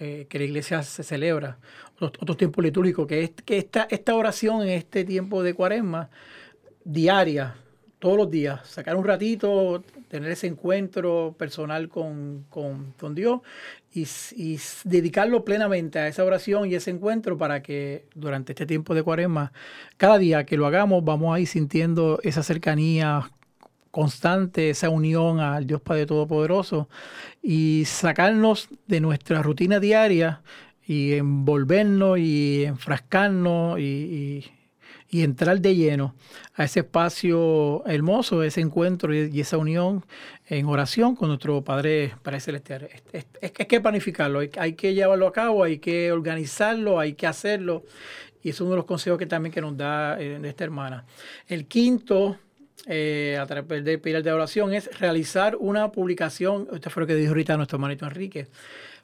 eh, 0.00 0.26
que 0.28 0.38
la 0.38 0.44
iglesia 0.44 0.82
se 0.82 1.02
celebra, 1.02 1.58
otros, 1.98 2.36
tiempos 2.36 2.64
litúrgicos, 2.64 3.06
que, 3.06 3.24
es, 3.24 3.30
que 3.44 3.58
esta, 3.58 3.88
esta 3.90 4.14
oración 4.14 4.62
en 4.62 4.68
este 4.68 5.04
tiempo 5.04 5.42
de 5.42 5.54
cuaresma, 5.54 6.08
diaria, 6.84 7.56
todos 7.98 8.16
los 8.16 8.30
días, 8.30 8.60
sacar 8.68 8.94
un 8.94 9.04
ratito, 9.04 9.82
tener 10.08 10.30
ese 10.30 10.46
encuentro 10.46 11.34
personal 11.36 11.88
con, 11.88 12.46
con, 12.48 12.92
con 12.92 13.14
Dios 13.14 13.40
y, 13.92 14.06
y, 14.36 14.60
dedicarlo 14.84 15.44
plenamente 15.44 15.98
a 15.98 16.06
esa 16.06 16.24
oración 16.24 16.70
y 16.70 16.76
ese 16.76 16.90
encuentro 16.90 17.36
para 17.36 17.60
que 17.60 18.04
durante 18.14 18.52
este 18.52 18.66
tiempo 18.66 18.94
de 18.94 19.02
cuaresma, 19.02 19.52
cada 19.96 20.18
día 20.18 20.44
que 20.44 20.56
lo 20.56 20.66
hagamos, 20.66 21.04
vamos 21.04 21.34
a 21.34 21.40
ir 21.40 21.48
sintiendo 21.48 22.20
esa 22.22 22.44
cercanía 22.44 23.30
constante, 23.98 24.70
esa 24.70 24.90
unión 24.90 25.40
al 25.40 25.66
Dios 25.66 25.80
Padre 25.80 26.06
Todopoderoso 26.06 26.88
y 27.42 27.82
sacarnos 27.84 28.68
de 28.86 29.00
nuestra 29.00 29.42
rutina 29.42 29.80
diaria 29.80 30.40
y 30.86 31.14
envolvernos 31.14 32.16
y 32.16 32.62
enfrascarnos 32.62 33.80
y, 33.80 33.82
y, 33.82 34.44
y 35.10 35.24
entrar 35.24 35.60
de 35.60 35.74
lleno 35.74 36.14
a 36.54 36.62
ese 36.62 36.80
espacio 36.80 37.82
hermoso, 37.86 38.44
ese 38.44 38.60
encuentro 38.60 39.12
y, 39.12 39.40
esa 39.40 39.58
unión 39.58 40.06
en 40.46 40.66
oración 40.66 41.16
con 41.16 41.30
nuestro 41.30 41.64
Padre, 41.64 42.14
Padre 42.22 42.38
Celestial. 42.38 42.84
Es, 42.84 43.02
es, 43.40 43.50
es, 43.58 43.66
que 43.66 43.80
planificarlo, 43.80 44.38
hay, 44.38 44.50
hay 44.58 44.74
que 44.74 44.94
llevarlo 44.94 45.26
a 45.26 45.32
cabo, 45.32 45.64
hay 45.64 45.78
que 45.78 46.12
organizarlo, 46.12 47.00
hay 47.00 47.14
que 47.14 47.26
hacerlo. 47.26 47.82
Y 48.44 48.50
es 48.50 48.60
uno 48.60 48.70
de 48.70 48.76
los 48.76 48.84
consejos 48.84 49.18
que 49.18 49.26
también 49.26 49.52
que 49.52 49.60
nos 49.60 49.76
da 49.76 50.20
eh, 50.20 50.38
esta 50.44 50.62
hermana. 50.62 51.04
El 51.48 51.66
quinto 51.66 52.38
eh, 52.86 53.36
a 53.40 53.46
través 53.46 53.84
del 53.84 54.00
pilar 54.00 54.22
de 54.22 54.32
oración 54.32 54.72
es 54.72 54.98
realizar 54.98 55.56
una 55.56 55.92
publicación, 55.92 56.68
esto 56.72 56.90
fue 56.90 57.02
lo 57.02 57.06
que 57.06 57.14
dijo 57.14 57.30
ahorita 57.30 57.56
nuestro 57.56 57.76
hermanito 57.76 58.06
Enrique, 58.06 58.46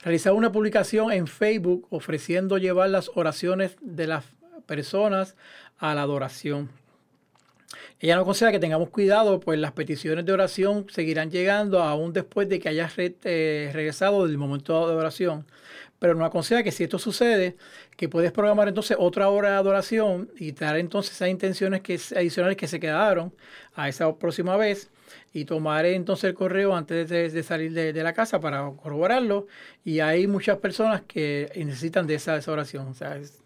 realizar 0.03 0.33
una 0.33 0.53
publicación 0.53 1.13
en 1.13 1.27
Facebook 1.27 1.87
ofreciendo 1.91 2.59
llevar 2.59 2.91
las 2.91 3.11
oraciones 3.15 3.77
de 3.81 4.07
las 4.07 4.25
personas 4.67 5.35
a 5.79 5.95
la 5.95 6.03
adoración. 6.03 6.71
Ella 8.01 8.17
nos 8.17 8.23
aconseja 8.23 8.53
que 8.53 8.59
tengamos 8.59 8.91
cuidado, 8.91 9.41
pues 9.41 9.59
las 9.59 9.73
peticiones 9.73 10.25
de 10.25 10.33
oración 10.33 10.87
seguirán 10.91 11.31
llegando 11.31 11.83
aún 11.83 12.13
después 12.13 12.49
de 12.49 12.61
que 12.61 12.69
hayas 12.69 12.97
re 12.97 13.17
eh, 13.25 13.71
regresado 13.73 14.27
del 14.27 14.39
momento 14.39 14.89
de 14.89 14.95
oración. 14.95 15.47
Pero 16.05 16.17
nos 16.17 16.27
aconseja 16.27 16.62
que 16.62 16.71
si 16.71 16.85
esto 16.85 16.99
sucede, 16.99 17.57
que 17.97 18.11
puedes 18.11 18.31
programar 18.31 18.69
entonces 18.69 18.95
otra 19.01 19.31
hora 19.31 19.53
de 19.53 19.57
adoración 19.57 20.29
y 20.38 20.53
dar 20.53 20.77
entonces 20.77 21.14
esas 21.14 21.31
intenciones 21.31 21.81
que, 21.81 21.99
adicionales 22.14 22.59
que 22.59 22.69
se 22.69 22.79
quedaron 22.79 23.33
a 23.75 23.88
esa 23.88 24.14
próxima 24.14 24.59
vez 24.59 24.90
y 25.33 25.47
tomar 25.47 25.87
entonces 25.87 26.25
el 26.25 26.35
correo 26.35 26.77
antes 26.77 27.09
de, 27.09 27.43
salir 27.43 27.73
de, 27.73 28.03
la 28.03 28.12
casa 28.12 28.38
para 28.38 28.71
corroborarlo. 28.73 29.47
Y 29.83 30.01
hay 30.01 30.27
muchas 30.27 30.59
personas 30.59 31.01
que 31.01 31.51
necesitan 31.57 32.07
de 32.07 32.17
esa, 32.17 32.37
esa 32.37 32.53
oración. 32.53 32.87
O 32.88 32.93
sea, 32.93 33.17
es, 33.17 33.43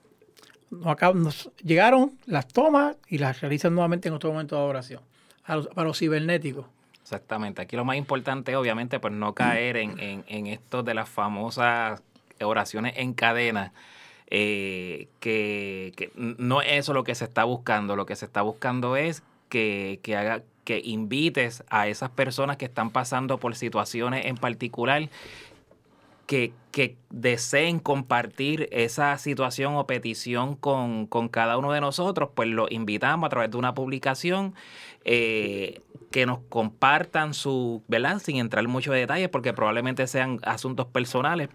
nos, 0.73 1.53
llegaron, 1.62 2.18
las 2.27 2.49
tomas 2.49 2.97
y 3.09 3.18
las 3.18 3.40
realizan 3.40 3.73
nuevamente 3.73 4.09
en 4.09 4.14
otro 4.14 4.33
momento 4.33 4.57
de 4.57 4.62
adoración 4.62 5.03
a 5.44 5.55
los, 5.55 5.68
para 5.68 5.87
los 5.87 5.97
cibernéticos. 5.97 6.66
Exactamente. 7.03 7.62
Aquí 7.62 7.77
lo 7.77 7.85
más 7.85 7.97
importante, 7.97 8.57
obviamente, 8.57 8.99
pues 8.99 9.14
no 9.14 9.33
caer 9.33 9.77
en, 9.77 10.01
en, 10.01 10.25
en 10.27 10.49
esto 10.49 10.83
de 10.83 10.94
las 10.94 11.09
famosas 11.09 12.03
oraciones 12.44 12.94
en 12.96 13.14
cadena. 13.14 13.72
Eh, 14.31 15.09
que, 15.20 16.12
no 16.14 16.61
es 16.61 16.72
eso 16.72 16.92
lo 16.92 17.05
que 17.05 17.14
se 17.14 17.24
está 17.24 17.44
buscando. 17.44 17.96
Lo 17.96 18.07
que 18.07 18.16
se 18.16 18.24
está 18.24 18.42
buscando 18.42 18.96
es 18.96 19.22
que, 19.48 20.01
que, 20.03 20.16
haga, 20.16 20.42
que 20.64 20.81
invites 20.85 21.64
a 21.70 21.88
esas 21.88 22.11
personas 22.11 22.57
que 22.57 22.66
están 22.66 22.90
pasando 22.90 23.38
por 23.38 23.55
situaciones 23.55 24.27
en 24.27 24.37
particular 24.37 25.09
que, 26.29 26.53
deseen 27.11 27.81
compartir 27.81 28.68
esa 28.70 29.16
situación 29.18 29.74
o 29.74 29.87
petición 29.87 30.55
con, 30.55 31.07
con, 31.07 31.29
cada 31.29 31.57
uno 31.57 31.72
de 31.72 31.81
nosotros, 31.81 32.29
pues 32.35 32.48
lo 32.48 32.68
invitamos 32.70 33.27
a 33.27 33.31
través 33.31 33.51
de 33.51 33.57
una 33.57 33.74
publicación 33.74 34.55
eh, 35.05 35.81
que 36.12 36.27
nos 36.27 36.38
compartan 36.51 37.35
su, 37.35 37.83
¿verdad? 37.88 38.20
Sin 38.20 38.37
entrar 38.37 38.64
en 38.64 38.70
muchos 38.70 38.94
detalles, 38.94 39.29
porque 39.31 39.53
probablemente 39.55 40.07
sean 40.07 40.38
asuntos 40.44 40.87
personales, 40.87 41.48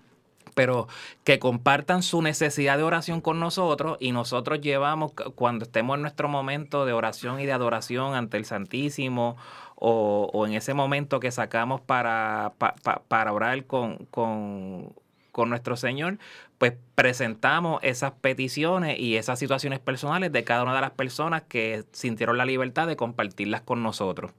pero 0.54 0.88
que 1.24 1.40
compartan 1.40 2.04
su 2.04 2.22
necesidad 2.22 2.78
de 2.78 2.84
oración 2.84 3.22
con 3.22 3.40
nosotros 3.40 3.98
y 4.00 4.12
nosotros 4.12 4.62
llevamos, 4.62 5.14
cuando 5.36 5.66
estemos 5.66 5.96
en 5.96 6.02
nuestro 6.02 6.30
momento 6.30 6.86
de 6.86 6.94
oración 6.94 7.40
y 7.40 7.46
de 7.46 7.54
adoración 7.54 8.16
ante 8.16 8.38
el 8.38 8.46
Santísimo 8.46 9.36
o, 9.76 10.46
en 10.48 10.54
ese 10.54 10.74
momento 10.74 11.20
que 11.20 11.32
sacamos 11.32 11.82
para, 11.82 12.54
pa, 12.58 12.76
pa, 12.84 13.02
para 13.08 13.34
orar 13.34 13.66
con, 13.66 14.06
con, 14.06 14.94
con 15.34 15.50
nuestro 15.50 15.76
Señor, 15.76 16.20
pues 16.58 16.74
presentamos 16.96 17.80
esas 17.84 18.14
peticiones 18.14 18.98
y 19.00 19.18
esas 19.18 19.40
situaciones 19.40 19.80
personales 19.80 20.32
de 20.32 20.44
cada 20.46 20.64
una 20.64 20.76
de 20.76 20.82
las 20.82 20.92
personas 20.92 21.42
que 21.42 21.84
sintieron 21.92 22.38
la 22.38 22.46
libertad 22.46 22.88
de 22.88 22.96
compartirlas 22.96 23.62
con 23.62 23.84
nosotros. 23.84 24.32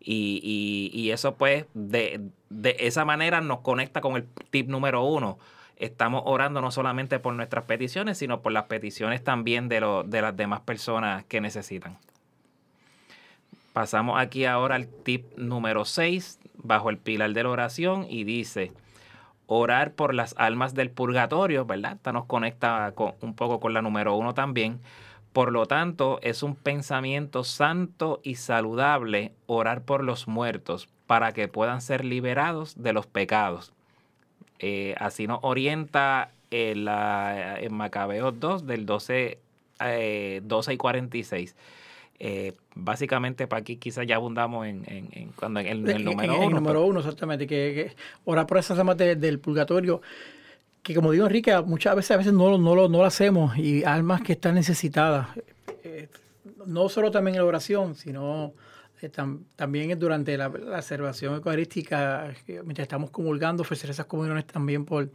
Y, 0.00 0.40
y, 0.42 0.98
y 0.98 1.12
eso 1.12 1.36
pues 1.36 1.66
de, 1.72 2.20
de 2.50 2.76
esa 2.80 3.04
manera 3.04 3.40
nos 3.40 3.60
conecta 3.60 4.00
con 4.00 4.16
el 4.16 4.26
tip 4.50 4.68
número 4.68 5.04
uno 5.04 5.38
estamos 5.80 6.22
orando 6.26 6.60
no 6.60 6.70
solamente 6.70 7.18
por 7.18 7.34
nuestras 7.34 7.64
peticiones, 7.64 8.18
sino 8.18 8.40
por 8.42 8.52
las 8.52 8.64
peticiones 8.64 9.24
también 9.24 9.68
de, 9.68 9.80
lo, 9.80 10.04
de 10.04 10.22
las 10.22 10.36
demás 10.36 10.60
personas 10.60 11.24
que 11.24 11.40
necesitan. 11.40 11.98
Pasamos 13.72 14.20
aquí 14.20 14.44
ahora 14.44 14.74
al 14.74 14.88
tip 14.88 15.36
número 15.36 15.84
6, 15.84 16.38
bajo 16.62 16.90
el 16.90 16.98
pilar 16.98 17.32
de 17.32 17.42
la 17.42 17.48
oración, 17.50 18.06
y 18.08 18.24
dice, 18.24 18.72
orar 19.46 19.94
por 19.94 20.14
las 20.14 20.34
almas 20.38 20.74
del 20.74 20.90
purgatorio, 20.90 21.64
¿verdad? 21.64 21.94
Esta 21.94 22.12
nos 22.12 22.26
conecta 22.26 22.92
con, 22.94 23.14
un 23.20 23.34
poco 23.34 23.58
con 23.58 23.72
la 23.72 23.82
número 23.82 24.14
1 24.16 24.34
también. 24.34 24.80
Por 25.32 25.52
lo 25.52 25.66
tanto, 25.66 26.18
es 26.22 26.42
un 26.42 26.56
pensamiento 26.56 27.44
santo 27.44 28.20
y 28.22 28.34
saludable 28.34 29.32
orar 29.46 29.82
por 29.82 30.02
los 30.02 30.28
muertos 30.28 30.88
para 31.06 31.32
que 31.32 31.48
puedan 31.48 31.80
ser 31.80 32.04
liberados 32.04 32.80
de 32.82 32.92
los 32.92 33.06
pecados. 33.06 33.72
Eh, 34.62 34.94
así 34.98 35.26
nos 35.26 35.40
orienta 35.42 36.30
en, 36.50 36.84
la, 36.84 37.56
en 37.58 37.74
Macabeos 37.74 38.38
2 38.38 38.66
del 38.66 38.84
12, 38.84 39.38
eh, 39.80 40.40
12 40.44 40.72
y 40.74 40.76
46. 40.76 41.56
Eh, 42.22 42.52
básicamente 42.74 43.46
para 43.46 43.62
aquí 43.62 43.76
quizás 43.76 44.06
ya 44.06 44.16
abundamos 44.16 44.66
en, 44.66 44.84
en, 44.86 45.08
en 45.12 45.28
cuando 45.32 45.60
en 45.60 45.88
el, 45.88 46.04
número 46.04 46.34
en, 46.34 46.38
uno. 46.38 46.48
el 46.48 46.54
número 46.54 46.84
uno, 46.84 47.00
exactamente. 47.00 47.46
Que, 47.46 47.56
que, 47.74 47.96
orar 48.26 48.46
por 48.46 48.58
esas 48.58 48.78
almas 48.78 48.98
de, 48.98 49.16
del 49.16 49.38
purgatorio, 49.38 50.02
que 50.82 50.94
como 50.94 51.12
digo 51.12 51.24
Enrique, 51.26 51.58
muchas 51.62 51.96
veces 51.96 52.10
a 52.10 52.16
veces 52.18 52.34
no, 52.34 52.58
no, 52.58 52.74
lo, 52.74 52.88
no 52.90 52.98
lo 52.98 53.04
hacemos 53.04 53.56
y 53.56 53.84
almas 53.84 54.20
que 54.20 54.34
están 54.34 54.54
necesitadas. 54.54 55.28
eh, 55.82 56.08
no 56.66 56.90
solo 56.90 57.10
también 57.10 57.36
en 57.36 57.42
la 57.42 57.48
oración, 57.48 57.94
sino 57.94 58.46
eh, 58.46 58.52
tam- 59.08 59.44
también 59.56 59.98
durante 59.98 60.36
la, 60.36 60.48
la 60.48 60.76
observación 60.78 61.34
eucarística, 61.34 62.30
eh, 62.46 62.60
mientras 62.64 62.84
estamos 62.84 63.10
comulgando, 63.10 63.62
ofrecer 63.62 63.90
esas 63.90 64.06
comuniones 64.06 64.46
también 64.46 64.84
por, 64.84 65.10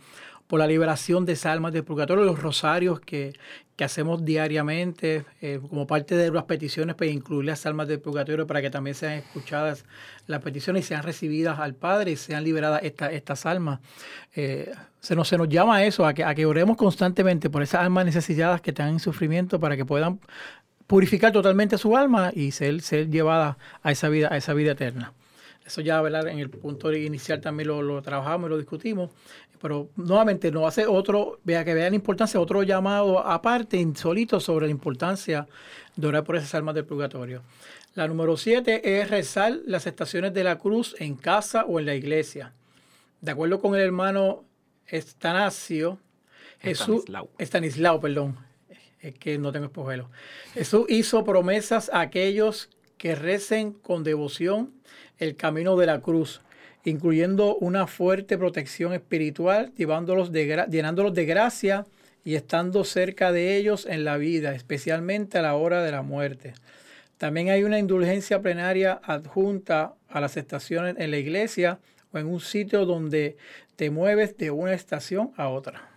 por 0.48 0.60
la 0.60 0.68
liberación 0.68 1.26
de 1.26 1.34
esas 1.34 1.54
almas 1.54 1.74
del 1.74 1.84
purgatorio, 1.84 2.24
los 2.24 2.40
rosarios 2.42 3.00
que, 3.00 3.34
que 3.76 3.84
hacemos 3.84 4.24
diariamente, 4.24 5.26
eh, 5.42 5.60
como 5.70 5.86
parte 5.88 6.16
de 6.16 6.32
las 6.32 6.44
peticiones, 6.46 6.96
pues 6.96 7.12
incluir 7.12 7.46
las 7.46 7.66
almas 7.66 7.88
del 7.88 8.00
purgatorio 8.00 8.46
para 8.48 8.62
que 8.62 8.70
también 8.70 8.96
sean 8.96 9.14
escuchadas 9.14 9.86
las 10.28 10.42
peticiones 10.42 10.86
y 10.86 10.88
sean 10.88 11.04
recibidas 11.04 11.60
al 11.60 11.74
Padre 11.76 12.12
y 12.12 12.16
sean 12.16 12.44
liberadas 12.44 12.82
esta- 12.84 13.12
estas 13.12 13.46
almas. 13.46 13.80
Eh, 14.36 14.72
se, 15.00 15.16
nos, 15.16 15.28
se 15.28 15.38
nos 15.38 15.50
llama 15.50 15.78
a 15.78 15.84
eso, 15.86 16.06
a 16.06 16.14
que, 16.14 16.24
a 16.24 16.34
que 16.34 16.46
oremos 16.46 16.78
constantemente 16.78 17.50
por 17.50 17.62
esas 17.64 17.82
almas 17.82 18.06
necesitadas 18.06 18.62
que 18.62 18.72
están 18.72 18.90
en 18.90 19.00
sufrimiento 19.00 19.60
para 19.60 19.76
que 19.76 19.86
puedan 19.86 20.20
purificar 20.88 21.32
totalmente 21.32 21.78
su 21.78 21.96
alma 21.98 22.32
y 22.34 22.52
ser, 22.52 22.82
ser 22.82 23.10
llevada 23.10 23.58
a 23.82 23.92
esa 23.92 24.10
vida, 24.10 24.30
a 24.32 24.38
esa 24.38 24.54
vida 24.54 24.72
eterna. 24.74 25.14
Eso 25.66 25.82
ya 25.82 26.00
¿verdad? 26.02 26.28
en 26.28 26.40
el 26.40 26.50
punto 26.50 26.94
inicial 26.94 27.42
también 27.42 27.70
lo, 27.70 27.82
lo 27.82 28.02
trabajamos 28.02 28.48
y 28.48 28.50
lo 28.52 28.58
discutimos. 28.58 29.10
Pero 29.60 29.90
nuevamente 29.96 30.52
nos 30.52 30.66
hace 30.66 30.86
otro, 30.86 31.40
vea 31.44 31.66
que 31.66 31.74
vean 31.74 31.92
la 31.92 31.96
importancia, 31.96 32.40
otro 32.40 32.62
llamado 32.62 33.20
aparte, 33.20 33.78
insolito, 33.78 34.40
sobre 34.40 34.68
la 34.68 34.72
importancia 34.72 35.48
de 35.96 36.08
orar 36.08 36.24
por 36.24 36.36
esas 36.36 36.54
almas 36.54 36.76
del 36.76 36.86
purgatorio. 36.86 37.42
La 37.96 38.08
número 38.08 38.36
siete 38.38 39.00
es 39.00 39.10
rezar 39.10 39.58
las 39.66 39.88
estaciones 39.88 40.34
de 40.34 40.44
la 40.44 40.60
cruz 40.60 40.96
en 41.00 41.16
casa 41.16 41.66
o 41.66 41.80
en 41.80 41.86
la 41.86 41.96
iglesia. 41.96 42.54
De 43.22 43.32
acuerdo 43.32 43.60
con 43.60 43.74
el 43.74 43.82
hermano 43.82 44.44
Estanasio, 44.86 45.98
Jesús, 46.60 46.98
Estanislao. 46.98 47.30
Estanislao, 47.38 48.02
perdón, 48.02 48.38
es 49.06 49.16
que 49.16 49.38
no 49.38 49.52
tengo 49.52 49.66
espejuelo. 49.66 50.10
Jesús 50.54 50.86
hizo 50.90 51.24
promesas 51.24 51.90
a 51.94 52.02
aquellos 52.02 52.70
que 52.98 53.16
recen 53.16 53.74
con 53.74 54.04
devoción 54.04 54.74
el 55.20 55.36
camino 55.36 55.76
de 55.78 55.86
la 55.86 56.02
cruz, 56.02 56.42
incluyendo 56.84 57.56
una 57.58 57.88
fuerte 57.88 58.38
protección 58.38 58.94
espiritual, 58.94 59.72
llevándolos 59.78 60.32
de 60.32 60.66
llenándolos 60.70 61.14
de 61.14 61.26
gracia 61.26 61.86
y 62.24 62.36
estando 62.36 62.84
cerca 62.84 63.32
de 63.32 63.56
ellos 63.56 63.86
en 63.86 64.04
la 64.04 64.18
vida, 64.18 64.56
especialmente 64.56 65.38
a 65.38 65.44
la 65.44 65.56
hora 65.56 65.84
de 65.84 65.92
la 65.92 66.02
muerte. 66.02 66.54
También 67.18 67.50
hay 67.50 67.64
una 67.64 67.80
indulgencia 67.80 68.42
plenaria 68.42 69.00
adjunta 69.04 69.94
a 70.10 70.20
las 70.20 70.36
estaciones 70.36 70.96
en 70.98 71.12
la 71.12 71.18
iglesia 71.18 71.80
o 72.12 72.18
en 72.18 72.28
un 72.28 72.40
sitio 72.40 72.86
donde 72.86 73.38
te 73.76 73.90
mueves 73.90 74.38
de 74.38 74.52
una 74.52 74.74
estación 74.74 75.32
a 75.38 75.50
otra. 75.50 75.95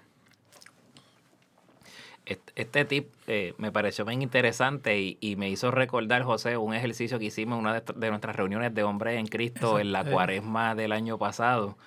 Este, 2.29 2.85
tip 2.85 3.09
eh, 3.27 3.55
me 3.57 3.73
pareció 3.73 4.05
bien 4.05 4.21
interesante 4.21 5.01
y, 5.01 5.17
y 5.21 5.37
me 5.37 5.49
hizo 5.49 5.71
recordar, 5.71 6.25
José, 6.25 6.59
un 6.59 6.75
ejercicio 6.75 7.19
que 7.19 7.27
hicimos 7.27 7.59
en 7.59 7.61
una 7.61 7.81
de, 7.81 7.93
de 7.95 8.11
nuestras 8.11 8.37
reuniones 8.37 8.75
de 8.75 8.83
hombres 8.83 9.19
en 9.19 9.27
Cristo 9.27 9.79
en 9.79 9.93
la 9.93 10.01
Exacto. 10.01 10.15
cuaresma 10.15 10.75
del 10.75 10.93
año 10.93 11.17
pasado, 11.17 11.79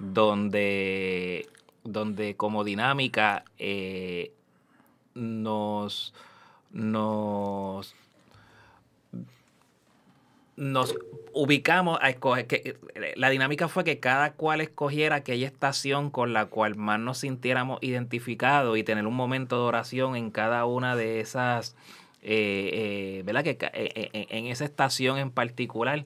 donde, 0.00 1.48
donde 1.84 2.34
como 2.34 2.64
dinámica 2.64 3.44
eh, 3.58 4.32
nos, 5.14 6.12
nos, 6.72 7.94
nos 10.56 10.94
ubicamos 11.32 11.98
a 12.00 12.10
escoger, 12.10 12.46
que 12.46 12.76
eh, 12.94 13.14
la 13.16 13.28
dinámica 13.28 13.68
fue 13.68 13.84
que 13.84 13.98
cada 13.98 14.32
cual 14.34 14.60
escogiera 14.60 15.16
aquella 15.16 15.46
estación 15.46 16.10
con 16.10 16.32
la 16.32 16.46
cual 16.46 16.76
más 16.76 17.00
nos 17.00 17.18
sintiéramos 17.18 17.78
identificados 17.82 18.78
y 18.78 18.84
tener 18.84 19.06
un 19.06 19.14
momento 19.14 19.56
de 19.56 19.62
oración 19.62 20.16
en 20.16 20.30
cada 20.30 20.64
una 20.64 20.94
de 20.94 21.20
esas, 21.20 21.76
eh, 22.22 22.70
eh, 22.72 23.22
¿verdad? 23.24 23.42
Que 23.42 23.50
eh, 23.50 24.10
eh, 24.12 24.26
en 24.30 24.46
esa 24.46 24.64
estación 24.64 25.18
en 25.18 25.30
particular. 25.30 26.04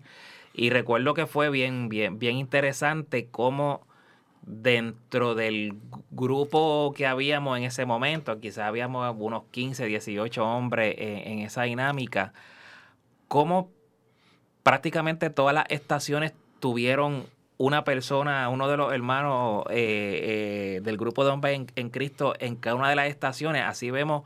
Y 0.55 0.71
recuerdo 0.71 1.15
que 1.15 1.27
fue 1.27 1.51
bien, 1.51 1.89
bien, 1.89 2.19
bien 2.19 2.37
interesante 2.37 3.29
cómo 3.31 3.87
dentro 4.43 5.35
del 5.35 5.75
grupo 6.11 6.95
que 6.97 7.07
habíamos 7.07 7.59
en 7.59 7.65
ese 7.65 7.85
momento, 7.85 8.41
quizás 8.41 8.65
habíamos 8.65 9.15
unos 9.19 9.45
15, 9.51 9.85
18 9.85 10.45
hombres 10.45 10.95
en, 10.99 11.19
en 11.33 11.39
esa 11.41 11.65
dinámica, 11.65 12.33
cómo 13.29 13.71
prácticamente 14.69 15.31
todas 15.31 15.55
las 15.55 15.65
estaciones 15.71 16.33
tuvieron 16.61 17.25
una 17.57 17.85
persona, 17.85 18.49
uno 18.51 18.69
de 18.69 18.77
los 18.77 18.93
hermanos 18.93 19.65
eh, 19.71 20.77
eh, 20.77 20.81
del 20.83 20.97
grupo 20.99 21.25
de 21.25 21.31
hombres 21.31 21.55
en, 21.57 21.67
en 21.75 21.89
Cristo 21.91 22.35
en 22.39 22.57
cada 22.57 22.77
una 22.77 22.91
de 22.91 22.97
las 22.97 23.09
estaciones. 23.09 23.63
Así 23.65 23.91
vemos 23.91 24.25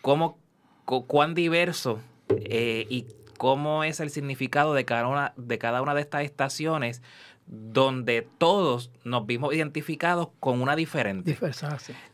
cómo, 0.00 0.38
cu- 0.84 1.06
cuán 1.06 1.34
diverso 1.34 1.98
eh, 2.28 2.86
y 2.88 3.06
cómo 3.36 3.82
es 3.82 3.98
el 3.98 4.10
significado 4.10 4.74
de 4.74 4.84
cada, 4.84 5.08
una, 5.08 5.32
de 5.36 5.58
cada 5.58 5.82
una 5.82 5.92
de 5.94 6.02
estas 6.02 6.22
estaciones, 6.22 7.02
donde 7.46 8.26
todos 8.38 8.92
nos 9.02 9.26
vimos 9.26 9.52
identificados 9.54 10.28
con 10.40 10.62
una 10.62 10.76
diferente. 10.76 11.32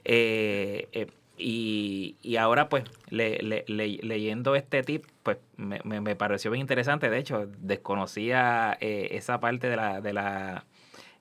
Eh, 0.05 0.89
eh, 0.93 1.07
y, 1.41 2.17
y 2.23 2.37
ahora, 2.37 2.69
pues, 2.69 2.85
le- 3.09 3.39
le- 3.39 3.65
le- 3.67 3.99
leyendo 4.03 4.55
este 4.55 4.83
tip, 4.83 5.05
pues, 5.23 5.39
me, 5.57 5.81
me- 5.85 6.01
me 6.01 6.15
pareció 6.17 6.51
bien 6.51 6.61
interesante. 6.61 7.09
De 7.11 7.19
hecho, 7.19 7.49
desconocía 7.59 8.77
eh, 8.81 9.09
esa 9.13 9.41
parte 9.41 9.69
de 9.69 9.77
la, 9.77 10.01
de 10.01 10.13
la, 10.13 10.65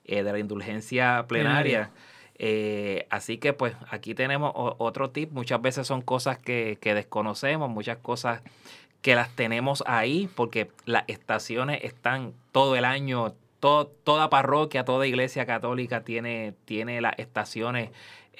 eh, 0.04 0.22
de 0.22 0.32
la 0.32 0.38
indulgencia 0.38 1.24
plenaria. 1.28 1.90
Eh, 2.42 3.06
así 3.10 3.38
que, 3.38 3.52
pues, 3.52 3.74
aquí 3.90 4.14
tenemos 4.14 4.52
o- 4.54 4.76
otro 4.78 5.10
tip. 5.10 5.30
Muchas 5.32 5.60
veces 5.60 5.86
son 5.86 6.00
cosas 6.02 6.38
que, 6.38 6.78
que 6.80 6.94
desconocemos, 6.94 7.68
muchas 7.68 7.98
cosas 7.98 8.42
que 9.02 9.14
las 9.14 9.30
tenemos 9.34 9.82
ahí, 9.86 10.28
porque 10.34 10.70
las 10.84 11.04
estaciones 11.06 11.82
están 11.84 12.32
todo 12.52 12.76
el 12.76 12.84
año, 12.84 13.34
to- 13.60 13.90
toda 14.04 14.30
parroquia, 14.30 14.84
toda 14.84 15.06
iglesia 15.06 15.44
católica 15.46 16.02
tiene, 16.02 16.54
tiene 16.64 17.00
las 17.00 17.18
estaciones 17.18 17.90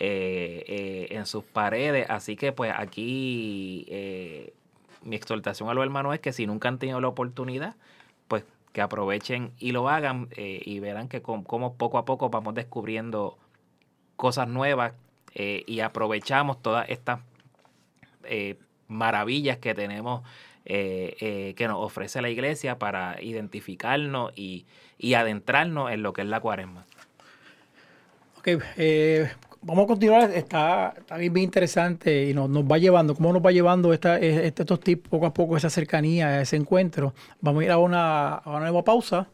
eh, 0.01 0.65
eh, 0.67 1.07
en 1.11 1.27
sus 1.27 1.45
paredes. 1.45 2.09
Así 2.09 2.35
que 2.35 2.53
pues 2.53 2.73
aquí 2.75 3.87
eh, 3.89 4.55
mi 5.03 5.15
exhortación 5.15 5.69
a 5.69 5.75
los 5.75 5.85
hermanos 5.85 6.15
es 6.15 6.21
que 6.21 6.33
si 6.33 6.47
nunca 6.47 6.69
han 6.69 6.79
tenido 6.79 7.01
la 7.01 7.09
oportunidad, 7.09 7.77
pues 8.27 8.45
que 8.73 8.81
aprovechen 8.81 9.53
y 9.59 9.73
lo 9.73 9.89
hagan 9.89 10.29
y 10.37 10.79
verán 10.81 11.09
que 11.09 11.23
com- 11.23 11.43
como 11.45 11.75
poco 11.75 11.99
a 11.99 12.05
poco 12.05 12.31
vamos 12.31 12.55
descubriendo 12.55 13.37
cosas 14.17 14.47
nuevas 14.49 14.93
y 15.35 15.81
aprovechamos 15.81 16.63
todas 16.63 16.89
estas 16.89 17.19
maravillas 18.87 19.59
que 19.59 19.75
tenemos 19.75 20.23
que 20.65 21.67
nos 21.67 21.85
ofrece 21.85 22.23
la 22.23 22.31
iglesia 22.31 22.79
para 22.79 23.21
identificarnos 23.21 24.31
y, 24.37 24.67
y 24.99 25.15
adentrarnos 25.15 25.91
en 25.91 26.03
lo 26.05 26.13
que 26.13 26.23
es 26.23 26.29
la 26.29 26.39
cuaresma. 26.39 26.87
Ok, 28.39 28.49
eh, 28.77 29.33
vamos 29.62 29.85
a 29.85 29.87
continuar. 29.88 30.31
Está, 30.31 30.94
está 30.99 31.16
bien, 31.16 31.33
bien 31.33 31.44
interesante 31.44 32.29
y 32.29 32.35
nos, 32.35 32.49
nos 32.51 32.64
va 32.64 32.79
llevando, 32.79 33.14
cómo 33.14 33.33
nos 33.33 33.44
va 33.44 33.53
llevando 33.53 33.92
esta, 33.92 34.18
este- 34.18 34.62
estos 34.62 34.81
tips 34.81 35.09
poco 35.09 35.27
a 35.27 35.35
poco, 35.35 35.57
esa 35.57 35.70
cercanía, 35.70 36.40
ese 36.40 36.57
encuentro. 36.57 37.14
Vamos 37.40 37.62
a 37.62 37.64
ir 37.64 37.70
a 37.70 37.79
una, 37.79 38.35
a 38.35 38.51
una 38.51 38.61
nueva 38.61 38.83
pausa. 38.85 39.29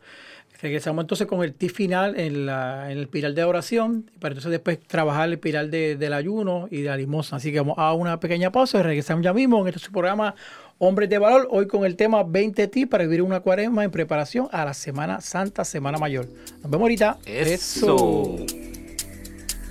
Regresamos 0.62 1.02
entonces 1.02 1.26
con 1.26 1.44
el 1.44 1.52
tip 1.52 1.70
final 1.70 2.18
en, 2.18 2.46
la, 2.46 2.90
en 2.90 2.96
el 2.96 3.08
pilar 3.08 3.34
de 3.34 3.44
oración, 3.44 4.10
para 4.18 4.32
entonces 4.32 4.50
después 4.52 4.80
trabajar 4.80 5.28
el 5.28 5.38
pilar 5.38 5.68
de- 5.68 5.96
del 5.96 6.14
ayuno 6.14 6.66
y 6.70 6.80
de 6.80 6.88
la 6.88 6.96
limosna. 6.96 7.36
Así 7.36 7.52
que 7.52 7.58
vamos 7.60 7.74
a 7.78 7.92
una 7.92 8.18
pequeña 8.20 8.50
pausa 8.50 8.78
y 8.78 8.82
regresamos 8.82 9.22
ya 9.22 9.34
mismo 9.34 9.60
en 9.60 9.68
este 9.68 9.80
su 9.80 9.92
programa 9.92 10.34
Hombres 10.78 11.08
de 11.10 11.18
Valor, 11.18 11.48
hoy 11.50 11.66
con 11.66 11.84
el 11.84 11.94
tema 11.96 12.22
20 12.22 12.68
tips 12.68 12.90
para 12.90 13.04
vivir 13.04 13.20
una 13.22 13.40
cuaresma 13.40 13.84
en 13.84 13.90
preparación 13.90 14.48
a 14.50 14.64
la 14.64 14.72
Semana 14.74 15.20
Santa, 15.20 15.62
Semana 15.64 15.98
Mayor. 15.98 16.26
Nos 16.62 16.70
vemos 16.70 16.80
ahorita. 16.82 17.18
Eso. 17.26 18.36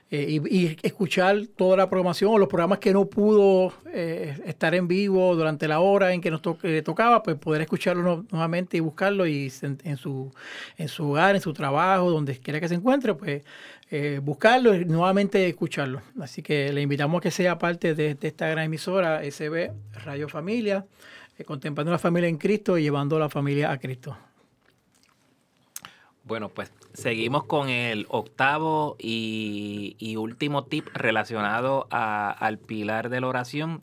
eh, 0.10 0.40
y, 0.50 0.78
escuchar 0.84 1.48
toda 1.56 1.76
la 1.76 1.90
programación 1.90 2.32
o 2.32 2.38
los 2.38 2.48
programas 2.48 2.80
que 2.80 2.94
no 2.94 3.06
pudo 3.06 3.74
eh, 3.92 4.40
estar 4.46 4.74
en 4.76 4.88
vivo 4.88 5.36
durante 5.36 5.68
la 5.68 5.80
hora 5.82 6.14
en 6.14 6.22
que 6.22 6.32
nos 6.32 6.42
to 6.42 6.58
tocaba, 6.86 7.24
pues 7.24 7.36
poder 7.38 7.64
escucharlo 7.64 8.26
nuevamente 8.32 8.78
y 8.78 8.80
buscarlo 8.80 9.26
y 9.28 9.52
en, 9.62 9.98
su, 9.98 10.32
en 10.78 10.88
su 10.88 11.10
hogar, 11.10 11.36
en 11.36 11.42
su 11.42 11.52
trabajo, 11.52 12.10
donde 12.12 12.38
quiera 12.40 12.60
que 12.60 12.70
se 12.70 12.76
encuentre, 12.76 13.16
pues 13.16 13.44
buscarlo 14.22 14.74
y 14.74 14.86
nuevamente 14.86 15.50
escucharlo. 15.50 16.02
Así 16.22 16.42
que 16.42 16.72
le 16.72 16.82
invitamos 16.82 17.20
a 17.20 17.22
que 17.22 17.32
sea 17.32 17.58
parte 17.58 17.94
de, 17.94 18.18
esta 18.22 18.48
gran 18.48 18.66
emisora 18.66 19.22
SB 19.30 19.72
Radio 20.06 20.30
Familia, 20.30 20.86
contemplando 21.46 21.92
la 21.92 22.00
familia 22.00 22.30
en 22.30 22.38
Cristo 22.38 22.78
y 22.78 22.84
llevando 22.84 23.20
la 23.20 23.30
familia 23.30 23.72
a 23.72 23.80
Cristo. 23.80 24.16
Bueno, 26.24 26.50
pues 26.50 26.72
seguimos 26.94 27.46
con 27.46 27.70
el 27.70 28.06
octavo 28.10 28.96
y, 29.00 29.96
y 30.00 30.18
último 30.18 30.66
tip 30.66 30.88
relacionado 30.94 31.88
a, 31.90 32.30
al 32.30 32.58
pilar 32.58 33.10
de 33.10 33.22
la 33.22 33.28
oración. 33.28 33.82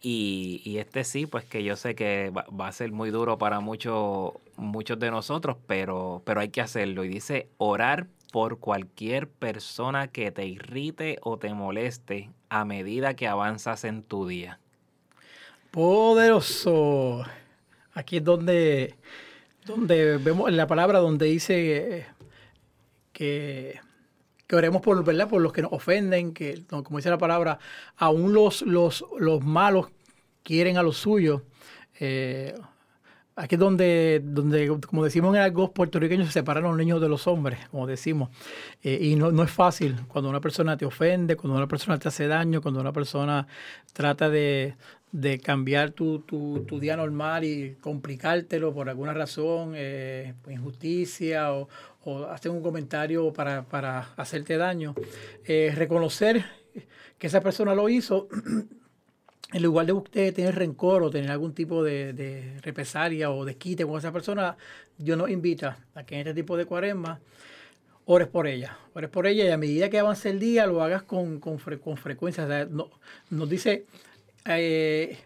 Y, 0.00 0.62
y, 0.64 0.78
este 0.78 1.02
sí, 1.02 1.26
pues 1.26 1.44
que 1.44 1.64
yo 1.64 1.74
sé 1.74 1.96
que 1.96 2.30
va, 2.30 2.46
va 2.48 2.68
a 2.68 2.72
ser 2.72 2.92
muy 2.92 3.10
duro 3.10 3.36
para 3.36 3.58
muchos 3.58 4.34
muchos 4.58 4.98
de 4.98 5.10
nosotros, 5.10 5.56
pero, 5.66 6.22
pero 6.24 6.40
hay 6.40 6.50
que 6.50 6.60
hacerlo. 6.60 7.04
Y 7.04 7.08
dice, 7.08 7.48
orar 7.56 8.06
por 8.32 8.58
cualquier 8.58 9.28
persona 9.28 10.08
que 10.08 10.30
te 10.30 10.46
irrite 10.46 11.18
o 11.22 11.38
te 11.38 11.54
moleste 11.54 12.30
a 12.48 12.64
medida 12.64 13.14
que 13.14 13.26
avanzas 13.26 13.84
en 13.84 14.02
tu 14.02 14.26
día. 14.26 14.58
Poderoso. 15.70 17.24
Aquí 17.94 18.18
es 18.18 18.24
donde 18.24 18.94
donde 19.68 20.16
vemos 20.16 20.50
la 20.52 20.66
palabra 20.66 20.98
donde 20.98 21.26
dice 21.26 22.06
que, 23.12 23.78
que 24.46 24.56
oremos 24.56 24.82
por, 24.82 25.04
¿verdad? 25.04 25.28
por 25.28 25.42
los 25.42 25.52
que 25.52 25.62
nos 25.62 25.72
ofenden, 25.72 26.32
que 26.32 26.64
como 26.68 26.98
dice 26.98 27.10
la 27.10 27.18
palabra, 27.18 27.58
aún 27.96 28.32
los, 28.32 28.62
los, 28.62 29.04
los 29.18 29.44
malos 29.44 29.88
quieren 30.42 30.78
a 30.78 30.82
los 30.82 30.96
suyos. 30.96 31.42
Eh, 32.00 32.54
aquí 33.36 33.56
es 33.56 33.58
donde, 33.58 34.22
donde, 34.24 34.68
como 34.86 35.04
decimos 35.04 35.36
en 35.36 35.42
algo 35.42 35.72
puertorriqueño, 35.72 36.24
se 36.24 36.32
separan 36.32 36.64
los 36.64 36.76
niños 36.76 37.00
de 37.00 37.08
los 37.10 37.26
hombres, 37.26 37.58
como 37.70 37.86
decimos. 37.86 38.30
Eh, 38.82 38.98
y 39.02 39.16
no, 39.16 39.30
no, 39.30 39.42
es 39.42 39.50
fácil 39.50 39.96
cuando 40.08 40.30
una 40.30 40.40
persona 40.40 40.78
te 40.78 40.86
ofende, 40.86 41.36
cuando 41.36 41.58
una 41.58 41.68
persona 41.68 41.98
te 41.98 42.08
hace 42.08 42.26
daño, 42.26 42.62
cuando 42.62 42.80
una 42.80 42.92
persona 42.92 43.46
trata 43.92 44.30
de, 44.30 44.76
de 45.12 45.38
cambiar 45.38 45.92
tu, 45.92 46.20
tu, 46.20 46.64
tu, 46.66 46.78
día 46.78 46.96
normal 46.96 47.44
y 47.44 47.76
complicártelo 47.80 48.74
por 48.74 48.88
alguna 48.88 49.14
razón, 49.14 49.72
eh, 49.74 50.34
injusticia 50.50 51.52
o, 51.54 51.68
o, 52.04 52.24
hacer 52.26 52.50
un 52.50 52.62
comentario 52.62 53.32
para, 53.32 53.64
para 53.64 54.00
hacerte 54.16 54.56
daño. 54.56 54.94
Eh, 55.46 55.72
reconocer 55.74 56.44
que 57.18 57.26
esa 57.26 57.40
persona 57.40 57.74
lo 57.74 57.88
hizo, 57.88 58.28
en 59.52 59.62
lugar 59.62 59.86
de 59.86 59.92
usted 59.92 60.34
tener 60.34 60.54
rencor 60.54 61.02
o 61.02 61.10
tener 61.10 61.30
algún 61.30 61.54
tipo 61.54 61.82
de, 61.82 62.12
de 62.12 62.60
represalia 62.60 63.30
o 63.30 63.46
desquite 63.46 63.86
con 63.86 63.98
esa 63.98 64.12
persona, 64.12 64.56
Dios 64.98 65.16
nos 65.16 65.30
invita 65.30 65.78
a 65.94 66.04
que 66.04 66.16
en 66.16 66.20
este 66.20 66.34
tipo 66.34 66.56
de 66.56 66.66
cuaresma 66.66 67.18
ores 68.04 68.28
por 68.28 68.46
ella, 68.46 68.78
ores 68.94 69.10
por 69.10 69.26
ella 69.26 69.44
y 69.44 69.48
a 69.48 69.56
medida 69.56 69.88
que 69.88 69.98
avance 69.98 70.28
el 70.30 70.38
día 70.38 70.66
lo 70.66 70.82
hagas 70.82 71.02
con, 71.02 71.40
con, 71.40 71.58
con 71.58 71.96
frecuencia. 71.96 72.66
No, 72.70 72.90
nos 73.30 73.48
dice 73.48 73.86
eh, 74.58 75.18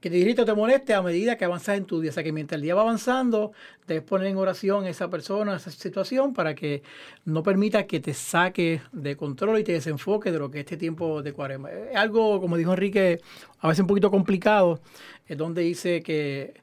que 0.00 0.08
te 0.08 0.16
irrite 0.16 0.42
o 0.42 0.44
te 0.44 0.54
moleste 0.54 0.94
a 0.94 1.02
medida 1.02 1.36
que 1.36 1.44
avanzas 1.44 1.76
en 1.76 1.84
tu 1.84 2.00
día. 2.00 2.10
O 2.10 2.14
sea, 2.14 2.22
que 2.22 2.32
mientras 2.32 2.56
el 2.56 2.62
día 2.62 2.74
va 2.74 2.82
avanzando, 2.82 3.52
debes 3.86 4.02
poner 4.02 4.28
en 4.28 4.38
oración 4.38 4.84
a 4.84 4.88
esa 4.88 5.10
persona, 5.10 5.54
a 5.54 5.56
esa 5.56 5.70
situación, 5.70 6.32
para 6.32 6.54
que 6.54 6.82
no 7.26 7.42
permita 7.42 7.86
que 7.86 8.00
te 8.00 8.14
saque 8.14 8.80
de 8.92 9.16
control 9.16 9.58
y 9.58 9.64
te 9.64 9.72
desenfoque 9.72 10.32
de 10.32 10.38
lo 10.38 10.50
que 10.50 10.60
es 10.60 10.64
este 10.64 10.78
tiempo 10.78 11.22
de 11.22 11.32
cuaresma. 11.32 11.70
Es 11.70 11.96
algo, 11.96 12.40
como 12.40 12.56
dijo 12.56 12.72
Enrique, 12.72 13.20
a 13.58 13.68
veces 13.68 13.80
un 13.80 13.88
poquito 13.88 14.10
complicado, 14.10 14.80
es 15.26 15.36
donde 15.36 15.62
dice 15.62 16.02
que 16.02 16.54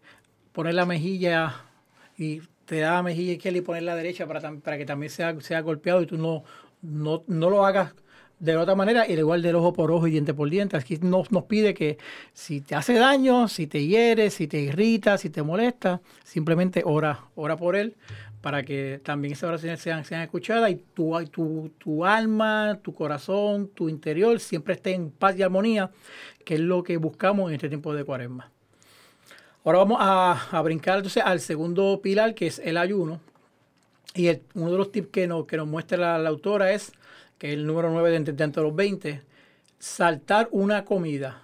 poner 0.51 0.73
la 0.73 0.87
mejilla 0.87 1.63
y 2.17 2.41
te 2.65 2.79
da 2.79 2.93
la 2.93 3.03
mejilla 3.03 3.33
izquierda 3.33 3.59
y 3.59 3.61
poner 3.61 3.83
la 3.83 3.95
derecha 3.95 4.25
para, 4.25 4.41
para 4.59 4.77
que 4.77 4.85
también 4.85 5.11
sea, 5.11 5.39
sea 5.41 5.61
golpeado 5.61 6.01
y 6.01 6.07
tú 6.07 6.17
no, 6.17 6.43
no, 6.81 7.23
no 7.27 7.49
lo 7.51 7.65
hagas 7.65 7.93
de 8.39 8.55
otra 8.55 8.75
manera, 8.75 9.07
y 9.07 9.13
igual 9.13 9.41
del 9.41 9.55
ojo 9.55 9.73
por 9.73 9.91
ojo 9.91 10.07
y 10.07 10.11
diente 10.11 10.33
por 10.33 10.49
diente. 10.49 10.77
Aquí 10.77 10.97
nos, 11.01 11.31
nos 11.31 11.45
pide 11.45 11.73
que 11.73 11.97
si 12.33 12.61
te 12.61 12.75
hace 12.75 12.93
daño, 12.93 13.47
si 13.47 13.67
te 13.67 13.85
hiere, 13.85 14.29
si 14.29 14.47
te 14.47 14.59
irrita, 14.59 15.17
si 15.17 15.29
te 15.29 15.41
molesta, 15.41 16.01
simplemente 16.23 16.83
ora, 16.85 17.25
ora 17.35 17.57
por 17.57 17.75
él 17.75 17.95
para 18.41 18.63
que 18.63 19.01
también 19.03 19.33
esas 19.33 19.49
oraciones 19.49 19.81
sean, 19.81 20.05
sean 20.05 20.21
escuchadas 20.21 20.71
y 20.71 20.75
tu, 20.75 21.13
tu, 21.25 21.71
tu 21.77 22.05
alma, 22.05 22.79
tu 22.81 22.93
corazón, 22.93 23.69
tu 23.73 23.89
interior 23.89 24.39
siempre 24.39 24.75
esté 24.75 24.93
en 24.93 25.09
paz 25.11 25.37
y 25.37 25.43
armonía, 25.43 25.91
que 26.45 26.55
es 26.55 26.59
lo 26.61 26.83
que 26.83 26.97
buscamos 26.97 27.49
en 27.49 27.55
este 27.55 27.67
tiempo 27.67 27.93
de 27.93 28.05
cuaresma. 28.05 28.49
Ahora 29.65 29.79
vamos 29.79 29.97
a, 29.99 30.47
a 30.51 30.61
brincar 30.61 30.97
entonces 30.97 31.23
al 31.25 31.41
segundo 31.41 31.99
pilar, 32.01 32.35
que 32.35 32.47
es 32.47 32.59
el 32.59 32.77
ayuno. 32.77 33.19
Y 34.13 34.27
el, 34.27 34.41
uno 34.53 34.71
de 34.71 34.77
los 34.77 34.91
tips 34.91 35.09
que 35.09 35.27
nos, 35.27 35.45
que 35.45 35.57
nos 35.57 35.67
muestra 35.67 36.17
la 36.17 36.29
autora 36.29 36.71
es 36.71 36.93
que 37.37 37.49
es 37.49 37.53
el 37.53 37.65
número 37.65 37.89
9 37.91 38.09
de 38.09 38.15
entre, 38.15 38.33
de 38.33 38.61
los 38.61 38.75
20, 38.75 39.21
saltar 39.79 40.47
una 40.51 40.85
comida. 40.85 41.43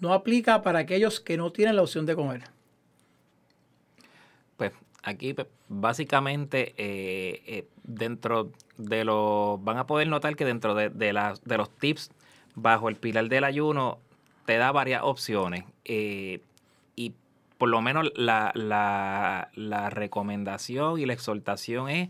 No 0.00 0.12
aplica 0.12 0.62
para 0.62 0.80
aquellos 0.80 1.20
que 1.20 1.36
no 1.36 1.52
tienen 1.52 1.76
la 1.76 1.82
opción 1.82 2.06
de 2.06 2.14
comer. 2.14 2.44
Pues 4.56 4.72
aquí 5.02 5.34
pues, 5.34 5.46
básicamente 5.68 6.74
eh, 6.76 7.42
eh, 7.46 7.68
dentro 7.82 8.52
de 8.76 9.04
los... 9.04 9.62
Van 9.62 9.78
a 9.78 9.86
poder 9.86 10.08
notar 10.08 10.36
que 10.36 10.44
dentro 10.44 10.74
de, 10.74 10.90
de, 10.90 11.12
la, 11.12 11.34
de, 11.44 11.56
los 11.56 11.70
tips 11.70 12.10
bajo 12.54 12.88
el 12.88 12.96
pilar 12.96 13.28
del 13.28 13.44
ayuno 13.44 13.98
te 14.46 14.56
da 14.56 14.72
varias 14.72 15.02
opciones. 15.04 15.64
Eh, 15.84 16.40
y 16.96 17.12
por 17.58 17.68
lo 17.68 17.80
menos 17.82 18.10
la, 18.14 18.52
la, 18.54 19.50
la 19.54 19.90
recomendación 19.90 20.98
y 20.98 21.06
la 21.06 21.12
exhortación 21.12 21.88
es 21.88 22.08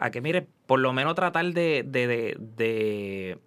a 0.00 0.10
que, 0.10 0.22
mire, 0.22 0.46
por 0.66 0.80
lo 0.80 0.94
menos 0.94 1.14
tratar 1.14 1.44
de, 1.52 1.84
de, 1.86 2.06
de, 2.06 3.38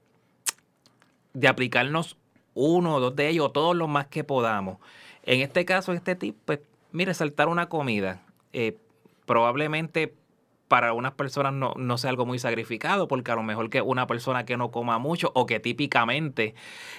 de, 1.33 1.47
aplicarnos 1.47 2.15
uno 2.53 2.95
o 2.95 2.99
dos 2.99 3.15
de 3.15 3.27
ellos, 3.27 3.51
todos 3.51 3.75
los 3.75 3.89
más 3.89 4.05
que 4.05 4.23
podamos. 4.23 4.77
En 5.23 5.41
este 5.41 5.65
caso, 5.65 5.93
este 5.93 6.15
tip, 6.15 6.37
pues, 6.45 6.59
mire, 6.91 7.15
saltar 7.15 7.47
una 7.47 7.69
comida. 7.69 8.21
Eh, 8.53 8.77
probablemente 9.25 10.13
para 10.73 10.93
unas 10.93 11.11
personas 11.11 11.53
no, 11.53 11.75
no 11.77 11.99
sea 11.99 12.09
algo 12.09 12.25
muy 12.25 12.39
sacrificado, 12.39 13.07
porque 13.07 13.31
a 13.31 13.35
lo 13.35 13.43
mejor 13.43 13.69
que 13.69 13.83
una 13.83 14.07
persona 14.07 14.43
que 14.43 14.57
no 14.57 14.71
coma 14.71 14.97
mucho 14.97 15.31
o 15.35 15.45
que 15.45 15.59
típicamente 15.59 16.55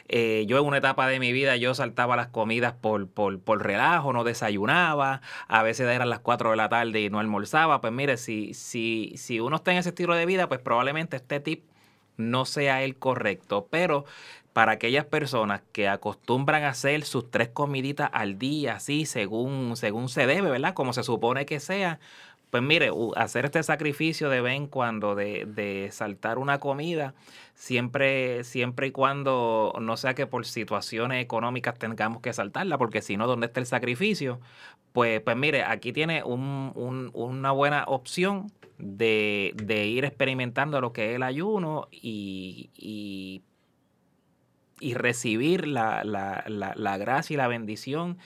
eh, 0.06 0.44
yo 0.46 0.60
en 0.60 0.64
una 0.64 0.76
etapa 0.76 1.08
de 1.08 1.18
mi 1.18 1.32
vida 1.32 1.56
yo 1.56 1.74
saltaba 1.74 2.14
las 2.14 2.28
comidas 2.28 2.74
por, 2.74 3.08
por, 3.08 3.40
por, 3.40 3.64
relajo, 3.64 4.12
no 4.12 4.22
desayunaba, 4.22 5.22
a 5.48 5.62
veces 5.64 5.88
eran 5.88 6.08
las 6.08 6.20
4 6.20 6.50
de 6.50 6.56
la 6.56 6.68
tarde 6.68 7.00
y 7.00 7.10
no 7.10 7.18
almorzaba, 7.18 7.80
pues 7.80 7.92
mire, 7.92 8.16
si, 8.16 8.54
si, 8.54 9.14
si 9.16 9.40
uno 9.40 9.56
está 9.56 9.72
en 9.72 9.78
ese 9.78 9.88
estilo 9.88 10.14
de 10.14 10.24
vida, 10.24 10.48
pues 10.48 10.60
probablemente 10.60 11.16
este 11.16 11.40
tip 11.40 11.64
no 12.16 12.44
sea 12.44 12.84
el 12.84 12.96
correcto, 12.96 13.66
pero 13.72 14.04
para 14.52 14.70
aquellas 14.70 15.04
personas 15.04 15.62
que 15.72 15.88
acostumbran 15.88 16.62
a 16.62 16.68
hacer 16.68 17.02
sus 17.02 17.28
tres 17.28 17.48
comiditas 17.48 18.08
al 18.12 18.38
día, 18.38 18.76
así 18.76 19.04
según, 19.04 19.76
según 19.76 20.08
se 20.08 20.28
debe, 20.28 20.48
¿verdad? 20.48 20.74
Como 20.74 20.92
se 20.92 21.02
supone 21.02 21.44
que 21.44 21.58
sea, 21.58 21.98
pues 22.54 22.62
mire, 22.62 22.92
hacer 23.16 23.46
este 23.46 23.64
sacrificio 23.64 24.28
de 24.28 24.40
vez 24.40 24.54
en 24.54 24.68
cuando, 24.68 25.16
de, 25.16 25.44
de, 25.44 25.88
saltar 25.90 26.38
una 26.38 26.60
comida, 26.60 27.12
siempre, 27.54 28.44
siempre 28.44 28.86
y 28.86 28.90
cuando 28.92 29.74
no 29.80 29.96
sea 29.96 30.14
que 30.14 30.28
por 30.28 30.46
situaciones 30.46 31.20
económicas 31.20 31.76
tengamos 31.76 32.22
que 32.22 32.32
saltarla, 32.32 32.78
porque 32.78 33.02
si 33.02 33.16
no, 33.16 33.26
¿dónde 33.26 33.48
está 33.48 33.58
el 33.58 33.66
sacrificio? 33.66 34.38
Pues, 34.92 35.20
pues 35.20 35.36
mire, 35.36 35.64
aquí 35.64 35.92
tiene 35.92 36.22
un, 36.22 36.70
un, 36.76 37.10
una 37.12 37.50
buena 37.50 37.86
opción 37.88 38.52
de, 38.78 39.50
de, 39.56 39.86
ir 39.88 40.04
experimentando 40.04 40.80
lo 40.80 40.92
que 40.92 41.10
es 41.10 41.16
el 41.16 41.24
ayuno 41.24 41.88
y, 41.90 42.70
y, 42.76 43.42
y 44.78 44.94
recibir 44.94 45.66
la, 45.66 46.04
la, 46.04 46.44
la, 46.46 46.72
la 46.76 46.98
gracia 46.98 47.34
y 47.34 47.36
la 47.36 47.48
bendición 47.48 48.16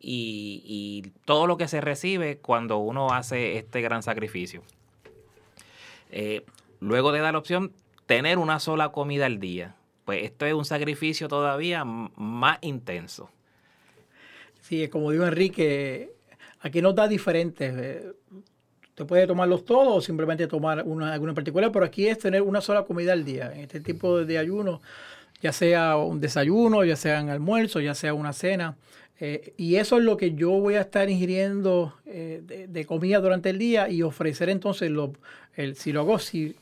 y, 0.00 1.12
todo 1.24 1.46
lo 1.46 1.56
que 1.56 1.68
se 1.68 1.80
recibe 1.80 2.38
cuando 2.38 2.78
uno 2.78 3.12
hace 3.12 3.58
este 3.58 3.80
gran 3.80 4.02
sacrificio. 4.02 4.62
Eh, 6.10 6.44
luego 6.80 7.12
de 7.12 7.20
dar 7.20 7.32
la 7.32 7.38
opción, 7.38 7.72
tener 8.06 8.38
una 8.38 8.60
sola 8.60 8.90
comida 8.90 9.26
al 9.26 9.38
día. 9.38 9.74
Pues 10.04 10.24
esto 10.24 10.46
es 10.46 10.54
un 10.54 10.64
sacrificio 10.64 11.28
todavía 11.28 11.84
más 11.84 12.58
intenso. 12.62 13.30
Sí, 14.60 14.88
como 14.88 15.10
digo 15.10 15.26
Enrique, 15.26 16.12
aquí 16.60 16.80
nos 16.80 16.94
da 16.94 17.08
diferentes. 17.08 17.74
Eh, 17.76 18.12
usted 18.88 19.06
puede 19.06 19.26
tomarlos 19.26 19.64
todos 19.64 19.96
o 19.96 20.00
simplemente 20.00 20.46
tomar 20.46 20.82
una, 20.84 21.12
alguna 21.12 21.32
en 21.32 21.34
particular, 21.34 21.70
pero 21.70 21.84
aquí 21.84 22.06
es 22.06 22.18
tener 22.18 22.42
una 22.42 22.60
sola 22.60 22.84
comida 22.84 23.12
al 23.12 23.24
día. 23.24 23.52
En 23.52 23.60
este 23.60 23.80
tipo 23.80 24.24
de 24.24 24.38
ayuno, 24.38 24.80
ya 25.40 25.52
sea 25.52 25.96
un 25.96 26.20
desayuno, 26.20 26.84
ya 26.84 26.96
sea 26.96 27.22
un 27.22 27.30
almuerzo, 27.30 27.80
ya 27.80 27.94
sea 27.94 28.14
una 28.14 28.32
cena. 28.32 28.76
Eh, 29.20 29.52
y 29.56 29.76
eso 29.76 29.98
es 29.98 30.04
lo 30.04 30.16
que 30.16 30.34
yo 30.34 30.50
voy 30.50 30.74
a 30.74 30.82
estar 30.82 31.10
ingiriendo 31.10 31.94
eh, 32.06 32.66
de, 32.68 32.86
comida 32.86 33.20
durante 33.20 33.50
el 33.50 33.58
día 33.58 33.88
y 33.88 34.02
ofrecer 34.02 34.48
entonces, 34.48 34.90
lo, 34.90 35.12
el, 35.56 35.74
si 35.74 35.92
lo 35.92 36.00
hago, 36.00 36.18
si 36.20 36.54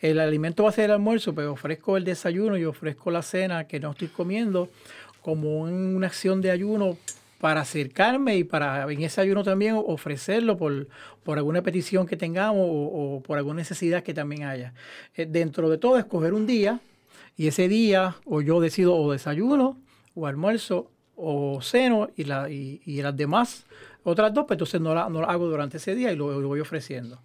el 0.00 0.20
alimento 0.20 0.64
va 0.64 0.70
a 0.70 0.72
ser 0.72 0.86
el 0.86 0.90
almuerzo, 0.92 1.34
pues 1.34 1.46
ofrezco 1.46 1.96
el 1.96 2.04
desayuno 2.04 2.58
y 2.58 2.64
ofrezco 2.64 3.10
la 3.10 3.22
cena 3.22 3.66
que 3.66 3.80
no 3.80 3.92
estoy 3.92 4.08
comiendo 4.08 4.68
como 5.22 5.60
una 5.60 6.08
acción 6.08 6.42
de 6.42 6.50
ayuno 6.50 6.98
para 7.42 7.62
acercarme 7.62 8.36
y 8.36 8.44
para 8.44 8.84
en 8.92 9.02
ese 9.02 9.20
ayuno 9.20 9.42
también 9.42 9.74
ofrecerlo 9.76 10.56
por, 10.56 10.86
por 11.24 11.38
alguna 11.38 11.60
petición 11.62 12.06
que 12.06 12.16
tengamos 12.16 12.68
o, 12.68 13.16
o, 13.16 13.20
por 13.20 13.36
alguna 13.36 13.56
necesidad 13.56 14.04
que 14.04 14.14
también 14.14 14.44
haya. 14.44 14.74
Eh, 15.16 15.26
dentro 15.26 15.68
de 15.68 15.78
todo, 15.78 15.98
escoger 15.98 16.34
un 16.34 16.46
día 16.46 16.78
y 17.36 17.48
ese 17.48 17.66
día 17.66 18.14
o 18.26 18.42
yo 18.42 18.60
decido 18.60 18.94
o 18.94 19.10
desayuno 19.10 19.76
o 20.14 20.28
almuerzo 20.28 20.91
o 21.24 21.62
seno 21.62 22.10
y, 22.16 22.24
la, 22.24 22.50
y, 22.50 22.82
y, 22.84 23.00
las 23.00 23.16
demás, 23.16 23.64
otras 24.02 24.34
dos, 24.34 24.44
pues 24.44 24.56
entonces 24.56 24.80
no 24.80 24.92
la, 24.92 25.08
no 25.08 25.20
la 25.20 25.28
hago 25.28 25.46
durante 25.46 25.76
ese 25.76 25.94
día 25.94 26.10
y 26.10 26.16
lo, 26.16 26.40
lo, 26.40 26.48
voy 26.48 26.58
ofreciendo. 26.58 27.20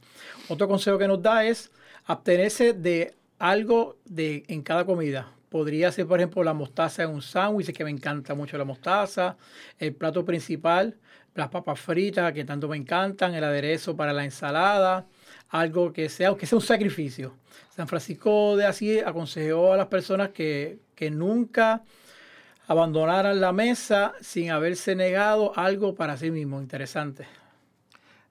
Otro 0.49 0.67
consejo 0.67 0.99
que 0.99 1.07
nos 1.07 1.19
da 1.19 1.43
es 1.43 1.71
abstenerse 2.05 2.73
de 2.73 3.15
algo 3.39 3.97
de, 4.05 4.43
en 4.49 4.61
cada 4.61 4.85
comida. 4.85 5.31
Podría 5.49 5.91
ser, 5.91 6.05
por 6.05 6.19
ejemplo, 6.19 6.43
la 6.43 6.53
mostaza 6.53 7.03
en 7.03 7.09
un 7.09 7.23
sándwich, 7.23 7.73
que 7.73 7.83
me 7.83 7.89
encanta 7.89 8.35
mucho 8.35 8.55
la 8.55 8.65
mostaza, 8.65 9.35
el 9.79 9.95
plato 9.95 10.23
principal, 10.23 10.95
las 11.33 11.49
papas 11.49 11.79
fritas, 11.79 12.31
que 12.33 12.45
tanto 12.45 12.67
me 12.67 12.77
encantan, 12.77 13.33
el 13.33 13.43
aderezo 13.43 13.95
para 13.95 14.13
la 14.13 14.25
ensalada, 14.25 15.07
algo 15.49 15.91
que 15.91 16.07
sea, 16.09 16.35
que 16.35 16.45
sea 16.45 16.57
un 16.59 16.63
sacrificio. 16.63 17.33
San 17.75 17.87
Francisco 17.87 18.55
de 18.57 18.65
Asís 18.67 19.01
aconsejó 19.03 19.73
a 19.73 19.77
las 19.77 19.87
personas 19.87 20.29
que, 20.29 20.77
que 20.93 21.09
nunca 21.09 21.83
abandonaran 22.67 23.39
la 23.39 23.53
mesa 23.53 24.13
sin 24.21 24.51
haberse 24.51 24.95
negado 24.95 25.53
algo 25.57 25.95
para 25.95 26.17
sí 26.17 26.31
mismo. 26.31 26.61
Interesante. 26.61 27.25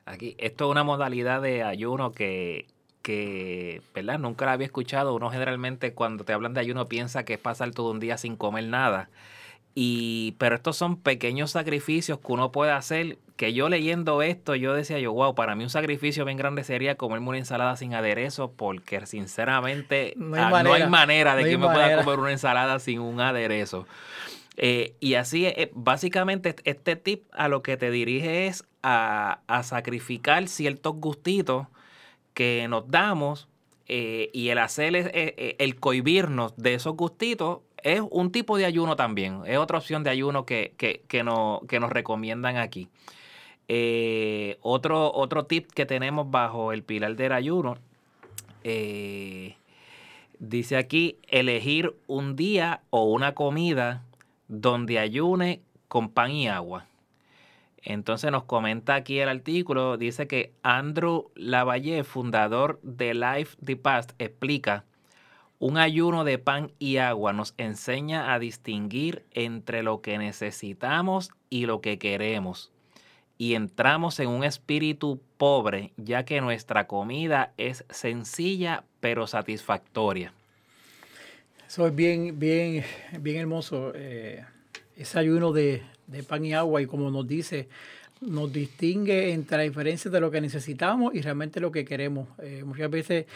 Aquí, 0.04 0.36
esto 0.38 0.66
es 0.66 0.70
una 0.70 0.84
modalidad 0.84 1.42
de 1.42 1.64
ayuno 1.64 2.12
que, 2.12 2.66
que, 3.02 3.82
¿verdad? 3.94 4.18
Nunca 4.18 4.46
la 4.46 4.52
había 4.52 4.66
escuchado. 4.66 5.14
Uno 5.14 5.30
generalmente 5.30 5.94
cuando 5.94 6.24
te 6.24 6.32
hablan 6.32 6.54
de 6.54 6.60
ayuno 6.60 6.86
piensa 6.86 7.24
que 7.24 7.34
es 7.34 7.40
pasar 7.40 7.72
todo 7.72 7.90
un 7.90 7.98
día 7.98 8.18
sin 8.18 8.36
comer 8.36 8.64
nada. 8.64 9.08
Y, 9.78 10.34
pero 10.38 10.54
estos 10.54 10.74
son 10.74 10.96
pequeños 10.96 11.50
sacrificios 11.50 12.18
que 12.18 12.32
uno 12.32 12.50
puede 12.50 12.72
hacer. 12.72 13.18
Que 13.36 13.52
yo 13.52 13.68
leyendo 13.68 14.22
esto, 14.22 14.54
yo 14.54 14.72
decía 14.72 14.98
yo, 14.98 15.12
wow, 15.12 15.34
para 15.34 15.54
mí 15.54 15.64
un 15.64 15.68
sacrificio 15.68 16.24
bien 16.24 16.38
grande 16.38 16.64
sería 16.64 16.94
comerme 16.94 17.28
una 17.28 17.38
ensalada 17.38 17.76
sin 17.76 17.92
aderezo, 17.92 18.52
porque 18.52 19.04
sinceramente 19.04 20.14
no 20.16 20.34
hay, 20.34 20.42
ah, 20.44 20.48
manera, 20.48 20.78
no 20.78 20.84
hay 20.84 20.90
manera, 20.90 21.36
de 21.36 21.42
no 21.42 21.48
que 21.50 21.58
me 21.58 21.66
pueda 21.66 22.02
comer 22.02 22.18
una 22.18 22.32
ensalada 22.32 22.78
sin 22.78 23.00
un 23.00 23.20
aderezo. 23.20 23.86
Eh, 24.56 24.94
y 24.98 25.14
así, 25.14 25.44
eh, 25.44 25.70
básicamente, 25.74 26.56
este 26.64 26.96
tip 26.96 27.24
a 27.32 27.48
lo 27.48 27.62
que 27.62 27.76
te 27.76 27.90
dirige 27.90 28.46
es 28.46 28.64
a, 28.82 29.40
a 29.46 29.62
sacrificar 29.62 30.48
ciertos 30.48 30.94
gustitos 30.94 31.66
que 32.32 32.66
nos 32.70 32.90
damos 32.90 33.46
eh, 33.88 34.30
y 34.32 34.48
el 34.48 34.58
hacer, 34.58 34.96
eh, 34.96 35.10
eh, 35.14 35.56
el 35.58 35.76
cohibirnos 35.76 36.56
de 36.56 36.74
esos 36.74 36.96
gustitos 36.96 37.60
es 37.82 38.02
un 38.10 38.32
tipo 38.32 38.56
de 38.58 38.66
ayuno 38.66 38.96
también. 38.96 39.42
Es 39.46 39.58
otra 39.58 39.78
opción 39.78 40.02
de 40.02 40.10
ayuno 40.10 40.46
que, 40.46 40.74
que, 40.76 41.02
que, 41.08 41.22
no, 41.22 41.62
que 41.68 41.80
nos 41.80 41.90
recomiendan 41.90 42.56
aquí. 42.56 42.88
otro, 44.60 45.12
otro 45.12 45.44
tip 45.46 45.70
que 45.72 45.86
tenemos 45.86 46.30
bajo 46.30 46.72
el 46.72 46.82
pilar 46.82 47.16
del 47.16 47.32
ayuno 47.32 47.78
dice 50.38 50.76
aquí 50.76 51.18
elegir 51.28 51.94
un 52.06 52.36
día 52.36 52.82
o 52.90 53.04
una 53.04 53.34
comida 53.34 54.02
donde 54.48 54.98
ayune 54.98 55.62
con 55.88 56.10
pan 56.10 56.30
y 56.30 56.48
agua. 56.48 56.86
Entonces 57.82 58.32
nos 58.32 58.44
comenta 58.44 58.96
aquí 58.96 59.20
el 59.20 59.28
artículo, 59.28 59.96
dice 59.96 60.26
que 60.26 60.52
Andrew 60.62 61.30
Lavalle, 61.36 62.02
fundador 62.02 62.80
de 62.82 63.14
Life 63.14 63.56
the 63.64 63.76
Past, 63.76 64.12
explica, 64.18 64.84
un 65.58 65.78
ayuno 65.78 66.24
de 66.24 66.38
pan 66.38 66.72
y 66.78 66.98
agua 66.98 67.32
nos 67.32 67.54
enseña 67.56 68.34
a 68.34 68.38
distinguir 68.38 69.24
entre 69.32 69.82
lo 69.82 70.00
que 70.00 70.18
necesitamos 70.18 71.30
y 71.48 71.66
lo 71.66 71.80
que 71.80 71.98
queremos. 71.98 72.70
Y 73.38 73.54
entramos 73.54 74.18
en 74.20 74.28
un 74.28 74.44
espíritu 74.44 75.20
pobre, 75.36 75.92
ya 75.96 76.24
que 76.24 76.40
nuestra 76.40 76.86
comida 76.86 77.52
es 77.56 77.84
sencilla 77.90 78.84
pero 79.00 79.26
satisfactoria. 79.26 80.32
Eso 81.66 81.86
es 81.86 81.94
bien, 81.94 82.38
bien, 82.38 82.84
bien 83.20 83.38
hermoso. 83.38 83.92
Eh, 83.94 84.44
ese 84.96 85.18
ayuno 85.18 85.52
de, 85.52 85.82
de, 86.06 86.22
pan 86.22 86.44
y 86.44 86.54
agua 86.54 86.80
y 86.80 86.86
como 86.86 87.10
nos 87.10 87.26
dice, 87.26 87.68
nos 88.20 88.52
distingue 88.52 89.32
entre 89.32 89.58
la 89.58 89.62
diferencia 89.64 90.10
de 90.10 90.20
lo 90.20 90.30
que 90.30 90.40
necesitamos 90.40 91.14
y 91.14 91.20
realmente 91.20 91.60
lo 91.60 91.72
que 91.72 91.84
queremos. 91.84 92.28
Eh, 92.38 92.62
muchas 92.64 92.90
veces 92.90 93.26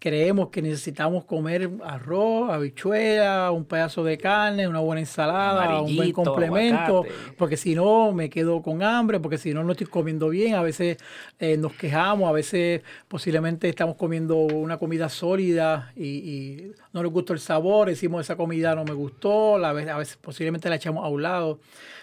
creemos 0.00 0.48
que 0.48 0.62
necesitamos 0.62 1.26
comer 1.26 1.70
arroz, 1.84 2.50
habichuela, 2.50 3.50
un 3.50 3.66
pedazo 3.66 4.02
de 4.02 4.16
carne, 4.16 4.66
una 4.66 4.80
buena 4.80 5.00
ensalada, 5.00 5.82
un 5.82 5.94
buen 5.94 6.10
complemento, 6.12 7.00
aguacate. 7.04 7.34
porque 7.36 7.58
si 7.58 7.74
no 7.74 8.10
me 8.10 8.30
quedo 8.30 8.62
con 8.62 8.82
hambre, 8.82 9.20
porque 9.20 9.36
si 9.36 9.52
no 9.52 9.62
no 9.62 9.72
estoy 9.72 9.86
comiendo 9.86 10.30
bien, 10.30 10.54
a 10.54 10.62
veces 10.62 10.96
eh, 11.38 11.58
nos 11.58 11.74
quejamos, 11.74 12.30
a 12.30 12.32
veces 12.32 12.80
posiblemente 13.08 13.68
estamos 13.68 13.96
comiendo 13.96 14.36
una 14.36 14.78
comida 14.78 15.10
sólida 15.10 15.92
y, 15.94 16.06
y, 16.06 16.72
no 16.94 17.02
nos 17.02 17.12
gustó 17.12 17.34
el 17.34 17.40
sabor, 17.40 17.88
decimos 17.88 18.24
esa 18.24 18.36
comida 18.36 18.74
no 18.74 18.84
me 18.84 18.94
gustó, 18.94 19.62
a 19.62 19.72
veces, 19.74 19.90
a 19.90 19.98
veces 19.98 20.16
posiblemente 20.16 20.70
la 20.70 20.76
echamos 20.76 21.04
a 21.04 21.08
un 21.08 21.22
lado. 21.22 21.60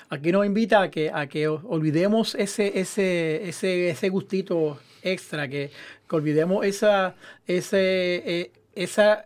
Aquí 0.10 0.32
nos 0.32 0.46
invita 0.46 0.84
a 0.84 0.92
que, 0.92 1.12
a 1.14 1.28
que 1.28 1.48
olvidemos 1.48 2.36
ese, 2.36 2.80
ese, 2.80 3.50
ese, 3.50 3.90
ese 3.90 4.10
gustito 4.10 4.78
extra, 5.02 5.48
que, 5.48 5.72
que 6.08 6.16
olvidemos 6.16 6.66
esa, 6.66 7.16
ese, 7.46 8.24
eh, 8.26 8.52
esa 8.76 9.24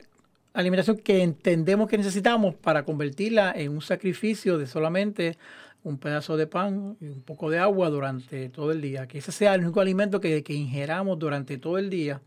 alimentación 0.54 0.98
que 0.98 1.24
entendemos 1.24 1.90
que 1.90 1.98
necesitamos 1.98 2.56
para 2.56 2.84
convertirla 2.84 3.54
en 3.56 3.72
un 3.72 3.82
sacrificio 3.82 4.58
de 4.58 4.68
solamente 4.68 5.38
un 5.84 5.98
pedazo 5.98 6.38
de 6.38 6.48
pan 6.48 6.98
y 7.02 7.08
un 7.08 7.22
poco 7.22 7.50
de 7.50 7.60
agua 7.60 7.90
durante 7.90 8.50
todo 8.50 8.72
el 8.72 8.82
día. 8.82 9.08
Que 9.08 9.20
ese 9.20 9.32
sea 9.32 9.56
el 9.56 9.62
único 9.62 9.82
alimento 9.82 10.20
que, 10.20 10.44
que 10.44 10.54
ingeramos 10.54 11.18
durante 11.18 11.58
todo 11.58 11.78
el 11.78 11.90
día. 11.90 12.22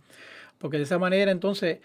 Porque 0.59 0.79
de 0.79 0.85
esa 0.85 0.99
manera 0.99 1.31
entonces 1.31 1.79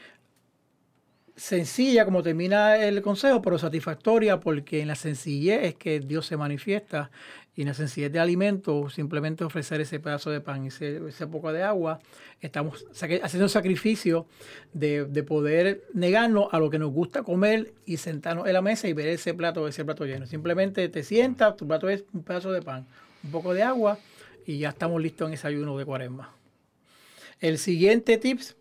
sencilla 1.39 2.03
como 2.03 2.21
termina 2.21 2.77
el 2.77 3.01
consejo, 3.01 3.41
pero 3.41 3.57
satisfactoria 3.57 4.39
porque 4.39 4.81
en 4.81 4.89
la 4.89 4.95
sencillez 4.95 5.63
es 5.63 5.75
que 5.75 6.01
Dios 6.01 6.25
se 6.25 6.35
manifiesta 6.35 7.11
y 7.55 7.63
la 7.65 7.73
sencillez 7.73 8.11
de 8.11 8.19
alimento, 8.19 8.89
simplemente 8.89 9.43
ofrecer 9.43 9.81
ese 9.81 9.99
pedazo 9.99 10.29
de 10.31 10.39
pan 10.39 10.65
ese, 10.65 11.07
ese 11.07 11.27
poco 11.27 11.51
de 11.51 11.63
agua, 11.63 11.99
estamos 12.39 12.85
haciendo 12.93 13.45
un 13.45 13.49
sacrificio 13.49 14.27
de, 14.73 15.05
de, 15.05 15.23
poder 15.23 15.83
negarnos 15.93 16.47
a 16.51 16.59
lo 16.59 16.69
que 16.69 16.79
nos 16.79 16.91
gusta 16.91 17.23
comer 17.23 17.73
y 17.85 17.97
sentarnos 17.97 18.47
en 18.47 18.53
la 18.53 18.61
mesa 18.61 18.87
y 18.87 18.93
ver 18.93 19.09
ese 19.09 19.33
plato, 19.33 19.67
ese 19.67 19.83
plato 19.83 20.05
lleno. 20.05 20.25
Simplemente 20.25 20.87
te 20.87 21.03
sientas, 21.03 21.57
tu 21.57 21.67
plato 21.67 21.89
es 21.89 22.05
un 22.13 22.23
pedazo 22.23 22.51
de 22.51 22.61
pan, 22.61 22.85
un 23.23 23.31
poco 23.31 23.53
de 23.53 23.63
agua 23.63 23.97
y 24.45 24.59
ya 24.59 24.69
estamos 24.69 25.01
listos 25.01 25.27
en 25.27 25.33
ese 25.33 25.47
ayuno 25.47 25.77
de 25.77 25.85
cuaresma. 25.85 26.33
El 27.39 27.57
siguiente 27.57 28.17
tips 28.17 28.55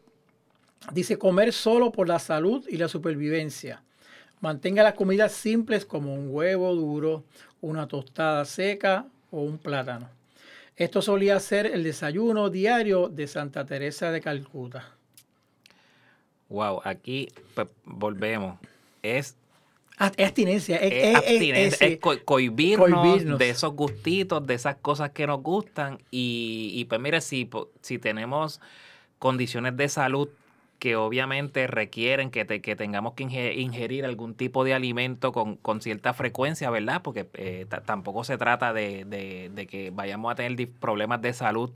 dice 0.93 1.19
comer 1.19 1.53
solo 1.53 1.93
por 1.93 2.09
la 2.09 2.19
salud 2.19 2.67
y 2.69 2.77
la 2.77 2.89
supervivencia. 2.89 3.83
Mantenga 4.41 4.83
las 4.83 4.95
comidas 4.95 5.33
simples 5.33 5.85
como 5.85 6.15
un 6.15 6.29
huevo 6.31 6.75
duro, 6.75 7.25
una 7.61 7.89
tostada 7.89 8.45
seca 8.45 9.07
o 9.31 9.43
un 9.43 9.59
plátano. 9.59 10.09
Esto 10.77 11.03
solía 11.03 11.41
ser 11.41 11.67
el 11.67 11.83
desayuno 11.83 12.51
diario 12.51 13.09
de 13.09 13.27
Santa 13.27 13.67
Teresa 13.67 14.13
de 14.13 14.21
Calcuta. 14.21 14.95
Wow, 16.49 16.81
aquí 16.85 17.29
pues, 17.55 17.69
volvemos. 17.85 18.59
Es 19.03 19.37
es 19.99 20.27
abstinencia, 20.27 20.77
es, 20.77 20.93
es, 20.93 21.17
abstinencia, 21.17 21.87
es, 21.89 21.99
cohibirnos, 22.25 23.37
de 23.37 23.51
esos 23.51 23.73
gustitos, 23.75 24.47
de 24.47 24.55
esas 24.55 24.77
cosas 24.77 25.11
que 25.11 25.27
nos 25.27 25.43
gustan. 25.43 25.99
Y, 26.13 26.71
y 26.75 26.85
pues 26.85 27.01
mire, 27.01 27.21
si, 27.21 27.51
si 27.83 27.99
tenemos 27.99 28.61
condiciones 29.19 29.77
de 29.77 29.89
salud 29.89 30.29
que 30.79 30.97
obviamente 30.97 31.67
requieren 31.67 32.31
que, 32.31 32.47
que 32.47 32.77
tengamos 32.77 33.15
que 33.15 33.25
ingerir 33.25 34.05
algún 34.05 34.35
tipo 34.35 34.65
de 34.65 34.75
alimento 34.75 35.33
con, 35.33 35.81
cierta 35.81 36.15
frecuencia, 36.15 36.71
¿verdad? 36.71 37.03
Porque 37.03 37.29
eh, 37.35 37.67
tampoco 37.85 38.25
se 38.25 38.39
trata 38.39 38.73
de, 38.73 39.67
que 39.69 39.91
vayamos 39.93 40.33
a 40.33 40.35
tener 40.37 40.69
problemas 40.71 41.21
de 41.21 41.33
salud 41.33 41.73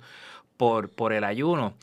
por, 0.56 0.90
por 0.90 1.12
el 1.12 1.24
ayuno. 1.24 1.74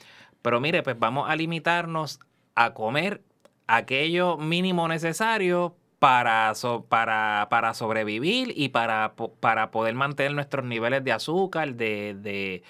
Pero 0.42 0.62
mire, 0.62 0.84
pues 0.84 0.98
vamos 0.98 1.30
a 1.30 1.36
limitarnos 1.36 2.20
a 2.56 2.74
comer 2.74 3.22
aquello 3.68 4.38
mínimo 4.38 4.88
necesario 4.88 5.76
para, 6.00 6.54
para, 6.88 7.48
para 7.50 7.74
sobrevivir 7.74 8.54
y 8.56 8.70
para, 8.70 9.14
para, 9.42 9.72
poder 9.72 9.94
mantener 9.96 10.34
nuestros 10.34 10.66
niveles 10.66 11.04
de 11.04 11.12
azúcar, 11.12 11.76
de, 11.76 12.16
de 12.16 12.64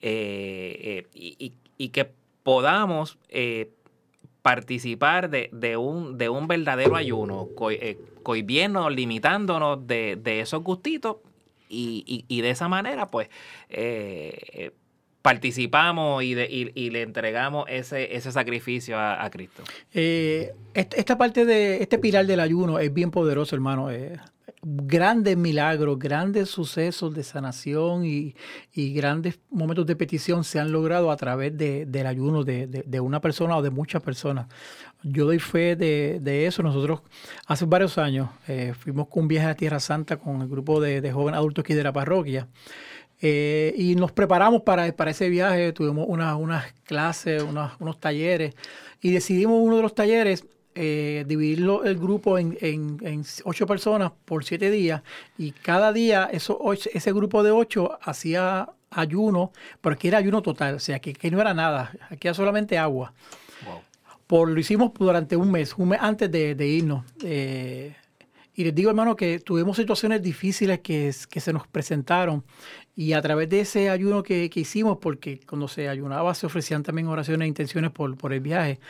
eh, 0.00 1.06
eh, 1.14 1.52
y, 1.78 1.88
que 1.90 2.12
podamos 2.42 3.18
participar 4.42 5.30
de, 5.30 5.48
de, 5.52 5.76
un, 5.76 6.18
de 6.18 6.28
un 6.28 6.48
verdadero 6.48 6.96
ayuno, 6.96 7.48
co 7.54 7.70
eh, 7.70 7.98
limitándonos 8.90 9.86
de, 9.86 10.18
de, 10.20 10.40
esos 10.40 10.62
gustitos 10.62 11.16
y, 11.68 12.24
y, 12.28 12.40
de 12.42 12.50
esa 12.50 12.68
manera 12.68 13.06
pues 13.06 13.28
eh, 13.70 14.72
participamos 15.22 16.22
y, 16.24 16.34
y, 16.34 16.90
le 16.90 17.02
entregamos 17.02 17.66
ese, 17.68 18.16
ese 18.16 18.32
sacrificio 18.32 18.98
a, 18.98 19.30
Cristo. 19.30 19.62
Eh, 19.94 20.52
esta 20.74 21.16
parte 21.16 21.46
de 21.46 21.80
este 21.80 21.98
pilar 21.98 22.26
del 22.26 22.40
ayuno 22.40 22.80
es 22.80 22.92
bien 22.92 23.12
poderoso, 23.12 23.54
hermano 23.54 23.88
grandes 24.64 25.36
milagros, 25.36 25.98
grandes 25.98 26.48
sucesos 26.48 27.12
de 27.14 27.24
sanación 27.24 28.04
y, 28.04 28.34
grandes 28.74 29.40
momentos 29.50 29.86
de 29.86 29.96
petición 29.96 30.44
se 30.44 30.60
han 30.60 30.70
logrado 30.70 31.10
a 31.10 31.16
través 31.16 31.56
del 31.56 32.06
ayuno 32.06 32.44
de, 32.44 33.00
una 33.00 33.20
persona 33.20 33.56
o 33.56 33.62
de 33.62 33.70
muchas 33.70 34.02
personas. 34.02 34.46
Yo 35.02 35.26
doy 35.26 35.40
fe 35.40 35.74
de, 35.74 36.46
eso. 36.46 36.62
Nosotros 36.62 37.00
hace 37.46 37.64
varios 37.64 37.98
años 37.98 38.30
eh, 38.46 38.72
fuimos 38.78 39.08
con 39.08 39.22
un 39.24 39.28
viaje 39.28 39.48
a 39.48 39.54
Tierra 39.56 39.80
Santa 39.80 40.16
con 40.16 40.40
el 40.40 40.48
grupo 40.48 40.80
de, 40.80 41.12
jóvenes 41.12 41.38
adultos 41.38 41.64
aquí 41.64 41.74
de 41.74 41.82
la 41.82 41.92
parroquia. 41.92 42.46
Eh, 43.20 43.74
y 43.76 43.94
nos 43.94 44.10
preparamos 44.12 44.62
para, 44.62 44.90
para 44.96 45.12
ese 45.12 45.28
viaje, 45.28 45.72
tuvimos 45.72 46.06
unas 46.08 46.72
clases, 46.84 47.42
unos 47.42 48.00
talleres 48.00 48.54
y 49.00 49.10
decidimos 49.10 49.60
uno 49.60 49.76
de 49.76 49.82
los 49.82 49.94
talleres 49.94 50.44
eh, 50.74 51.24
dividirlo 51.26 51.84
el 51.84 51.98
grupo 51.98 52.38
en, 52.38 52.56
ocho 53.44 53.66
personas 53.66 54.12
por 54.24 54.44
siete 54.44 54.70
días 54.70 55.02
y 55.36 55.52
cada 55.52 55.92
día 55.92 56.28
eso, 56.32 56.58
ese 56.72 57.12
grupo 57.12 57.42
de 57.42 57.50
ocho 57.50 57.98
hacía 58.02 58.70
ayuno, 58.90 59.52
pero 59.80 59.94
aquí 59.94 60.08
era 60.08 60.18
ayuno 60.18 60.42
total, 60.42 60.74
o 60.74 60.78
sea, 60.78 60.98
que, 60.98 61.30
no 61.30 61.40
era 61.40 61.54
nada, 61.54 61.92
aquí 62.10 62.28
era 62.28 62.34
solamente 62.34 62.78
agua. 62.78 63.12
Por, 64.26 64.50
lo 64.50 64.58
hicimos 64.58 64.92
durante 64.94 65.36
un 65.36 65.50
mes, 65.50 65.74
un 65.76 65.90
mes 65.90 65.98
antes 66.00 66.30
de, 66.30 66.66
irnos. 66.66 67.04
Eh, 67.22 67.94
y 68.54 68.64
les 68.64 68.74
digo, 68.74 68.90
hermano, 68.90 69.16
que 69.16 69.40
tuvimos 69.40 69.76
situaciones 69.76 70.22
difíciles 70.22 70.80
que, 70.80 71.14
que 71.28 71.40
se 71.40 71.52
nos 71.52 71.66
presentaron 71.66 72.44
y 72.94 73.14
a 73.14 73.22
través 73.22 73.48
de 73.48 73.60
ese 73.60 73.88
ayuno 73.88 74.22
que, 74.22 74.50
hicimos, 74.54 74.98
porque 74.98 75.40
cuando 75.46 75.66
se 75.68 75.88
ayunaba 75.88 76.34
se 76.34 76.46
ofrecían 76.46 76.82
también 76.82 77.08
oraciones 77.08 77.46
e 77.46 77.48
intenciones 77.48 77.90
por, 77.90 78.16
por 78.16 78.32
el 78.32 78.40
viaje, 78.40 78.80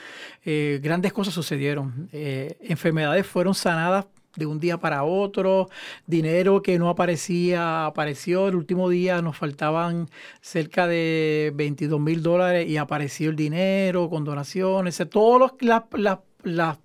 eh, 0.45 0.81
grandes 0.83 1.13
cosas 1.13 1.35
sucedieron. 1.35 2.09
Eh, 2.13 2.57
enfermedades 2.63 3.27
fueron 3.27 3.55
sanadas 3.55 4.07
de 4.37 4.47
un 4.47 4.59
día 4.59 4.79
para 4.79 5.05
otro, 5.05 5.69
dinero 6.07 6.63
que 6.63 6.79
no 6.79 6.89
aparecía, 6.89 7.87
apareció. 7.87 8.49
El 8.49 8.57
último 8.57 8.89
día 8.89 9.23
nos 9.23 9.37
faltaban 9.37 10.09
cerca 10.41 10.87
de 10.87 11.53
22 11.55 12.01
mil 12.01 12.23
dólares 12.23 12.69
y 12.69 12.79
apareció 12.79 13.31
el 13.31 13.37
dinero 13.37 14.09
con 14.09 14.25
donaciones. 14.25 15.01
Todas 15.11 15.53
las, 15.61 15.83
las, 15.93 16.19
las 16.43 16.79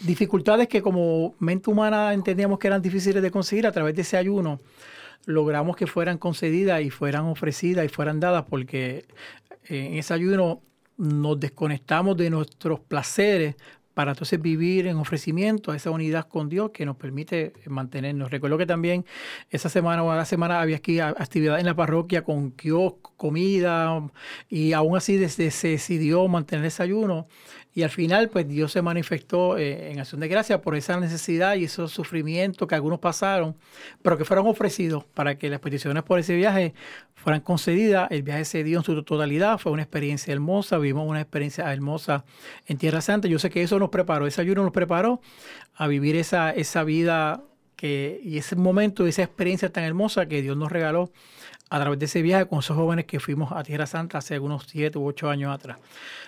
dificultades 0.00 0.68
que 0.68 0.82
como 0.82 1.34
mente 1.38 1.70
humana 1.70 2.12
entendíamos 2.12 2.58
que 2.58 2.68
eran 2.68 2.82
difíciles 2.82 3.22
de 3.22 3.30
conseguir 3.30 3.66
a 3.66 3.72
través 3.72 3.94
de 3.94 4.02
ese 4.02 4.16
ayuno 4.16 4.60
logramos 5.26 5.76
que 5.76 5.86
fueran 5.86 6.18
concedidas 6.18 6.82
y 6.82 6.90
fueran 6.90 7.26
ofrecidas 7.26 7.84
y 7.84 7.88
fueran 7.88 8.20
dadas 8.20 8.44
porque 8.48 9.06
en 9.64 9.94
ese 9.94 10.14
ayuno 10.14 10.62
nos 10.96 11.40
desconectamos 11.40 12.16
de 12.16 12.30
nuestros 12.30 12.80
placeres 12.80 13.56
para 13.94 14.12
entonces 14.12 14.40
vivir 14.40 14.86
en 14.86 14.96
ofrecimiento 14.96 15.72
a 15.72 15.76
esa 15.76 15.90
unidad 15.90 16.28
con 16.28 16.48
Dios 16.48 16.70
que 16.70 16.86
nos 16.86 16.96
permite 16.96 17.52
mantenernos. 17.66 18.30
Recuerdo 18.30 18.56
que 18.56 18.66
también 18.66 19.04
esa 19.50 19.68
semana 19.68 20.04
o 20.04 20.14
la 20.14 20.24
semana 20.24 20.60
había 20.60 20.76
aquí 20.76 21.00
actividad 21.00 21.58
en 21.58 21.66
la 21.66 21.74
parroquia 21.74 22.22
con 22.22 22.52
kiosco, 22.52 23.12
comida, 23.16 24.10
y 24.48 24.72
aún 24.72 24.96
así 24.96 25.28
se 25.28 25.68
decidió 25.68 26.26
mantener 26.28 26.66
ese 26.66 26.82
ayuno 26.82 27.26
y 27.72 27.84
al 27.84 27.90
final, 27.90 28.28
pues 28.30 28.48
Dios 28.48 28.72
se 28.72 28.82
manifestó 28.82 29.56
eh, 29.56 29.92
en 29.92 30.00
acción 30.00 30.20
de 30.20 30.26
gracia 30.26 30.60
por 30.60 30.74
esa 30.74 30.98
necesidad 30.98 31.54
y 31.54 31.64
esos 31.64 31.92
sufrimientos 31.92 32.66
que 32.66 32.74
algunos 32.74 32.98
pasaron, 32.98 33.56
pero 34.02 34.18
que 34.18 34.24
fueron 34.24 34.48
ofrecidos 34.48 35.04
para 35.04 35.38
que 35.38 35.48
las 35.48 35.60
peticiones 35.60 36.02
por 36.02 36.18
ese 36.18 36.34
viaje 36.34 36.74
fueran 37.14 37.42
concedidas. 37.42 38.10
El 38.10 38.24
viaje 38.24 38.44
se 38.44 38.64
dio 38.64 38.78
en 38.78 38.84
su 38.84 39.00
totalidad, 39.04 39.58
fue 39.58 39.70
una 39.70 39.82
experiencia 39.82 40.32
hermosa, 40.32 40.78
vivimos 40.78 41.08
una 41.08 41.20
experiencia 41.20 41.72
hermosa 41.72 42.24
en 42.66 42.76
Tierra 42.76 43.00
Santa. 43.00 43.28
Yo 43.28 43.38
sé 43.38 43.50
que 43.50 43.62
eso 43.62 43.78
nos 43.78 43.90
preparó, 43.90 44.26
ese 44.26 44.40
ayuno 44.40 44.64
nos 44.64 44.72
preparó 44.72 45.20
a 45.74 45.86
vivir 45.86 46.16
esa, 46.16 46.50
esa 46.50 46.82
vida 46.82 47.44
que, 47.76 48.20
y 48.24 48.38
ese 48.38 48.56
momento, 48.56 49.06
esa 49.06 49.22
experiencia 49.22 49.72
tan 49.72 49.84
hermosa 49.84 50.26
que 50.26 50.42
Dios 50.42 50.56
nos 50.56 50.72
regaló 50.72 51.12
a 51.70 51.78
través 51.80 51.98
de 52.00 52.06
ese 52.06 52.20
viaje 52.20 52.46
con 52.46 52.58
esos 52.58 52.76
jóvenes 52.76 53.04
que 53.06 53.20
fuimos 53.20 53.52
a 53.52 53.62
Tierra 53.62 53.86
Santa 53.86 54.18
hace 54.18 54.38
unos 54.40 54.66
7 54.68 54.98
u 54.98 55.06
8 55.06 55.30
años 55.30 55.54
atrás. 55.54 55.78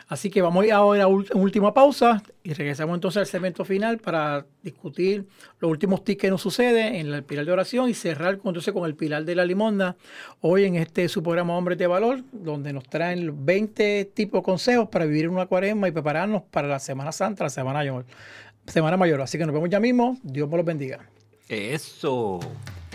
Así 0.06 0.30
que 0.30 0.40
vamos 0.40 0.62
a 0.62 0.66
ir 0.68 0.72
ahora 0.72 1.04
a 1.04 1.06
última 1.08 1.74
pausa 1.74 2.22
y 2.44 2.52
regresamos 2.52 2.94
entonces 2.94 3.20
al 3.20 3.26
segmento 3.26 3.64
final 3.64 3.98
para 3.98 4.46
discutir 4.62 5.26
los 5.58 5.68
últimos 5.68 6.04
tips 6.04 6.20
que 6.20 6.30
nos 6.30 6.40
sucede 6.40 7.00
en 7.00 7.12
el 7.12 7.24
pilar 7.24 7.44
de 7.44 7.52
oración 7.52 7.90
y 7.90 7.94
cerrar 7.94 8.38
entonces 8.44 8.72
con 8.72 8.84
el 8.86 8.94
pilar 8.94 9.24
de 9.24 9.34
la 9.34 9.44
limonda 9.44 9.96
hoy 10.40 10.64
en 10.64 10.76
este 10.76 11.08
su 11.08 11.24
programa 11.24 11.56
Hombres 11.56 11.76
de 11.76 11.88
Valor, 11.88 12.22
donde 12.30 12.72
nos 12.72 12.84
traen 12.84 13.44
20 13.44 14.12
tipos 14.14 14.40
de 14.40 14.44
consejos 14.44 14.88
para 14.90 15.06
vivir 15.06 15.24
en 15.24 15.30
una 15.30 15.46
cuaresma 15.46 15.88
y 15.88 15.90
prepararnos 15.90 16.42
para 16.50 16.68
la 16.68 16.78
Semana 16.78 17.10
Santa, 17.10 17.44
la 17.44 17.50
Semana 17.50 17.80
Mayor. 17.80 18.04
Semana 18.66 18.96
Mayor. 18.96 19.20
Así 19.20 19.38
que 19.38 19.44
nos 19.44 19.52
vemos 19.52 19.70
ya 19.70 19.80
mismo. 19.80 20.18
Dios 20.22 20.48
me 20.48 20.56
los 20.56 20.64
bendiga. 20.64 21.00
Eso. 21.48 22.38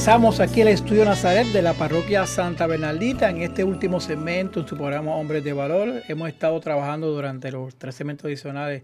Regresamos 0.00 0.40
aquí 0.40 0.62
al 0.62 0.68
Estudio 0.68 1.04
Nazaret 1.04 1.48
de 1.48 1.60
la 1.60 1.74
parroquia 1.74 2.26
Santa 2.26 2.66
Bernardita 2.66 3.28
en 3.28 3.42
este 3.42 3.64
último 3.64 4.00
segmento 4.00 4.60
en 4.60 4.66
su 4.66 4.74
programa 4.74 5.14
Hombres 5.14 5.44
de 5.44 5.52
Valor. 5.52 6.02
Hemos 6.08 6.30
estado 6.30 6.58
trabajando 6.58 7.10
durante 7.10 7.52
los 7.52 7.74
tres 7.74 7.96
segmentos 7.96 8.24
adicionales 8.24 8.82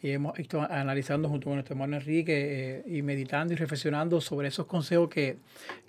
y 0.00 0.12
hemos 0.12 0.38
estado 0.38 0.66
analizando 0.72 1.28
junto 1.28 1.44
con 1.44 1.56
nuestro 1.56 1.74
hermano 1.74 1.96
Enrique 1.96 2.78
eh, 2.78 2.84
y 2.86 3.02
meditando 3.02 3.52
y 3.52 3.56
reflexionando 3.56 4.18
sobre 4.22 4.48
esos 4.48 4.64
consejos 4.64 5.10
que, 5.10 5.36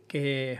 que 0.05 0.59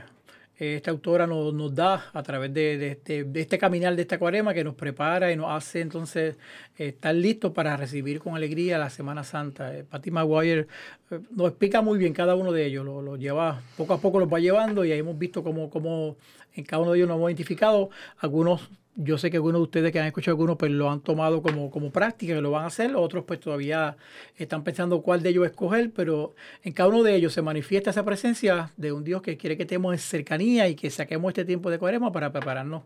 esta 0.59 0.89
autora 0.89 1.27
nos, 1.27 1.53
nos, 1.53 1.73
da 1.73 2.09
a 2.13 2.23
través 2.23 2.53
de, 2.53 2.91
este, 2.91 3.25
este 3.35 3.57
caminar 3.57 3.95
de 3.95 4.01
esta 4.01 4.17
cuarema 4.17 4.53
que 4.53 4.63
nos 4.63 4.73
prepara 4.73 5.31
y 5.31 5.35
nos 5.35 5.51
hace 5.51 5.81
entonces 5.81 6.35
eh, 6.77 6.87
estar 6.87 7.13
listos 7.13 7.51
para 7.51 7.77
recibir 7.77 8.19
con 8.19 8.35
alegría 8.35 8.77
la 8.79 8.89
Semana 8.89 9.23
Santa. 9.23 9.75
Eh, 9.75 9.83
Patty 9.83 10.09
Maguire 10.09 10.67
eh, 11.11 11.19
nos 11.29 11.49
explica 11.49 11.81
muy 11.81 11.99
bien 11.99 12.13
cada 12.13 12.35
uno 12.35 12.51
de 12.51 12.65
ellos, 12.65 12.83
lo, 12.83 13.01
lo, 13.01 13.17
lleva, 13.17 13.61
poco 13.77 13.93
a 13.93 14.01
poco 14.01 14.19
los 14.19 14.33
va 14.33 14.39
llevando 14.39 14.83
y 14.83 14.91
ahí 14.91 14.99
hemos 14.99 15.17
visto 15.17 15.43
cómo, 15.43 15.69
cómo 15.69 16.17
en 16.55 16.63
cada 16.63 16.81
uno 16.81 16.91
de 16.91 16.97
ellos 16.97 17.07
nos 17.07 17.17
hemos 17.17 17.29
identificado. 17.29 17.91
Algunos 18.17 18.69
yo 18.99 19.19
sé 19.19 19.29
que 19.29 19.37
algunos 19.37 19.59
de 19.59 19.63
ustedes 19.63 19.91
que 19.91 19.99
han 19.99 20.07
escuchado 20.07 20.33
algunos 20.33 20.57
pues 20.57 20.71
lo 20.71 20.89
han 20.89 21.01
tomado 21.01 21.43
como, 21.43 21.69
como 21.69 21.91
práctica, 21.91 22.33
que 22.33 22.41
lo 22.41 22.49
van 22.49 22.63
a 22.63 22.67
hacer, 22.67 22.95
otros 22.95 23.25
pues 23.25 23.39
todavía 23.39 23.95
están 24.35 24.63
pensando 24.63 25.01
cuál 25.03 25.21
de 25.21 25.29
ellos 25.29 25.45
escoger, 25.45 25.91
pero 25.91 26.33
en 26.63 26.73
cada 26.73 26.89
uno 26.89 27.03
de 27.03 27.15
ellos 27.15 27.31
se 27.31 27.43
manifiesta 27.43 27.91
esa 27.91 28.03
presencia 28.03 28.71
de 28.75 28.91
un 28.91 29.03
Dios 29.03 29.21
que 29.21 29.37
quiere 29.37 29.55
que 29.55 29.63
estemos 29.63 29.93
en 29.93 29.99
cercanía 29.99 30.67
y 30.67 30.75
que 30.75 30.89
saquemos 30.89 31.29
este 31.29 31.45
tiempo 31.45 31.69
de 31.69 31.77
cuaresma 31.77 32.11
para 32.11 32.31
prepararnos 32.31 32.83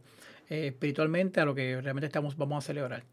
eh, 0.50 0.68
espiritualmente 0.68 1.40
a 1.40 1.46
lo 1.46 1.56
que 1.56 1.80
realmente 1.80 2.08
estamos, 2.08 2.36
vamos 2.36 2.62
a 2.62 2.68
celebrar. 2.68 3.04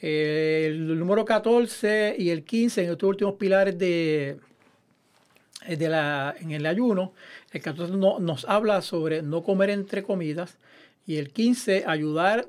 El 0.00 0.98
número 0.98 1.24
14 1.24 2.16
y 2.18 2.30
el 2.30 2.42
15 2.42 2.84
en 2.84 2.90
estos 2.90 3.08
últimos 3.08 3.34
pilares 3.34 3.78
de, 3.78 4.38
de 5.68 5.88
la, 5.88 6.34
en 6.40 6.50
el 6.50 6.66
ayuno, 6.66 7.14
el 7.52 7.62
14 7.62 7.96
no, 7.96 8.18
nos 8.18 8.44
habla 8.46 8.82
sobre 8.82 9.22
no 9.22 9.44
comer 9.44 9.70
entre 9.70 10.02
comidas, 10.02 10.58
y 11.06 11.16
el 11.18 11.30
15, 11.30 11.84
ayudar, 11.86 12.48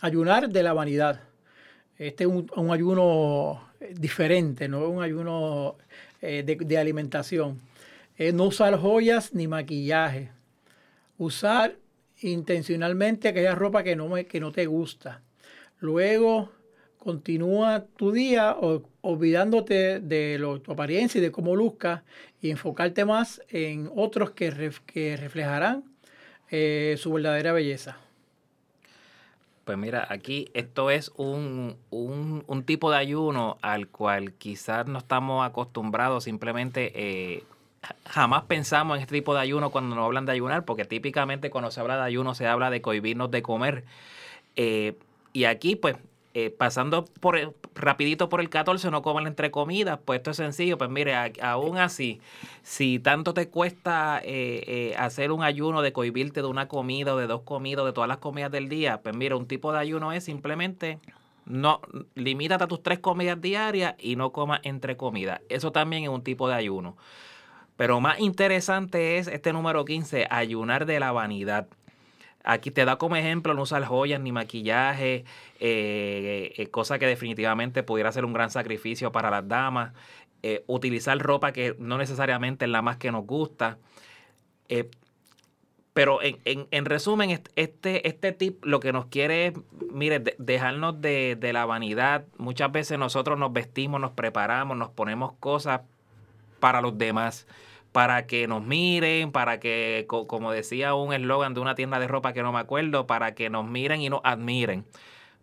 ayunar 0.00 0.48
de 0.48 0.62
la 0.62 0.72
vanidad. 0.72 1.20
Este 1.98 2.24
es 2.24 2.30
un, 2.30 2.70
ayuno 2.70 3.68
diferente, 3.92 4.68
no 4.68 4.84
es 4.84 4.90
un 4.90 5.02
ayuno 5.02 5.76
eh, 6.22 6.42
de, 6.44 6.78
alimentación. 6.78 7.60
no 8.32 8.44
usar 8.44 8.78
joyas 8.78 9.34
ni 9.34 9.48
maquillaje. 9.48 10.30
Usar 11.18 11.76
intencionalmente 12.20 13.28
aquella 13.28 13.54
ropa 13.54 13.82
que 13.82 13.96
no, 13.96 14.14
que 14.28 14.40
no 14.40 14.52
te 14.52 14.66
gusta. 14.66 15.20
Luego 15.80 16.50
continúa 16.98 17.84
tu 17.96 18.12
día 18.12 18.56
olvidándote 19.02 20.00
de 20.00 20.38
lo, 20.38 20.60
tu 20.60 20.72
apariencia 20.72 21.18
y 21.18 21.22
de 21.22 21.32
cómo 21.32 21.54
luzca 21.54 22.04
y 22.40 22.50
enfocarte 22.50 23.04
más 23.04 23.42
en 23.48 23.90
otros 23.94 24.30
que 24.30 24.50
reflejarán 24.50 25.93
eh, 26.56 26.96
su 26.98 27.12
verdadera 27.12 27.52
belleza? 27.52 27.96
Pues 29.64 29.76
mira, 29.76 30.06
aquí 30.08 30.50
esto 30.54 30.88
es 30.90 31.10
un, 31.16 31.76
un, 31.90 32.62
tipo 32.64 32.92
de 32.92 32.98
ayuno 32.98 33.58
al 33.60 33.88
cual 33.88 34.34
quizás 34.34 34.86
no 34.86 34.98
estamos 34.98 35.44
acostumbrados, 35.44 36.24
simplemente 36.24 36.92
eh, 36.94 37.42
jamás 38.06 38.44
pensamos 38.44 38.96
en 38.96 39.02
este 39.02 39.16
tipo 39.16 39.34
de 39.34 39.40
ayuno 39.40 39.70
cuando 39.70 39.96
nos 39.96 40.04
hablan 40.04 40.26
de 40.26 40.32
ayunar, 40.32 40.64
porque 40.64 40.84
típicamente 40.84 41.50
cuando 41.50 41.72
se 41.72 41.80
habla 41.80 41.96
de 41.96 42.02
ayuno 42.02 42.36
se 42.36 42.46
habla 42.46 42.70
de 42.70 42.82
cohibirnos 42.82 43.32
de 43.32 43.42
comer. 43.42 43.84
Eh, 44.54 44.96
y 45.32 45.44
aquí 45.44 45.74
pues 45.74 45.96
eh, 46.34 46.50
pasando 46.50 47.04
por 47.20 47.54
rapidito 47.76 48.28
por 48.28 48.40
el 48.40 48.48
14, 48.48 48.90
no 48.90 49.02
comen 49.02 49.28
entre 49.28 49.52
comidas, 49.52 50.00
pues 50.04 50.18
esto 50.18 50.32
es 50.32 50.36
sencillo, 50.36 50.76
pues 50.76 50.90
mire, 50.90 51.14
aún 51.40 51.78
así, 51.78 52.20
si 52.62 52.98
tanto 52.98 53.34
te 53.34 53.48
cuesta 53.48 54.20
eh, 54.24 54.64
eh, 54.66 54.94
hacer 54.98 55.30
un 55.30 55.44
ayuno 55.44 55.80
de 55.80 55.92
cohibirte 55.92 56.42
de 56.42 56.48
una 56.48 56.66
comida 56.66 57.14
o 57.14 57.18
de 57.18 57.28
dos 57.28 57.42
comidas, 57.42 57.84
de 57.84 57.92
todas 57.92 58.08
las 58.08 58.18
comidas 58.18 58.50
del 58.50 58.68
día, 58.68 59.00
pues 59.00 59.14
mira, 59.14 59.36
un 59.36 59.46
tipo 59.46 59.72
de 59.72 59.78
ayuno 59.78 60.12
es 60.12 60.24
simplemente 60.24 60.98
no 61.46 61.80
limítate 62.14 62.64
a 62.64 62.66
tus 62.66 62.82
tres 62.82 62.98
comidas 62.98 63.40
diarias 63.40 63.94
y 63.98 64.16
no 64.16 64.32
comas 64.32 64.60
entre 64.64 64.96
comidas. 64.96 65.40
Eso 65.48 65.72
también 65.72 66.02
es 66.04 66.08
un 66.08 66.22
tipo 66.22 66.48
de 66.48 66.54
ayuno. 66.54 66.96
Pero 67.76 68.00
más 68.00 68.18
interesante 68.20 69.18
es 69.18 69.26
este 69.28 69.52
número 69.52 69.84
15, 69.84 70.26
ayunar 70.30 70.86
de 70.86 71.00
la 71.00 71.12
vanidad. 71.12 71.68
Aquí 72.44 72.70
te 72.70 72.84
da 72.84 72.96
como 72.96 73.16
ejemplo 73.16 73.54
no 73.54 73.62
usar 73.62 73.82
joyas 73.84 74.20
ni 74.20 74.30
maquillaje, 74.30 75.24
eh, 75.60 76.52
eh, 76.56 76.66
cosa 76.70 76.98
que 76.98 77.06
definitivamente 77.06 77.82
pudiera 77.82 78.12
ser 78.12 78.26
un 78.26 78.34
gran 78.34 78.50
sacrificio 78.50 79.10
para 79.12 79.30
las 79.30 79.48
damas. 79.48 79.94
Eh, 80.42 80.62
utilizar 80.66 81.18
ropa 81.18 81.52
que 81.52 81.74
no 81.78 81.96
necesariamente 81.96 82.66
es 82.66 82.70
la 82.70 82.82
más 82.82 82.98
que 82.98 83.10
nos 83.10 83.26
gusta. 83.26 83.78
pero 85.94 86.18
en, 86.22 86.84
resumen, 86.84 87.40
este, 87.56 88.08
este 88.08 88.32
tip 88.32 88.64
lo 88.64 88.80
que 88.80 88.92
nos 88.92 89.06
quiere 89.06 89.46
es, 89.46 89.54
mire, 89.92 90.20
dejarnos 90.38 91.00
de, 91.00 91.36
de 91.36 91.52
la 91.52 91.64
vanidad. 91.64 92.26
Muchas 92.36 92.70
veces 92.72 92.98
nosotros 92.98 93.38
nos 93.38 93.52
vestimos, 93.52 94.00
nos 94.00 94.10
preparamos, 94.10 94.76
nos 94.76 94.90
ponemos 94.90 95.32
cosas 95.40 95.82
para 96.60 96.82
los 96.82 96.98
demás 96.98 97.46
para 97.94 98.26
que 98.26 98.48
nos 98.48 98.60
miren, 98.64 99.30
para 99.30 99.60
que, 99.60 100.04
como 100.08 100.50
decía 100.50 100.94
un 100.96 101.14
eslogan 101.14 101.54
de 101.54 101.60
una 101.60 101.76
tienda 101.76 102.00
de 102.00 102.08
ropa 102.08 102.32
que 102.32 102.42
no 102.42 102.50
me 102.50 102.58
acuerdo, 102.58 103.06
para 103.06 103.36
que 103.36 103.50
nos 103.50 103.68
miren 103.68 104.00
y 104.00 104.10
nos 104.10 104.20
admiren. 104.24 104.84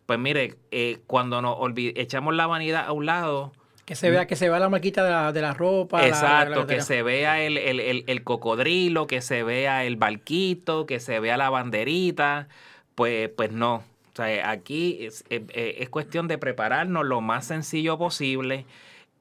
Pues 0.05 0.19
mire, 0.19 0.55
eh, 0.69 0.99
cuando 1.07 1.41
nos 1.41 1.57
echamos 1.77 2.35
la 2.35 2.47
vanidad 2.47 2.85
a 2.85 2.91
un 2.91 3.05
lado, 3.05 3.53
que 3.85 3.95
se 3.95 4.09
vea, 4.09 4.27
que 4.27 4.35
se 4.35 4.49
vea 4.49 4.59
la 4.59 4.67
marquita 4.67 5.05
de 5.05 5.11
la, 5.11 5.31
de 5.31 5.41
la 5.41 5.53
ropa. 5.53 6.05
Exacto, 6.05 6.67
que 6.67 6.81
se 6.81 7.03
vea 7.03 7.41
el, 7.41 7.57
el, 7.57 8.03
el, 8.05 8.23
cocodrilo, 8.25 9.07
que 9.07 9.21
se 9.21 9.43
vea 9.43 9.85
el 9.85 9.95
barquito, 9.95 10.85
que 10.85 10.99
se 10.99 11.21
vea 11.21 11.37
la 11.37 11.49
banderita. 11.49 12.49
Pues, 12.95 13.29
pues 13.29 13.53
no. 13.53 13.75
O 13.75 14.15
sea, 14.15 14.49
aquí 14.49 15.05
es, 15.05 15.23
es, 15.29 15.87
cuestión 15.87 16.27
de 16.27 16.37
prepararnos 16.37 17.05
lo 17.05 17.21
más 17.21 17.45
sencillo 17.45 17.97
posible. 17.97 18.65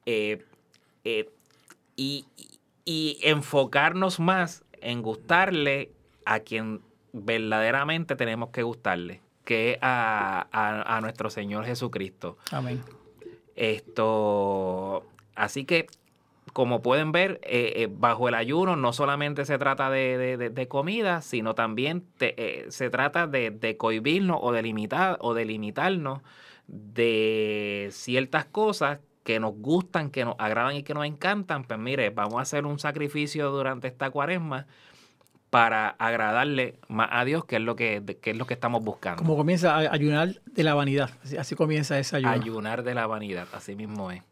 Eh, 0.05 0.43
eh, 1.05 1.29
y, 1.95 2.25
y 2.91 3.17
enfocarnos 3.21 4.19
más 4.19 4.65
en 4.81 5.01
gustarle 5.01 5.91
a 6.25 6.41
quien 6.41 6.81
verdaderamente 7.13 8.17
tenemos 8.17 8.49
que 8.49 8.63
gustarle, 8.63 9.21
que 9.45 9.73
es 9.73 9.77
a, 9.81 10.99
nuestro 11.01 11.29
Señor 11.29 11.63
Jesucristo. 11.65 12.37
Amén. 12.51 12.81
Esto, 13.55 15.05
así 15.35 15.63
que, 15.63 15.87
como 16.51 16.81
pueden 16.81 17.13
ver, 17.13 17.39
eh, 17.43 17.73
eh, 17.77 17.87
bajo 17.89 18.27
el 18.27 18.35
ayuno 18.35 18.75
no 18.75 18.91
solamente 18.91 19.45
se 19.45 19.57
trata 19.57 19.89
de, 19.89 20.67
comida, 20.67 21.21
sino 21.21 21.55
también 21.55 22.03
eh, 22.19 22.65
se 22.67 22.89
trata 22.89 23.25
de, 23.25 23.77
cohibirnos 23.77 24.37
o 24.41 24.51
de 24.51 24.63
limitar 24.63 25.17
o 25.21 25.33
de 25.33 25.45
limitarnos 25.45 26.21
de 26.67 27.87
ciertas 27.91 28.45
cosas 28.45 28.99
que 29.23 29.39
nos 29.39 29.53
gustan, 29.55 30.09
que 30.09 30.25
nos 30.25 30.35
agradan 30.39 30.75
y 30.75 30.83
que 30.83 30.93
nos 30.93 31.05
encantan, 31.05 31.63
pues 31.63 31.79
mire, 31.79 32.09
vamos 32.09 32.35
a 32.35 32.41
hacer 32.41 32.65
un 32.65 32.79
sacrificio 32.79 33.51
durante 33.51 33.87
esta 33.87 34.09
cuaresma 34.09 34.65
para 35.51 35.89
agradarle 35.89 36.79
más 36.87 37.09
a 37.11 37.25
Dios, 37.25 37.45
que 37.45 37.57
es 37.57 37.61
lo 37.61 37.75
que, 37.75 38.01
es 38.23 38.37
lo 38.37 38.45
que 38.45 38.53
estamos 38.53 38.83
buscando. 38.83 39.21
Como 39.21 39.35
comienza 39.35 39.75
a 39.75 39.93
ayunar 39.93 40.41
de 40.45 40.63
la 40.63 40.73
vanidad, 40.73 41.11
así, 41.37 41.55
comienza 41.55 41.99
ese 41.99 42.15
ayuno. 42.15 42.31
Ayunar 42.31 42.83
de 42.83 42.95
la 42.95 43.05
vanidad, 43.05 43.47
así 43.53 43.75
mismo 43.75 44.11
es. 44.11 44.23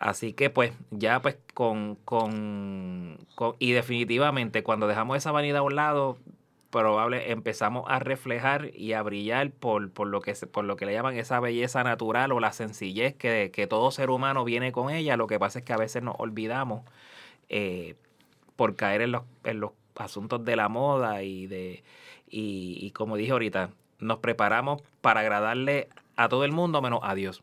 Así 0.00 0.32
que 0.32 0.50
pues 0.50 0.72
ya 0.90 1.22
pues 1.22 1.36
con, 1.54 1.94
con, 2.04 3.16
con, 3.36 3.54
y 3.60 3.70
definitivamente 3.70 4.64
cuando 4.64 4.88
dejamos 4.88 5.16
esa 5.16 5.30
vanidad 5.30 5.58
a 5.58 5.62
un 5.62 5.76
lado, 5.76 6.18
probable 6.72 7.30
empezamos 7.30 7.84
a 7.86 8.00
reflejar 8.00 8.70
y 8.74 8.94
a 8.94 9.02
brillar 9.02 9.52
por, 9.52 9.92
por, 9.92 10.08
lo 10.08 10.20
que, 10.20 10.34
por 10.34 10.64
lo 10.64 10.74
que 10.74 10.86
le 10.86 10.94
llaman 10.94 11.16
esa 11.16 11.38
belleza 11.38 11.84
natural 11.84 12.32
o 12.32 12.40
la 12.40 12.52
sencillez 12.52 13.14
que, 13.14 13.52
que 13.52 13.68
todo 13.68 13.92
ser 13.92 14.10
humano 14.10 14.44
viene 14.44 14.72
con 14.72 14.90
ella. 14.90 15.16
Lo 15.16 15.28
que 15.28 15.38
pasa 15.38 15.60
es 15.60 15.64
que 15.64 15.72
a 15.74 15.76
veces 15.76 16.02
nos 16.02 16.16
olvidamos 16.18 16.82
eh, 17.48 17.94
por 18.56 18.74
caer 18.74 19.02
en 19.02 19.12
los, 19.12 19.22
en 19.44 19.60
los 19.60 19.72
asuntos 19.94 20.44
de 20.44 20.56
la 20.56 20.68
moda 20.68 21.22
y 21.22 21.46
de 21.46 21.84
y, 22.28 22.78
y, 22.80 22.90
como 22.92 23.16
dije 23.16 23.32
ahorita, 23.32 23.70
nos 23.98 24.18
preparamos 24.18 24.82
para 25.02 25.20
agradarle 25.20 25.90
a 26.16 26.30
todo 26.30 26.46
el 26.46 26.52
mundo 26.52 26.80
menos 26.80 27.00
a 27.02 27.14
Dios. 27.14 27.42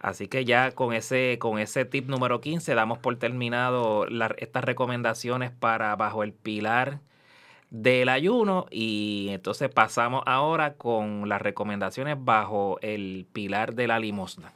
Así 0.00 0.28
que 0.28 0.46
ya 0.46 0.70
con 0.72 0.94
ese, 0.94 1.38
con 1.38 1.58
ese 1.58 1.84
tip 1.84 2.08
número 2.08 2.40
15 2.40 2.74
damos 2.74 2.98
por 2.98 3.16
terminado 3.16 4.06
estas 4.38 4.64
recomendaciones 4.64 5.50
para 5.50 5.94
bajo 5.96 6.22
el 6.22 6.32
pilar 6.32 7.00
del 7.70 8.08
ayuno 8.08 8.66
y 8.70 9.28
entonces 9.30 9.68
pasamos 9.68 10.22
ahora 10.26 10.74
con 10.74 11.28
las 11.28 11.42
recomendaciones 11.42 12.16
bajo 12.18 12.78
el 12.80 13.26
pilar 13.32 13.74
de 13.74 13.86
la 13.86 13.98
limosna. 13.98 14.52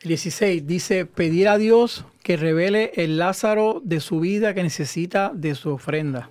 El 0.00 0.08
16 0.08 0.66
dice 0.66 1.04
pedir 1.04 1.48
a 1.48 1.58
Dios 1.58 2.06
que 2.22 2.36
revele 2.36 2.92
el 2.94 3.18
Lázaro 3.18 3.82
de 3.84 4.00
su 4.00 4.20
vida 4.20 4.54
que 4.54 4.62
necesita 4.62 5.30
de 5.34 5.54
su 5.54 5.70
ofrenda. 5.70 6.30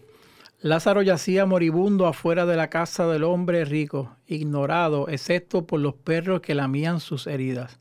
Lázaro 0.61 1.01
yacía 1.03 1.45
moribundo 1.45 2.07
afuera 2.07 2.45
de 2.45 2.57
la 2.57 2.69
casa 2.69 3.07
del 3.07 3.23
hombre 3.23 3.63
rico, 3.65 4.15
ignorado, 4.27 5.07
excepto 5.07 5.65
por 5.65 5.79
los 5.79 5.93
perros 5.93 6.41
que 6.41 6.55
lamían 6.55 6.99
sus 6.99 7.27
heridas. 7.27 7.79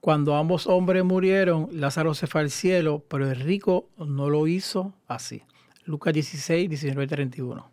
Cuando 0.00 0.36
ambos 0.36 0.66
hombres 0.66 1.04
murieron, 1.04 1.68
Lázaro 1.72 2.14
se 2.14 2.26
fue 2.26 2.42
al 2.42 2.50
cielo, 2.50 3.02
pero 3.08 3.28
el 3.28 3.40
rico 3.40 3.88
no 3.98 4.30
lo 4.30 4.46
hizo 4.46 4.94
así. 5.08 5.42
Lucas 5.86 6.12
16, 6.12 6.68
19, 6.68 7.06
31. 7.06 7.70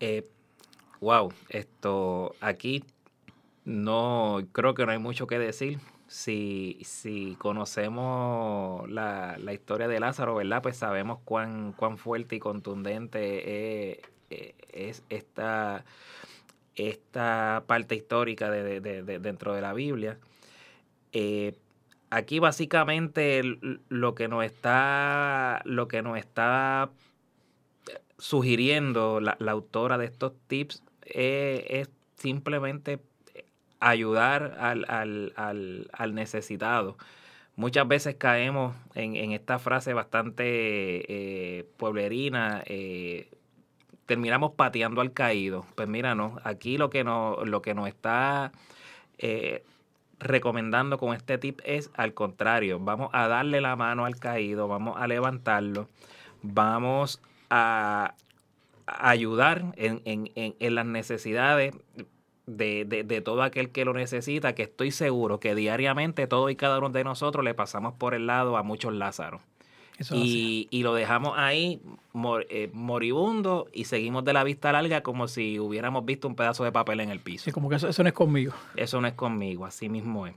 Eh, 0.00 0.26
wow, 1.00 1.32
esto 1.48 2.34
aquí 2.40 2.82
no 3.64 4.40
creo 4.52 4.74
que 4.74 4.86
no 4.86 4.92
hay 4.92 4.98
mucho 4.98 5.26
que 5.26 5.38
decir. 5.38 5.78
Si, 6.06 6.78
si 6.84 7.34
conocemos 7.36 8.88
la, 8.90 9.36
la 9.38 9.52
historia 9.52 9.88
de 9.88 10.00
Lázaro, 10.00 10.34
¿verdad? 10.36 10.62
Pues 10.62 10.76
sabemos 10.76 11.18
cuán, 11.24 11.72
cuán 11.72 11.98
fuerte 11.98 12.36
y 12.36 12.38
contundente 12.38 13.92
es, 13.92 13.98
es 14.70 15.02
esta, 15.08 15.84
esta 16.76 17.64
parte 17.66 17.94
histórica 17.94 18.50
de, 18.50 18.80
dentro 19.20 19.54
de 19.54 19.60
la 19.60 19.72
Biblia. 19.72 20.18
Eh, 21.12 21.54
aquí 22.14 22.38
básicamente 22.38 23.42
lo 23.88 24.14
que 24.14 24.28
nos 24.28 24.44
está, 24.44 25.60
lo 25.64 25.88
que 25.88 26.02
nos 26.02 26.16
está 26.16 26.90
sugiriendo 28.18 29.20
la, 29.20 29.36
autora 29.50 29.98
de 29.98 30.06
estos 30.06 30.32
tips 30.46 30.82
es, 31.02 31.64
es 31.68 31.90
simplemente 32.16 33.00
ayudar 33.80 34.56
al, 34.60 34.86
al, 34.88 35.90
al, 35.92 36.14
necesitado. 36.14 36.96
Muchas 37.56 37.86
veces 37.86 38.14
caemos 38.14 38.74
en, 38.94 39.32
esta 39.32 39.58
frase 39.58 39.92
bastante 39.92 40.44
eh, 40.46 41.68
pueblerina, 41.76 42.62
eh, 42.66 43.28
terminamos 44.06 44.52
pateando 44.52 45.00
al 45.00 45.12
caído. 45.12 45.66
Pues 45.74 45.88
mira, 45.88 46.14
no, 46.14 46.38
aquí 46.44 46.78
lo 46.78 46.90
que, 46.90 47.02
no, 47.02 47.44
lo 47.44 47.60
que 47.60 47.74
nos 47.74 47.88
está 47.88 48.52
eh, 49.18 49.64
recomendando 50.24 50.98
con 50.98 51.14
este 51.14 51.38
tip 51.38 51.60
es 51.64 51.90
al 51.94 52.14
contrario, 52.14 52.80
vamos 52.80 53.10
a 53.12 53.28
darle 53.28 53.60
la 53.60 53.76
mano 53.76 54.06
al 54.06 54.16
caído, 54.16 54.66
vamos 54.66 54.96
a 54.98 55.06
levantarlo, 55.06 55.88
vamos 56.42 57.20
a, 57.50 58.14
ayudar 58.86 59.72
en, 59.76 60.02
en, 60.04 60.30
en, 60.34 60.74
las 60.74 60.84
necesidades 60.84 61.74
de, 62.46 62.84
de, 62.84 63.02
de, 63.02 63.20
todo 63.20 63.42
aquel 63.42 63.70
que 63.70 63.84
lo 63.84 63.94
necesita, 63.94 64.54
que 64.54 64.64
estoy 64.64 64.90
seguro 64.90 65.40
que 65.40 65.54
diariamente 65.54 66.26
todo 66.26 66.50
y 66.50 66.56
cada 66.56 66.78
uno 66.78 66.90
de 66.90 67.04
nosotros 67.04 67.44
le 67.44 67.54
pasamos 67.54 67.94
por 67.94 68.12
el 68.14 68.26
lado 68.26 68.56
a 68.56 68.62
muchos 68.62 68.92
Lázaros. 68.92 69.40
Y, 70.12 70.66
y, 70.70 70.82
lo 70.82 70.92
dejamos 70.92 71.34
ahí 71.36 71.80
mor, 72.12 72.46
eh, 72.50 72.68
moribundo 72.72 73.68
y 73.72 73.84
seguimos 73.84 74.24
de 74.24 74.32
la 74.32 74.42
vista 74.42 74.72
larga 74.72 75.02
como 75.02 75.28
si 75.28 75.60
hubiéramos 75.60 76.04
visto 76.04 76.26
un 76.26 76.34
pedazo 76.34 76.64
de 76.64 76.72
papel 76.72 76.98
en 76.98 77.10
el 77.10 77.20
piso. 77.20 77.44
Sí, 77.44 77.52
como 77.52 77.68
que 77.68 77.76
eso, 77.76 77.88
eso 77.88 78.02
no 78.02 78.08
es 78.08 78.14
conmigo. 78.14 78.52
Eso 78.74 79.00
no 79.00 79.06
es 79.06 79.14
conmigo, 79.14 79.66
así 79.66 79.88
mismo 79.88 80.26
es. 80.26 80.34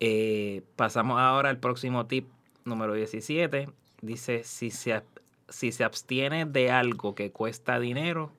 Eh, 0.00 0.62
pasamos 0.76 1.18
ahora 1.18 1.48
al 1.48 1.58
próximo 1.58 2.06
tip 2.06 2.28
número 2.64 2.94
17. 2.94 3.68
Dice, 4.02 4.44
si 4.44 4.70
se, 4.70 5.02
si 5.48 5.72
se 5.72 5.84
abstiene 5.84 6.44
de 6.44 6.70
algo 6.70 7.14
que 7.14 7.32
cuesta 7.32 7.80
dinero, 7.80 8.32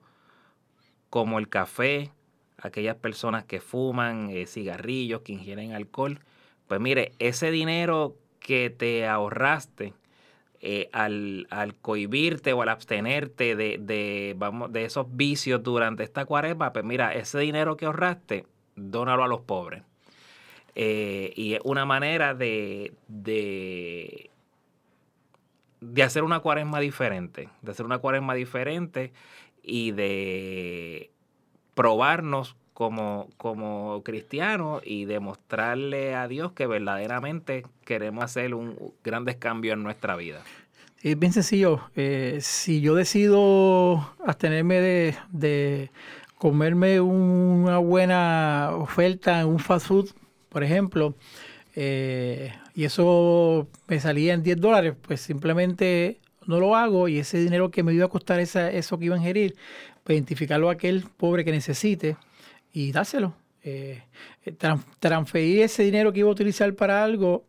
como 1.10 1.38
el 1.38 1.48
café, 1.48 2.12
aquellas 2.58 2.96
personas 2.96 3.44
que 3.44 3.60
fuman 3.60 4.30
eh, 4.30 4.46
cigarrillos, 4.46 5.22
que 5.22 5.32
ingieren 5.32 5.72
alcohol, 5.72 6.20
pues 6.68 6.80
mire, 6.80 7.12
ese 7.18 7.50
dinero 7.50 8.16
que 8.40 8.70
te 8.70 9.06
ahorraste 9.06 9.94
eh, 10.60 10.90
al, 10.92 11.46
al, 11.50 11.74
cohibirte 11.76 12.52
o 12.52 12.62
al 12.62 12.68
abstenerte 12.68 13.56
de, 13.56 13.78
de, 13.78 14.34
vamos, 14.36 14.72
de 14.72 14.84
esos 14.84 15.06
vicios 15.16 15.62
durante 15.62 16.02
esta 16.02 16.24
cuaresma, 16.24 16.72
pues 16.72 16.84
mira, 16.84 17.14
ese 17.14 17.38
dinero 17.38 17.76
que 17.76 17.86
ahorraste, 17.86 18.46
dónalo 18.76 19.24
a 19.24 19.28
los 19.28 19.40
pobres. 19.40 19.84
Eh, 20.74 21.32
y 21.34 21.54
es 21.54 21.60
una 21.64 21.84
manera 21.84 22.34
de, 22.34 22.92
de, 23.08 24.30
de 25.80 26.02
hacer 26.02 26.24
una 26.24 26.40
cuaresma 26.40 26.80
diferente, 26.80 27.48
de 27.62 27.70
hacer 27.70 27.86
una 27.86 27.98
cuaresma 27.98 28.34
diferente 28.34 29.12
y 29.62 29.92
de 29.92 31.10
probarnos 31.74 32.56
como, 32.80 33.28
como 33.36 34.00
cristianos 34.02 34.80
y 34.86 35.04
demostrarle 35.04 36.14
a 36.14 36.26
Dios 36.28 36.52
que 36.52 36.66
verdaderamente 36.66 37.66
queremos 37.84 38.24
hacer 38.24 38.54
un 38.54 38.74
grandes 39.04 39.36
cambios 39.36 39.74
en 39.76 39.82
nuestra 39.82 40.16
vida. 40.16 40.40
Es 41.02 41.18
bien 41.18 41.34
sencillo. 41.34 41.82
Eh, 41.94 42.38
si 42.40 42.80
yo 42.80 42.94
decido 42.94 44.14
abstenerme 44.24 44.80
de, 44.80 45.14
de, 45.30 45.90
comerme 46.38 47.02
una 47.02 47.76
buena 47.76 48.70
oferta 48.72 49.44
un 49.44 49.58
fast 49.58 49.86
food, 49.86 50.08
por 50.48 50.64
ejemplo, 50.64 51.14
eh, 51.76 52.54
y 52.74 52.84
eso 52.84 53.68
me 53.88 54.00
salía 54.00 54.32
en 54.32 54.42
10 54.42 54.58
dólares, 54.58 54.94
pues 55.02 55.20
simplemente 55.20 56.18
no 56.46 56.58
lo 56.58 56.74
hago 56.74 57.08
y 57.08 57.18
ese 57.18 57.36
dinero 57.40 57.70
que 57.70 57.82
me 57.82 57.92
iba 57.92 58.06
a 58.06 58.08
costar 58.08 58.40
esa, 58.40 58.70
eso 58.70 58.98
que 58.98 59.04
iba 59.04 59.16
a 59.16 59.18
ingerir, 59.18 59.54
pues 60.02 60.16
identificarlo 60.16 60.70
a 60.70 60.72
aquel 60.72 61.04
pobre 61.18 61.44
que 61.44 61.52
necesite 61.52 62.16
y 62.72 62.92
dárselo. 62.92 63.34
Eh, 63.62 64.02
eh 64.44 64.52
transferir 64.98 65.62
ese 65.62 65.82
dinero 65.82 66.12
que 66.12 66.20
iba 66.20 66.28
a 66.28 66.32
utilizar 66.32 66.72
para 66.74 67.04
algo, 67.04 67.44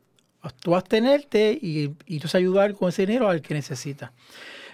tú 0.62 0.76
abstenerte 0.76 1.58
y, 1.62 1.92
y 2.06 2.20
tú 2.20 2.28
ayudar 2.34 2.74
con 2.74 2.90
ese 2.90 3.06
dinero 3.06 3.30
al 3.30 3.42
que 3.42 3.54
necesita. 3.54 4.12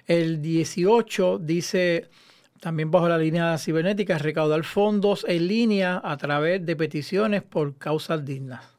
El 0.06 0.42
18 0.42 1.40
dice, 1.40 2.10
también 2.60 2.90
bajo 2.90 3.10
la 3.10 3.18
línea 3.18 3.58
cibernética, 3.58 4.18
recaudar 4.18 4.64
fondos 4.64 5.26
en 5.28 5.48
línea 5.48 6.02
a 6.04 6.18
través 6.18 6.66
de 6.66 6.76
peticiones 6.76 7.44
por 7.44 7.78
causas 7.78 8.26
dignas. 8.26 8.77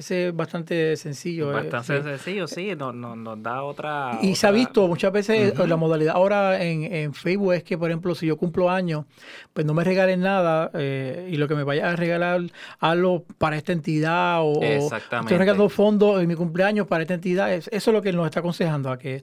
Ese 0.00 0.28
es 0.28 0.34
bastante 0.34 0.96
sencillo. 0.96 1.50
Eh, 1.50 1.70
bastante 1.70 1.98
eh, 1.98 2.02
sencillo, 2.02 2.48
sí, 2.48 2.74
nos, 2.74 2.94
nos, 2.94 3.18
nos, 3.18 3.42
da 3.42 3.62
otra... 3.62 4.12
Y 4.22 4.28
otra... 4.28 4.34
se 4.34 4.46
ha 4.46 4.50
visto 4.50 4.88
muchas 4.88 5.12
veces 5.12 5.52
uh 5.52 5.56
-huh. 5.56 5.66
la 5.66 5.76
modalidad 5.76 6.16
ahora 6.16 6.64
en, 6.64 6.84
en, 6.84 7.12
Facebook 7.12 7.52
es 7.52 7.64
que, 7.64 7.76
por 7.76 7.90
ejemplo, 7.90 8.14
si 8.14 8.26
yo 8.26 8.38
cumplo 8.38 8.70
años, 8.70 9.04
pues 9.52 9.66
no 9.66 9.74
me 9.74 9.84
regalen 9.84 10.20
nada 10.20 10.70
eh, 10.72 11.28
y 11.30 11.36
lo 11.36 11.46
que 11.46 11.54
me 11.54 11.64
vaya 11.64 11.90
a 11.90 11.96
regalar, 11.96 12.40
hazlo 12.78 13.24
para 13.36 13.58
esta 13.58 13.72
entidad 13.72 14.38
o, 14.40 14.62
Exactamente. 14.62 15.34
estoy 15.34 15.36
regalando 15.36 15.68
fondos 15.68 16.22
en 16.22 16.28
mi 16.28 16.34
cumpleaños 16.34 16.86
para 16.86 17.02
esta 17.02 17.12
entidad. 17.12 17.52
Eso 17.52 17.68
es 17.70 17.86
lo 17.86 18.00
que 18.00 18.10
nos 18.14 18.24
está 18.24 18.40
aconsejando, 18.40 18.90
a 18.90 18.98
que, 18.98 19.22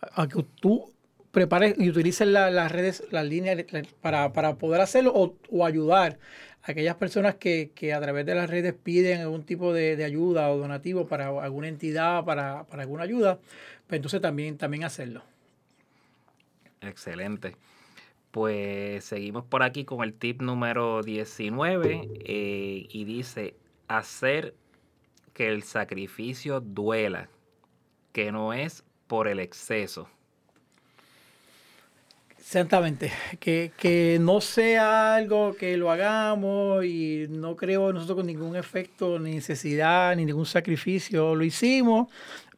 a 0.00 0.26
que 0.26 0.42
tú 0.58 0.90
prepares 1.32 1.74
y 1.76 1.90
utilices 1.90 2.26
la, 2.26 2.50
las 2.50 2.72
redes, 2.72 3.04
las 3.10 3.26
líneas 3.26 3.62
para, 4.00 4.32
para 4.32 4.54
poder 4.54 4.80
hacerlo 4.80 5.12
o, 5.14 5.34
o 5.50 5.66
ayudar 5.66 6.18
aquellas 6.64 6.96
personas 6.96 7.36
que, 7.36 7.70
que, 7.74 7.92
a 7.92 8.00
través 8.00 8.26
de 8.26 8.34
las 8.34 8.48
redes 8.48 8.74
piden 8.74 9.20
algún 9.20 9.44
tipo 9.44 9.72
de, 9.72 9.96
de 9.96 10.04
ayuda 10.04 10.50
o 10.50 10.58
donativo 10.58 11.06
para 11.06 11.28
alguna 11.28 11.68
entidad, 11.68 12.24
para, 12.24 12.64
para, 12.64 12.82
alguna 12.82 13.04
ayuda, 13.04 13.38
pues 13.86 13.98
entonces 13.98 14.20
también, 14.20 14.56
también 14.56 14.84
hacerlo. 14.84 15.22
Excelente. 16.80 17.56
Pues 18.30 19.04
seguimos 19.04 19.44
por 19.44 19.62
aquí 19.62 19.84
con 19.84 20.02
el 20.02 20.14
tip 20.14 20.42
número 20.42 21.02
19 21.02 22.08
eh, 22.24 22.86
y 22.88 23.04
dice 23.04 23.54
hacer 23.86 24.54
que 25.34 25.48
el 25.48 25.62
sacrificio 25.62 26.60
duela, 26.60 27.28
que 28.12 28.32
no 28.32 28.52
es 28.52 28.84
por 29.06 29.28
el 29.28 29.38
exceso. 29.38 30.08
Exactamente, 32.46 33.10
que, 33.40 33.72
que, 33.76 34.18
no 34.20 34.40
sea 34.42 35.16
algo 35.16 35.54
que 35.56 35.78
lo 35.78 35.90
hagamos 35.90 36.84
y 36.84 37.26
no 37.30 37.56
creo 37.56 37.90
nosotros 37.92 38.18
con 38.18 38.26
ningún 38.26 38.54
efecto, 38.54 39.18
ni 39.18 39.36
necesidad, 39.36 40.14
ni 40.14 40.26
ningún 40.26 40.44
sacrificio. 40.44 41.34
Lo 41.34 41.42
hicimos 41.42 42.08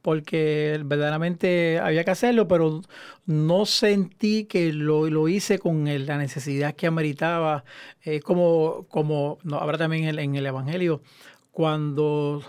porque 0.02 0.80
verdaderamente 0.84 1.78
había 1.78 2.02
que 2.04 2.10
hacerlo, 2.10 2.48
pero 2.48 2.82
no 3.26 3.64
sentí 3.64 4.44
que 4.44 4.72
lo, 4.72 5.08
lo 5.08 5.28
hice 5.28 5.60
con 5.60 5.84
la 6.04 6.18
necesidad 6.18 6.74
que 6.74 6.88
ameritaba, 6.88 7.64
como, 8.24 8.86
como 8.90 9.38
no, 9.44 9.58
habrá 9.58 9.78
también 9.78 10.02
en 10.02 10.08
el, 10.10 10.18
en 10.18 10.34
el 10.34 10.46
Evangelio, 10.46 11.00
cuando 11.52 12.42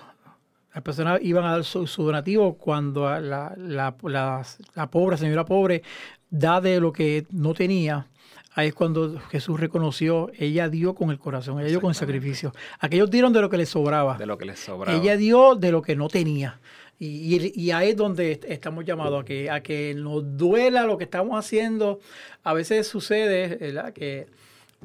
las 0.78 0.84
personas 0.84 1.20
iban 1.24 1.44
a 1.46 1.54
dar 1.54 1.64
su, 1.64 1.88
su 1.88 2.04
donativo, 2.04 2.56
cuando 2.56 3.10
la, 3.20 3.54
la, 3.58 3.96
la, 4.04 4.46
la 4.76 4.92
pobre, 4.92 5.18
señora 5.18 5.44
pobre, 5.44 5.82
da 6.30 6.62
de 6.62 6.80
lo 6.80 6.92
que 6.92 7.26
no 7.32 7.54
tenía, 7.54 8.08
ahí 8.54 8.70
es 8.70 8.74
cuando 8.74 9.20
Jesús 9.30 9.60
reconoció, 9.60 10.32
ella 10.38 10.68
dio 10.68 10.96
con 10.96 11.12
el 11.12 11.20
corazón, 11.20 11.60
ella 11.60 11.70
dio 11.70 11.82
con 11.82 11.90
el 11.90 11.96
sacrificio. 11.96 12.54
Aquellos 12.80 13.10
dieron 13.10 13.32
de 13.32 13.42
lo 13.42 13.50
que 13.50 13.58
les 13.58 13.70
sobraba. 13.70 14.18
De 14.18 14.26
lo 14.26 14.38
que 14.38 14.46
les 14.46 14.60
sobraba. 14.60 14.98
Ella 14.98 15.16
dio 15.16 15.56
de 15.56 15.72
lo 15.72 15.82
que 15.82 15.96
no 15.96 16.08
tenía. 16.08 16.60
Y, 17.00 17.06
y, 17.06 17.52
y, 17.56 17.70
ahí 17.70 17.90
es 17.90 17.96
donde 17.96 18.40
estamos 18.48 18.84
llamados 18.84 19.22
a 19.22 19.26
que, 19.26 19.52
a 19.52 19.62
que 19.62 19.94
nos 19.94 20.36
duela 20.36 20.86
lo 20.86 20.98
que 20.98 21.04
estamos 21.04 21.38
haciendo. 21.38 22.00
A 22.44 22.54
veces 22.54 22.88
sucede 22.88 23.56
¿verdad? 23.58 23.94
que 23.94 24.26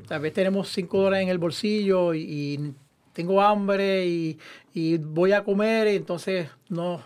tal 0.06 0.20
vez 0.20 0.34
tenemos 0.34 0.68
cinco 0.68 0.98
dólares 0.98 1.22
en 1.22 1.30
el 1.30 1.38
bolsillo 1.38 2.12
y, 2.12 2.20
y 2.20 2.74
tengo 3.14 3.40
hambre 3.40 4.06
y, 4.06 4.38
y, 4.74 4.98
voy 4.98 5.32
a 5.32 5.42
comer 5.42 5.88
y 5.88 5.96
entonces 5.96 6.50
no... 6.68 7.02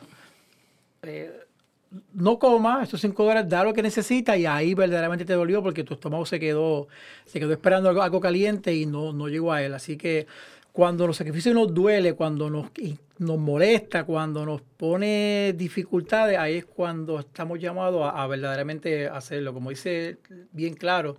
Eh, 1.03 1.45
no 2.12 2.39
coma 2.39 2.82
estos 2.82 3.01
5 3.01 3.22
dólares, 3.22 3.49
da 3.49 3.64
lo 3.64 3.72
que 3.72 3.82
necesita 3.82 4.37
y 4.37 4.47
ahí 4.47 4.74
verdaderamente 4.74 5.24
te 5.24 5.32
dolió 5.32 5.62
porque 5.62 5.84
tu 5.84 5.95
estómago 5.95 6.26
se 6.26 6.41
quedó, 6.41 6.89
se 7.24 7.39
quedó 7.39 7.53
esperando 7.53 7.89
algo, 7.89 8.03
algo 8.03 8.20
caliente 8.20 8.74
y 8.74 8.87
no, 8.87 9.12
no 9.12 9.28
llegó 9.28 9.53
a 9.53 9.62
él. 9.62 9.74
Así 9.74 9.97
que 9.97 10.26
cuando 10.72 11.07
los 11.07 11.16
sacrificios 11.16 11.55
nos 11.55 11.72
duele, 11.72 12.14
cuando 12.14 12.51
nos, 12.51 12.70
nos 13.18 13.39
molesta, 13.39 14.05
cuando 14.05 14.45
nos 14.45 14.61
pone 14.61 15.55
dificultades, 15.57 16.39
ahí 16.39 16.57
es 16.57 16.64
cuando 16.66 17.20
estamos 17.20 17.59
llamados 17.59 18.03
a, 18.03 18.22
a 18.22 18.26
verdaderamente 18.26 19.09
hacerlo. 19.09 19.55
Como 19.55 19.70
dice 19.70 20.18
bien 20.53 20.74
claro, 20.74 21.16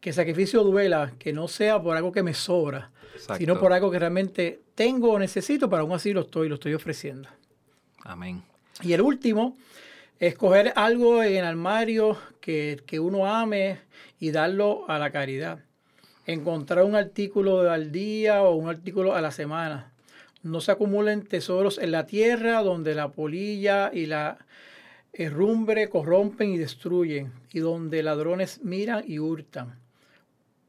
que 0.00 0.10
el 0.10 0.14
sacrificio 0.14 0.64
duela, 0.64 1.12
que 1.18 1.32
no 1.32 1.46
sea 1.46 1.80
por 1.80 1.96
algo 1.96 2.10
que 2.10 2.22
me 2.22 2.34
sobra, 2.34 2.90
Exacto. 3.14 3.36
sino 3.36 3.60
por 3.60 3.72
algo 3.72 3.90
que 3.90 3.98
realmente 3.98 4.60
tengo 4.74 5.12
o 5.12 5.18
necesito, 5.18 5.68
pero 5.68 5.82
aún 5.82 5.92
así 5.92 6.12
lo 6.12 6.22
estoy, 6.22 6.48
lo 6.48 6.54
estoy 6.54 6.74
ofreciendo. 6.74 7.28
Amén. 8.02 8.42
Y 8.82 8.92
el 8.94 9.02
último, 9.02 9.56
escoger 10.20 10.72
algo 10.76 11.22
en 11.22 11.36
el 11.36 11.44
armario 11.44 12.18
que, 12.40 12.80
que 12.86 13.00
uno 13.00 13.26
ame 13.26 13.78
y 14.18 14.30
darlo 14.30 14.84
a 14.88 14.98
la 14.98 15.10
caridad. 15.10 15.60
Encontrar 16.26 16.84
un 16.84 16.94
artículo 16.94 17.70
al 17.70 17.90
día 17.90 18.42
o 18.42 18.54
un 18.54 18.68
artículo 18.68 19.14
a 19.14 19.22
la 19.22 19.32
semana. 19.32 19.92
No 20.42 20.60
se 20.60 20.72
acumulen 20.72 21.26
tesoros 21.26 21.78
en 21.78 21.90
la 21.90 22.06
tierra 22.06 22.62
donde 22.62 22.94
la 22.94 23.08
polilla 23.08 23.90
y 23.92 24.06
la 24.06 24.38
herrumbre 25.12 25.88
corrompen 25.88 26.50
y 26.50 26.58
destruyen, 26.58 27.32
y 27.52 27.60
donde 27.60 28.02
ladrones 28.02 28.62
miran 28.62 29.04
y 29.06 29.18
hurtan. 29.18 29.78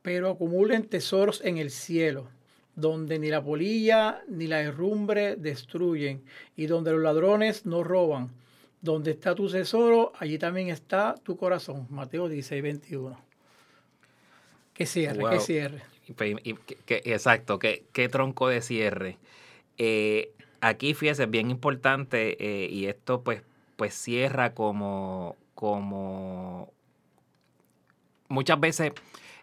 Pero 0.02 0.30
acumulen 0.30 0.88
tesoros 0.88 1.42
en 1.44 1.58
el 1.58 1.70
cielo, 1.70 2.30
donde 2.76 3.20
ni 3.20 3.30
la 3.30 3.44
polilla 3.44 4.22
ni 4.28 4.48
la 4.48 4.62
herrumbre 4.62 5.36
destruyen, 5.36 6.24
y 6.56 6.66
donde 6.66 6.92
los 6.92 7.02
ladrones 7.02 7.66
no 7.66 7.84
roban. 7.84 8.32
Donde 8.82 9.12
está 9.12 9.36
tu 9.36 9.48
tesoro, 9.50 10.12
allí 10.20 10.38
también 10.40 10.70
está 10.70 11.16
tu 11.24 11.38
corazón. 11.38 11.86
Mateo 11.90 12.28
16, 12.28 12.64
21. 12.64 13.20
Que 14.74 14.86
cierre, 14.86 15.18
que 15.20 15.36
Wow. 15.36 15.40
cierre. 15.40 15.82
Y 16.08 16.14
pe- 16.14 16.36
y 16.44 16.54
que- 16.56 16.76
que- 16.78 17.02
exacto, 17.06 17.60
qué, 17.60 17.84
qué 17.94 18.10
tronco 18.10 18.48
de 18.48 18.62
cierre. 18.62 19.18
Eh, 19.78 20.32
aquí, 20.62 20.94
fíjese, 20.96 21.24
es 21.24 21.30
bien 21.30 21.52
importante, 21.52 22.38
eh, 22.40 22.68
y 22.70 22.88
esto 22.88 23.22
pues, 23.22 23.44
pues 23.76 23.94
cierra 23.94 24.54
como, 24.56 25.36
como 25.54 26.72
muchas 28.30 28.60
veces, 28.60 28.94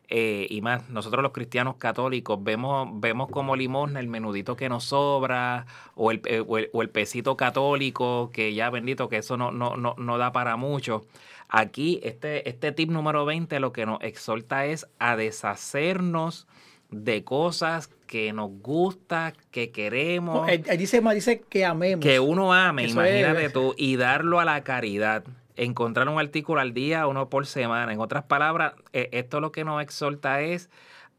eh, 0.09 0.47
y 0.49 0.63
más, 0.63 0.89
nosotros 0.89 1.23
los 1.23 1.33
cristianos 1.33 1.77
católicos 1.77 2.43
vemos, 2.43 2.89
vemos 2.95 3.29
como 3.31 3.55
limosna 3.57 4.01
el 4.01 4.09
menudito 4.09 4.57
que 4.57 4.69
nos 4.69 4.85
sobra, 4.85 5.67
o 5.95 6.11
el, 6.11 6.23
eh, 6.25 6.43
o 6.47 6.59
el, 6.59 6.71
o 6.73 6.81
el 6.83 6.89
pesito 6.91 7.37
católico, 7.37 8.31
que 8.33 8.55
ya 8.55 8.71
bendito, 8.71 9.09
que 9.09 9.19
eso 9.19 9.37
no, 9.37 9.51
no, 9.53 9.77
no, 9.77 9.95
no 9.99 10.19
da 10.19 10.33
para 10.33 10.57
mucho. 10.57 11.05
Aquí, 11.51 12.01
este, 12.03 12.49
este 12.49 12.73
tip 12.73 12.91
número 12.91 13.25
20 13.25 13.61
lo 13.61 13.73
que 13.73 13.87
nos 13.87 14.01
exhorta 14.03 14.67
es 14.67 14.87
a 14.99 15.17
deshacernos 15.17 16.47
de 16.91 17.23
cosas 17.23 17.89
que 18.07 18.33
nos 18.33 18.51
gusta, 18.63 19.35
que 19.51 19.71
queremos, 19.71 20.43
No, 20.43 20.49
él- 20.49 20.65
él 20.67 20.79
dice, 20.79 21.03
dice 21.15 21.41
que 21.49 21.67
amemos. 21.67 22.03
que 22.03 22.19
uno 22.19 22.55
ame, 22.55 22.85
Eso 22.85 22.93
imagínate 22.95 23.45
es. 23.47 23.53
tú, 23.53 23.75
y 23.77 23.97
darlo 23.97 24.41
a 24.41 24.47
la 24.47 24.65
caridad. 24.65 25.23
Encontrar 25.59 26.09
un 26.09 26.19
artículo 26.21 26.61
al 26.61 26.73
día, 26.73 27.07
uno 27.09 27.29
por 27.29 27.45
semana. 27.47 27.93
En 27.93 28.01
otras 28.01 28.23
palabras, 28.25 28.75
eh, 28.93 29.09
esto 29.13 29.41
lo 29.41 29.51
que 29.53 29.65
nos 29.65 29.83
exhorta 29.83 30.41
es 30.41 30.71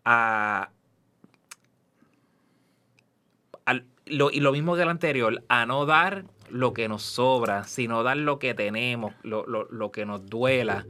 a, 0.05 0.69
al- 3.65 3.85
lo, 4.05 4.31
y 4.31 4.39
lo 4.39 4.51
mismo 4.51 4.75
que 4.75 4.81
el 4.83 4.89
anterior, 4.89 5.43
a 5.49 5.65
no 5.65 5.85
dar 5.85 6.23
lo 6.49 6.73
que 6.73 6.87
nos 6.87 7.03
sobra, 7.03 7.65
sino 7.65 8.01
dar 8.01 8.17
lo 8.17 8.39
que 8.39 8.53
tenemos, 8.53 9.13
lo, 9.23 9.45
lo- 9.45 9.67
lo 9.69 9.91
que 9.91 10.05
nos 10.05 10.25
duela. 10.29 10.85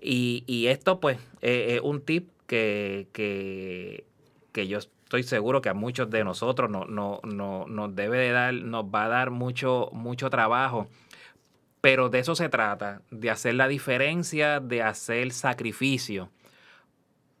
Y, 0.00 0.44
y 0.46 0.68
esto, 0.68 0.98
pues, 0.98 1.18
eh, 1.42 1.74
es 1.76 1.80
un 1.82 2.00
tip 2.00 2.28
que, 2.46 3.06
que, 3.12 4.04
que 4.52 4.66
yo 4.66 4.78
estoy 4.78 5.22
seguro 5.24 5.60
que 5.60 5.68
a 5.68 5.74
muchos 5.74 6.08
de 6.10 6.24
nosotros 6.24 6.70
no, 6.70 6.86
no, 6.86 7.20
no- 7.24 7.66
nos 7.68 7.94
debe 7.94 8.18
de 8.18 8.30
dar, 8.32 8.54
nos 8.54 8.84
va 8.86 9.04
a 9.04 9.08
dar 9.08 9.30
mucho, 9.30 9.90
mucho 9.92 10.30
trabajo. 10.30 10.88
Pero 11.80 12.08
de 12.08 12.18
eso 12.18 12.34
se 12.34 12.48
trata, 12.48 13.02
de 13.10 13.30
hacer 13.30 13.54
la 13.54 13.68
diferencia, 13.68 14.60
de 14.60 14.82
hacer 14.82 15.32
sacrificio. 15.32 16.30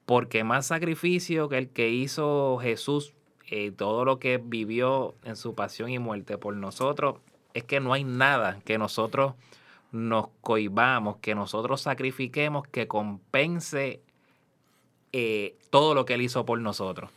Porque 0.06 0.44
más 0.44 0.66
sacrificio 0.66 1.48
que 1.48 1.58
el 1.58 1.68
que 1.68 1.90
hizo 1.90 2.58
Jesús, 2.58 3.14
eh, 3.50 3.72
todo 3.72 4.04
lo 4.04 4.18
que 4.18 4.40
vivió 4.42 5.14
en 5.24 5.36
su 5.36 5.54
pasión 5.54 5.90
y 5.90 5.98
muerte 5.98 6.38
por 6.38 6.54
nosotros, 6.54 7.16
es 7.54 7.64
que 7.64 7.80
no 7.80 7.92
hay 7.92 8.04
nada 8.04 8.60
que 8.64 8.78
nosotros 8.78 9.34
nos 9.90 10.28
cohibamos, 10.40 11.16
que 11.16 11.34
nosotros 11.34 11.80
sacrifiquemos, 11.80 12.66
que 12.68 12.86
compense 12.86 14.02
eh, 15.12 15.56
todo 15.70 15.94
lo 15.94 16.04
que 16.04 16.14
Él 16.14 16.22
hizo 16.22 16.44
por 16.44 16.60
nosotros. 16.60 17.10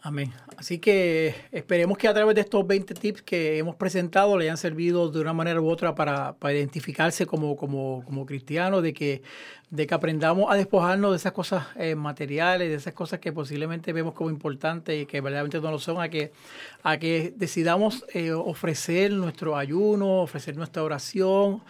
Amén. 0.00 0.32
Así 0.56 0.78
que 0.78 1.34
esperemos 1.50 1.98
que 1.98 2.06
a 2.06 2.14
través 2.14 2.36
de 2.36 2.42
estos 2.42 2.64
20 2.64 2.94
tips 2.94 3.22
que 3.22 3.58
hemos 3.58 3.74
presentado 3.74 4.38
le 4.38 4.44
hayan 4.44 4.56
servido 4.56 5.10
de 5.10 5.20
una 5.20 5.32
manera 5.32 5.60
u 5.60 5.68
otra 5.68 5.96
para, 5.96 6.34
para 6.34 6.54
identificarse 6.54 7.26
como, 7.26 7.56
como, 7.56 8.04
como 8.04 8.24
cristianos, 8.24 8.82
de 8.84 8.92
que, 8.92 9.22
de 9.70 9.86
que 9.88 9.94
aprendamos 9.94 10.50
a 10.50 10.54
despojarnos 10.54 11.10
de 11.10 11.16
esas 11.16 11.32
cosas 11.32 11.66
eh, 11.74 11.96
materiales, 11.96 12.68
de 12.68 12.76
esas 12.76 12.94
cosas 12.94 13.18
que 13.18 13.32
posiblemente 13.32 13.92
vemos 13.92 14.14
como 14.14 14.30
importantes 14.30 15.02
y 15.02 15.06
que 15.06 15.20
verdaderamente 15.20 15.60
no 15.60 15.72
lo 15.72 15.80
son, 15.80 16.00
a 16.00 16.08
que, 16.08 16.30
a 16.84 16.96
que 16.98 17.34
decidamos 17.36 18.04
eh, 18.14 18.30
ofrecer 18.30 19.10
nuestro 19.12 19.56
ayuno, 19.56 20.22
ofrecer 20.22 20.56
nuestra 20.56 20.84
oración, 20.84 21.62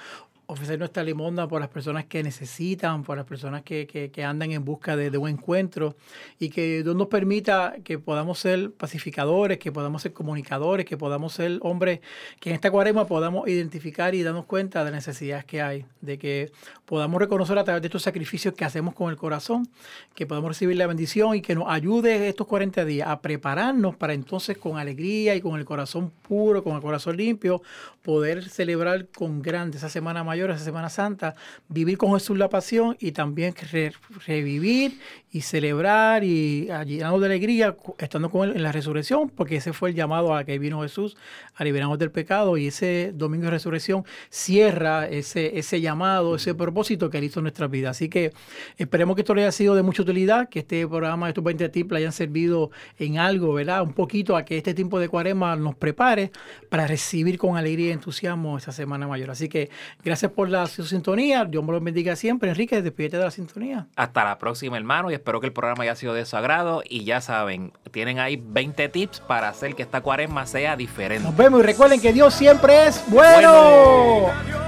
ofrecer 0.50 0.78
nuestra 0.78 1.02
limosna 1.02 1.46
por 1.46 1.60
las 1.60 1.68
personas 1.68 2.06
que 2.06 2.22
necesitan, 2.22 3.02
por 3.02 3.18
las 3.18 3.26
personas 3.26 3.62
que, 3.62 3.86
que- 3.86 4.10
que 4.10 4.24
andan 4.24 4.50
en 4.52 4.64
busca 4.64 4.96
de, 4.96 5.10
de 5.10 5.18
un 5.18 5.28
encuentro 5.28 5.94
y 6.38 6.48
que 6.48 6.82
Dios 6.82 6.96
nos 6.96 7.08
permita 7.08 7.74
que 7.84 7.98
podamos 7.98 8.38
ser 8.38 8.72
pacificadores, 8.72 9.58
que 9.58 9.70
podamos 9.70 10.00
ser 10.00 10.14
comunicadores, 10.14 10.86
que 10.86 10.96
podamos 10.96 11.34
ser 11.34 11.58
hombres 11.60 12.00
que 12.40 12.48
en 12.48 12.54
esta 12.54 12.70
cuaresma 12.70 13.06
podamos 13.06 13.46
identificar 13.46 14.14
y 14.14 14.22
darnos 14.22 14.46
cuenta 14.46 14.84
de 14.84 14.90
las 14.90 15.06
necesidades 15.06 15.44
que 15.44 15.60
hay, 15.60 15.84
de 16.00 16.16
que 16.18 16.50
podamos 16.86 17.20
reconocer 17.20 17.58
a 17.58 17.64
través 17.64 17.82
de 17.82 17.88
estos 17.88 18.02
sacrificios 18.02 18.54
que 18.54 18.64
hacemos 18.64 18.94
con 18.94 19.10
el 19.10 19.18
corazón, 19.18 19.68
que 20.14 20.24
podamos 20.26 20.48
recibir 20.48 20.78
la 20.78 20.86
bendición 20.86 21.36
y 21.36 21.42
que 21.42 21.54
nos 21.54 21.68
ayude 21.68 22.26
estos 22.26 22.46
40 22.46 22.86
días 22.86 23.06
a 23.06 23.20
prepararnos 23.20 23.96
para 23.96 24.14
entonces 24.14 24.56
con 24.56 24.78
alegría 24.78 25.34
y 25.36 25.42
con 25.42 25.58
el 25.58 25.66
corazón 25.66 26.10
puro, 26.22 26.64
con 26.64 26.74
el 26.74 26.80
corazón 26.80 27.18
limpio, 27.18 27.60
poder 28.00 28.48
celebrar 28.48 29.08
con 29.08 29.42
grande 29.42 29.76
esa 29.76 29.90
semana 29.90 30.24
mayor, 30.24 30.37
esa 30.46 30.58
Semana 30.64 30.88
Santa, 30.88 31.34
vivir 31.68 31.98
con 31.98 32.12
Jesús 32.14 32.38
la 32.38 32.48
pasión 32.48 32.96
y 33.00 33.12
también 33.12 33.54
re- 33.72 33.92
revivir 34.26 34.98
y 35.30 35.42
celebrar 35.42 36.24
y 36.24 36.70
a 36.70 36.84
llenarnos 36.84 37.20
de 37.20 37.26
alegría 37.26 37.76
estando 37.98 38.30
con 38.30 38.48
Él 38.48 38.56
en 38.56 38.62
la 38.62 38.72
resurrección, 38.72 39.28
porque 39.28 39.56
ese 39.56 39.72
fue 39.72 39.90
el 39.90 39.94
llamado 39.94 40.34
a 40.34 40.44
que 40.44 40.58
vino 40.58 40.80
Jesús 40.82 41.16
a 41.54 41.64
liberarnos 41.64 41.98
del 41.98 42.10
pecado 42.10 42.56
y 42.56 42.68
ese 42.68 43.12
domingo 43.14 43.44
de 43.44 43.50
resurrección 43.50 44.04
cierra 44.30 45.06
ese, 45.08 45.58
ese 45.58 45.80
llamado, 45.80 46.36
ese 46.36 46.54
propósito 46.54 47.10
que 47.10 47.18
Él 47.18 47.24
hizo 47.24 47.40
en 47.40 47.44
nuestras 47.44 47.70
vidas. 47.70 47.96
Así 47.96 48.08
que 48.08 48.32
esperemos 48.76 49.14
que 49.16 49.22
esto 49.22 49.34
le 49.34 49.42
haya 49.42 49.52
sido 49.52 49.74
de 49.74 49.82
mucha 49.82 50.02
utilidad, 50.02 50.48
que 50.48 50.60
este 50.60 50.86
programa, 50.86 51.28
estos 51.28 51.44
20 51.44 51.68
tips, 51.68 51.90
le 51.92 51.98
hayan 51.98 52.12
servido 52.12 52.70
en 52.98 53.18
algo, 53.18 53.52
¿verdad? 53.54 53.82
Un 53.82 53.92
poquito 53.92 54.36
a 54.36 54.44
que 54.44 54.56
este 54.56 54.72
tiempo 54.74 54.98
de 54.98 55.08
cuaresma 55.08 55.56
nos 55.56 55.74
prepare 55.74 56.30
para 56.70 56.86
recibir 56.86 57.38
con 57.38 57.56
alegría 57.56 57.88
y 57.88 57.92
entusiasmo 57.92 58.56
esa 58.56 58.72
semana 58.72 59.06
mayor. 59.06 59.30
Así 59.30 59.48
que 59.48 59.70
gracias 60.04 60.27
por 60.32 60.48
la 60.48 60.66
sintonía. 60.66 61.44
Dios 61.44 61.64
me 61.64 61.72
lo 61.72 61.80
bendiga 61.80 62.16
siempre. 62.16 62.50
Enrique, 62.50 62.80
despídete 62.82 63.18
de 63.18 63.24
la 63.24 63.30
sintonía. 63.30 63.86
Hasta 63.96 64.24
la 64.24 64.38
próxima, 64.38 64.76
hermano, 64.76 65.10
y 65.10 65.14
espero 65.14 65.40
que 65.40 65.46
el 65.46 65.52
programa 65.52 65.82
haya 65.84 65.94
sido 65.94 66.14
de 66.14 66.24
su 66.24 66.36
agrado. 66.36 66.82
Y 66.88 67.04
ya 67.04 67.20
saben, 67.20 67.72
tienen 67.90 68.18
ahí 68.18 68.42
20 68.42 68.88
tips 68.88 69.20
para 69.20 69.48
hacer 69.48 69.74
que 69.74 69.82
esta 69.82 70.00
cuaresma 70.00 70.46
sea 70.46 70.76
diferente. 70.76 71.24
Nos 71.24 71.36
vemos 71.36 71.60
y 71.60 71.62
recuerden 71.62 72.00
que 72.00 72.12
Dios 72.12 72.34
siempre 72.34 72.86
es 72.86 73.02
bueno. 73.08 73.52
bueno. 73.52 74.58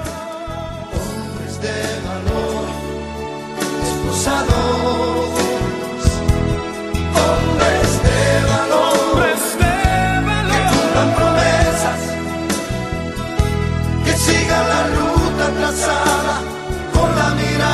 siga 14.20 14.58
la 14.68 14.88
luz 14.88 15.09
abrazada 15.70 16.42
con 16.92 17.14
la 17.14 17.30
mirada. 17.34 17.69